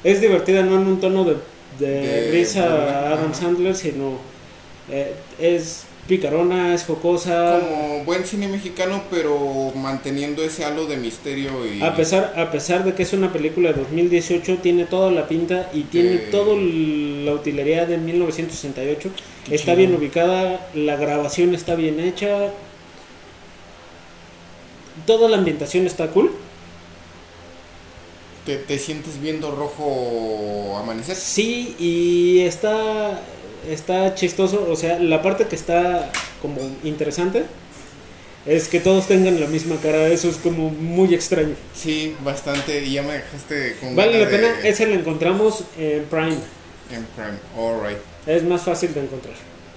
Es 0.03 0.21
divertida 0.21 0.63
no 0.63 0.81
en 0.81 0.87
un 0.87 0.99
tono 0.99 1.23
de, 1.25 1.35
de, 1.79 2.31
De 2.31 2.59
a 2.59 3.13
Adam. 3.13 3.33
Sandler, 3.33 3.75
sino 3.75 4.17
eh, 4.89 5.13
es 5.39 5.83
picarona, 6.07 6.73
es 6.73 6.83
jocosa. 6.85 7.59
Como 7.59 8.03
buen 8.03 8.25
cine 8.25 8.47
mexicano, 8.47 9.03
pero 9.11 9.71
manteniendo 9.75 10.43
ese 10.43 10.65
halo 10.65 10.85
de 10.87 10.97
misterio 10.97 11.51
y... 11.65 11.81
A 11.81 11.95
pesar, 11.95 12.33
a 12.35 12.51
pesar 12.51 12.83
de 12.83 12.93
que 12.93 13.03
es 13.03 13.13
una 13.13 13.31
película 13.31 13.71
de 13.71 13.79
2018, 13.79 14.57
tiene 14.57 14.85
toda 14.85 15.11
la 15.11 15.27
pinta 15.27 15.69
y 15.73 15.83
tiene 15.83 16.15
Eh. 16.15 16.27
toda 16.31 16.55
la 16.55 17.33
utilería 17.33 17.85
de 17.85 17.97
1968. 17.97 19.09
Qué 19.47 19.55
está 19.55 19.65
chido. 19.73 19.77
bien 19.77 19.95
ubicada, 19.95 20.67
la 20.73 20.95
grabación 20.97 21.53
está 21.53 21.75
bien 21.75 21.99
hecha. 21.99 22.49
Toda 25.05 25.29
la 25.29 25.37
ambientación 25.37 25.85
está 25.85 26.07
cool. 26.07 26.31
¿Te, 28.45 28.57
te 28.57 28.79
sientes 28.79 29.21
viendo 29.21 29.51
rojo 29.51 30.77
amanecer? 30.81 31.15
Sí, 31.15 31.75
y 31.77 32.39
está, 32.41 33.21
está 33.69 34.15
chistoso. 34.15 34.67
O 34.69 34.75
sea, 34.75 34.97
la 34.99 35.21
parte 35.21 35.45
que 35.45 35.55
está 35.55 36.11
como 36.41 36.59
interesante 36.83 37.43
es 38.47 38.67
que 38.67 38.79
todos 38.79 39.07
tengan 39.07 39.39
la 39.39 39.45
misma 39.47 39.75
cara. 39.77 40.07
Eso 40.07 40.27
es 40.29 40.37
como 40.37 40.69
muy 40.69 41.13
extraño. 41.13 41.53
Sí, 41.75 42.15
bastante. 42.23 42.83
Y 42.83 42.93
ya 42.93 43.03
me 43.03 43.13
dejaste 43.13 43.75
con 43.79 43.95
Vale 43.95 44.19
la 44.23 44.29
pena, 44.29 44.47
de- 44.53 44.69
esa 44.69 44.85
la 44.87 44.95
encontramos 44.95 45.63
en 45.77 46.03
Prime. 46.05 46.37
En 46.91 47.05
Prime. 47.15 47.37
Alright. 47.55 47.99
Es 48.25 48.43
más 48.43 48.63
fácil 48.63 48.93
de 48.93 49.01
encontrar. 49.01 49.35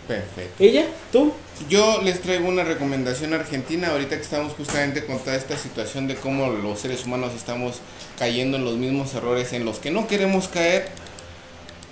Perfecto. 0.08 0.62
¿Y 0.64 0.72
ya? 0.72 0.86
¿Tú? 1.12 1.32
Yo 1.68 2.02
les 2.02 2.20
traigo 2.20 2.46
una 2.48 2.62
recomendación 2.64 3.32
argentina 3.32 3.88
ahorita 3.88 4.16
que 4.16 4.22
estamos 4.22 4.52
justamente 4.54 5.04
con 5.06 5.18
toda 5.18 5.34
esta 5.36 5.56
situación 5.56 6.06
de 6.08 6.14
cómo 6.16 6.48
los 6.50 6.78
seres 6.80 7.04
humanos 7.06 7.32
estamos 7.34 7.76
cayendo 8.18 8.56
en 8.56 8.64
los 8.64 8.76
mismos 8.76 9.14
errores 9.14 9.52
en 9.52 9.64
los 9.64 9.78
que 9.78 9.90
no 9.90 10.06
queremos 10.06 10.48
caer. 10.48 10.88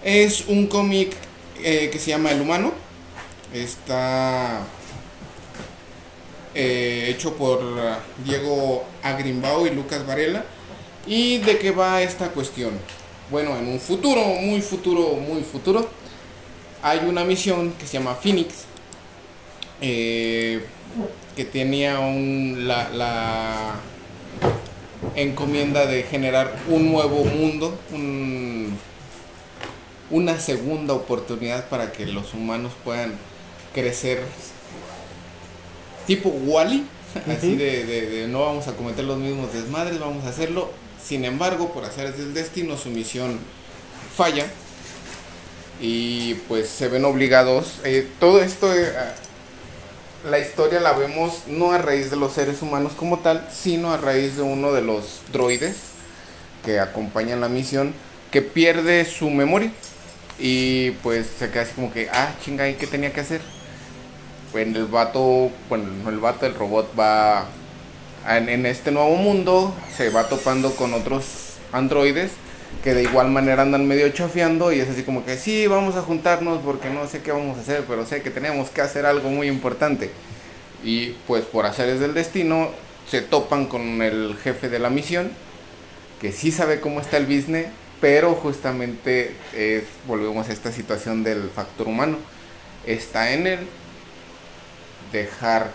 Es 0.05 0.47
un 0.49 0.67
cómic 0.67 1.15
eh, 1.63 1.91
que 1.93 1.99
se 1.99 2.11
llama 2.11 2.31
El 2.31 2.41
Humano. 2.41 2.73
Está 3.53 4.61
eh, 6.55 7.07
hecho 7.09 7.35
por 7.37 7.63
uh, 7.63 8.25
Diego 8.25 8.85
Agrimbao 9.03 9.67
y 9.67 9.71
Lucas 9.71 10.07
Varela. 10.07 10.45
¿Y 11.07 11.39
de 11.39 11.59
qué 11.59 11.71
va 11.71 12.03
esta 12.03 12.29
cuestión? 12.31 12.73
Bueno, 13.31 13.57
en 13.57 13.67
un 13.69 13.81
futuro, 13.81 14.23
muy 14.25 14.61
futuro, 14.61 15.15
muy 15.17 15.43
futuro, 15.43 15.89
hay 16.83 17.01
una 17.07 17.25
misión 17.25 17.73
que 17.73 17.87
se 17.87 17.95
llama 17.95 18.15
Phoenix, 18.15 18.65
eh, 19.81 20.65
que 21.35 21.45
tenía 21.45 21.99
un, 21.99 22.69
la, 22.69 22.91
la 22.91 23.75
encomienda 25.17 25.87
de 25.87 26.03
generar 26.05 26.55
un 26.69 26.91
nuevo 26.93 27.25
mundo, 27.25 27.79
un- 27.93 28.77
una 30.11 30.39
segunda 30.39 30.95
oportunidad 30.95 31.69
para 31.69 31.93
que 31.93 32.07
los 32.07 32.35
humanos 32.35 32.73
puedan 32.85 33.13
crecer 33.75 34.21
tipo 36.07 36.29
Wally, 36.29 36.85
así 37.29 37.57
de, 37.57 37.85
de- 37.85 38.07
de 38.11 38.29
no 38.29 38.41
vamos 38.41 38.69
a 38.69 38.73
cometer 38.75 39.05
los 39.05 39.19
mismos 39.19 39.53
desmadres, 39.53 39.99
vamos 39.99 40.25
a 40.25 40.29
hacerlo. 40.31 40.71
Sin 41.03 41.25
embargo, 41.25 41.73
por 41.73 41.85
hacer 41.85 42.15
del 42.15 42.35
destino, 42.35 42.77
su 42.77 42.91
misión 42.91 43.39
falla 44.17 44.47
y 45.81 46.35
pues 46.49 46.69
se 46.69 46.89
ven 46.89 47.05
obligados. 47.05 47.81
Eh, 47.85 48.07
todo 48.21 48.41
esto, 48.43 48.73
eh, 48.75 48.93
la 50.29 50.39
historia 50.39 50.81
la 50.81 50.93
vemos 50.93 51.45
no 51.49 51.73
a 51.73 51.79
raíz 51.79 52.11
de 52.11 52.17
los 52.17 52.33
seres 52.33 52.63
humanos 52.63 52.93
como 52.97 53.19
tal, 53.19 53.49
sino 53.51 53.93
a 53.93 53.97
raíz 53.97 54.37
de 54.37 54.43
uno 54.43 54.73
de 54.73 54.83
los 54.83 55.21
droides 55.33 55.77
que 56.65 56.79
acompañan 56.79 57.41
la 57.41 57.49
misión 57.49 57.93
que 58.31 58.41
pierde 58.41 59.05
su 59.05 59.31
memoria 59.31 59.73
y 60.39 60.93
pues 61.03 61.27
se 61.39 61.51
queda 61.51 61.63
así 61.63 61.73
como 61.75 61.93
que, 61.93 62.09
ah, 62.13 62.33
chinga, 62.43 62.69
¿y 62.69 62.75
qué 62.75 62.87
tenía 62.87 63.13
que 63.13 63.21
hacer? 63.21 63.41
Pues 64.53 64.67
el 64.67 64.87
vato, 64.87 65.51
bueno, 65.69 65.87
el 66.09 66.19
vato, 66.19 66.47
el 66.47 66.55
robot 66.55 66.91
va 66.99 67.47
en 68.29 68.67
este 68.67 68.93
nuevo 68.93 69.17
mundo, 69.17 69.75
se 69.97 70.11
va 70.11 70.29
topando 70.29 70.75
con 70.77 70.95
otros 70.95 71.55
androides 71.73 72.33
que 72.83 72.95
de 72.95 73.05
igual 73.05 73.31
manera 73.31 73.63
andan 73.63 73.87
medio 73.87 74.09
chafeando 74.11 74.73
y 74.73 74.81
es 74.81 74.89
así 74.89 75.05
como 75.05 75.25
que 75.25 75.37
sí, 75.37 75.67
vamos 75.67 75.95
a 75.97 76.03
juntarnos 76.03 76.61
porque 76.63 76.91
no 76.91 77.07
sé 77.07 77.23
qué 77.23 77.31
vamos 77.31 77.59
a 77.59 77.61
hacer, 77.61 77.85
pero 77.87 78.05
sé 78.05 78.23
que 78.23 78.31
tenemos 78.31 78.71
que 78.71 78.81
hacer 78.81 79.07
algo 79.07 79.31
muy 79.31 79.47
importante. 79.49 80.11
Y 80.85 81.11
pues 81.27 81.45
por 81.45 81.65
hacer 81.67 81.99
del 81.99 82.15
destino 82.15 82.71
se 83.09 83.23
topan 83.23 83.67
con 83.67 84.03
el 84.03 84.37
jefe 84.43 84.69
de 84.69 84.79
la 84.81 84.91
misión, 84.91 85.31
que 86.21 86.33
sí 86.33 86.51
sabe 86.51 86.81
cómo 86.81 87.01
está 87.01 87.19
el 87.19 87.27
business, 87.27 87.67
pero 88.01 88.35
justamente 88.35 89.37
volvemos 90.09 90.49
a 90.49 90.53
esta 90.53 90.73
situación 90.73 91.23
del 91.23 91.51
factor 91.51 91.87
humano. 91.87 92.19
Está 92.85 93.33
en 93.33 93.47
él 93.47 93.61
dejar 95.13 95.71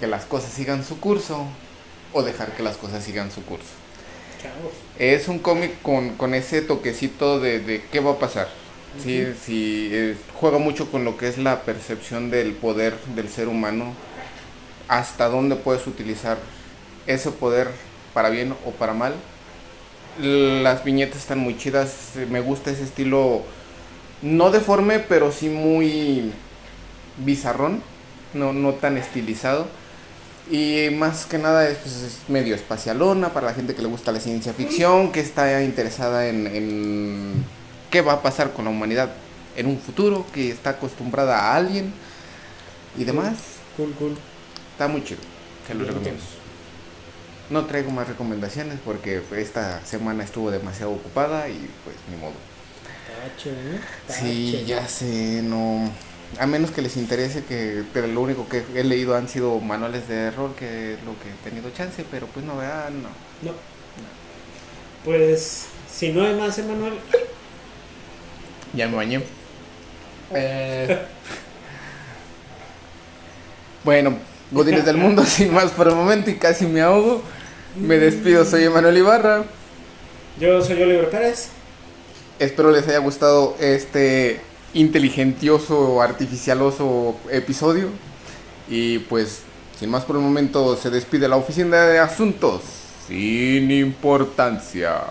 que 0.00 0.08
las 0.08 0.24
cosas 0.24 0.52
sigan 0.52 0.84
su 0.84 0.98
curso 0.98 1.46
o 2.12 2.22
dejar 2.22 2.56
que 2.56 2.64
las 2.64 2.76
cosas 2.76 3.04
sigan 3.04 3.30
su 3.30 3.44
curso. 3.44 3.79
Es 4.98 5.28
un 5.28 5.38
cómic 5.38 5.80
con, 5.82 6.34
ese 6.34 6.62
toquecito 6.62 7.40
de, 7.40 7.82
qué 7.90 8.00
va 8.00 8.12
a 8.12 8.18
pasar. 8.18 8.48
Sí, 9.02 9.24
sí 9.40 9.88
eh, 9.92 10.16
juega 10.34 10.58
mucho 10.58 10.90
con 10.90 11.04
lo 11.04 11.16
que 11.16 11.28
es 11.28 11.38
la 11.38 11.62
percepción 11.62 12.30
del 12.30 12.52
poder 12.52 12.96
del 13.14 13.28
ser 13.28 13.48
humano. 13.48 13.94
Hasta 14.88 15.28
dónde 15.28 15.56
puedes 15.56 15.86
utilizar 15.86 16.38
ese 17.06 17.30
poder 17.30 17.68
para 18.12 18.30
bien 18.30 18.54
o 18.66 18.72
para 18.72 18.92
mal. 18.92 19.14
Las 20.18 20.84
viñetas 20.84 21.18
están 21.18 21.38
muy 21.38 21.56
chidas. 21.56 22.12
Me 22.30 22.40
gusta 22.40 22.70
ese 22.70 22.82
estilo, 22.82 23.42
no 24.22 24.50
deforme, 24.50 24.98
pero 24.98 25.30
sí 25.32 25.48
muy 25.48 26.32
bizarrón. 27.18 27.82
No, 28.34 28.52
no 28.52 28.74
tan 28.74 28.96
estilizado 28.96 29.66
y 30.48 30.88
más 30.90 31.26
que 31.26 31.38
nada 31.38 31.68
es, 31.68 31.78
pues, 31.78 31.96
es, 31.96 32.28
medio 32.28 32.54
espacialona 32.54 33.32
para 33.32 33.46
la 33.46 33.54
gente 33.54 33.74
que 33.74 33.82
le 33.82 33.88
gusta 33.88 34.12
la 34.12 34.20
ciencia 34.20 34.52
ficción, 34.52 35.12
que 35.12 35.20
está 35.20 35.62
interesada 35.62 36.28
en, 36.28 37.44
qué 37.90 38.00
va 38.00 38.14
a 38.14 38.22
pasar 38.22 38.52
con 38.52 38.64
la 38.64 38.70
humanidad 38.70 39.10
en 39.56 39.66
un 39.66 39.78
futuro, 39.78 40.26
que 40.32 40.50
está 40.50 40.70
acostumbrada 40.70 41.38
a 41.38 41.56
alguien 41.56 41.92
y 42.96 43.04
demás. 43.04 43.34
Cool, 43.76 43.92
cool. 43.94 44.16
Está 44.72 44.88
muy 44.88 45.04
chido, 45.04 45.20
se 45.66 45.74
lo 45.74 45.84
recomiendo. 45.84 46.22
No 47.50 47.66
traigo 47.66 47.90
más 47.90 48.08
recomendaciones 48.08 48.78
porque 48.84 49.22
esta 49.36 49.84
semana 49.84 50.22
estuvo 50.22 50.50
demasiado 50.50 50.92
ocupada 50.92 51.48
y 51.48 51.68
pues 51.84 51.96
ni 52.08 52.16
modo. 52.16 52.34
¿eh? 53.44 53.80
Sí, 54.08 54.64
ya 54.66 54.86
sé, 54.86 55.42
no 55.42 55.90
a 56.38 56.46
menos 56.46 56.70
que 56.70 56.82
les 56.82 56.96
interese, 56.96 57.44
que 57.44 57.82
pero 57.92 58.06
lo 58.06 58.20
único 58.20 58.48
que 58.48 58.64
he 58.74 58.84
leído 58.84 59.16
han 59.16 59.28
sido 59.28 59.58
manuales 59.60 60.08
de 60.08 60.26
error, 60.26 60.54
que 60.54 60.94
es 60.94 61.02
lo 61.04 61.12
que 61.20 61.28
he 61.28 61.50
tenido 61.50 61.70
chance, 61.70 62.04
pero 62.10 62.26
pues 62.26 62.44
no 62.44 62.56
vean, 62.56 63.02
no. 63.02 63.08
No. 63.42 63.52
Pues, 65.04 65.66
si 65.90 66.12
no 66.12 66.24
hay 66.24 66.34
más, 66.34 66.58
Emanuel. 66.58 66.94
Ya 68.74 68.86
me 68.88 68.96
bañé. 68.96 69.22
Eh, 70.32 70.98
bueno, 73.82 74.18
Godines 74.50 74.84
del 74.84 74.96
Mundo, 74.96 75.24
sin 75.26 75.52
más 75.52 75.70
por 75.72 75.88
el 75.88 75.94
momento 75.94 76.30
y 76.30 76.36
casi 76.36 76.66
me 76.66 76.80
ahogo. 76.80 77.22
Me 77.76 77.98
despido, 77.98 78.44
soy 78.44 78.64
Emanuel 78.64 78.98
Ibarra. 78.98 79.44
Yo 80.38 80.62
soy 80.62 80.82
Oliver 80.82 81.10
Pérez. 81.10 81.48
Espero 82.38 82.70
les 82.70 82.86
haya 82.88 82.98
gustado 82.98 83.56
este 83.60 84.40
inteligentioso, 84.74 86.02
artificialoso 86.02 87.16
episodio. 87.30 87.88
Y 88.68 89.00
pues, 89.00 89.42
sin 89.78 89.90
más 89.90 90.04
por 90.04 90.16
el 90.16 90.22
momento, 90.22 90.76
se 90.76 90.90
despide 90.90 91.28
la 91.28 91.36
oficina 91.36 91.82
de 91.86 91.98
asuntos 91.98 92.62
sin 93.06 93.70
importancia. 93.70 95.02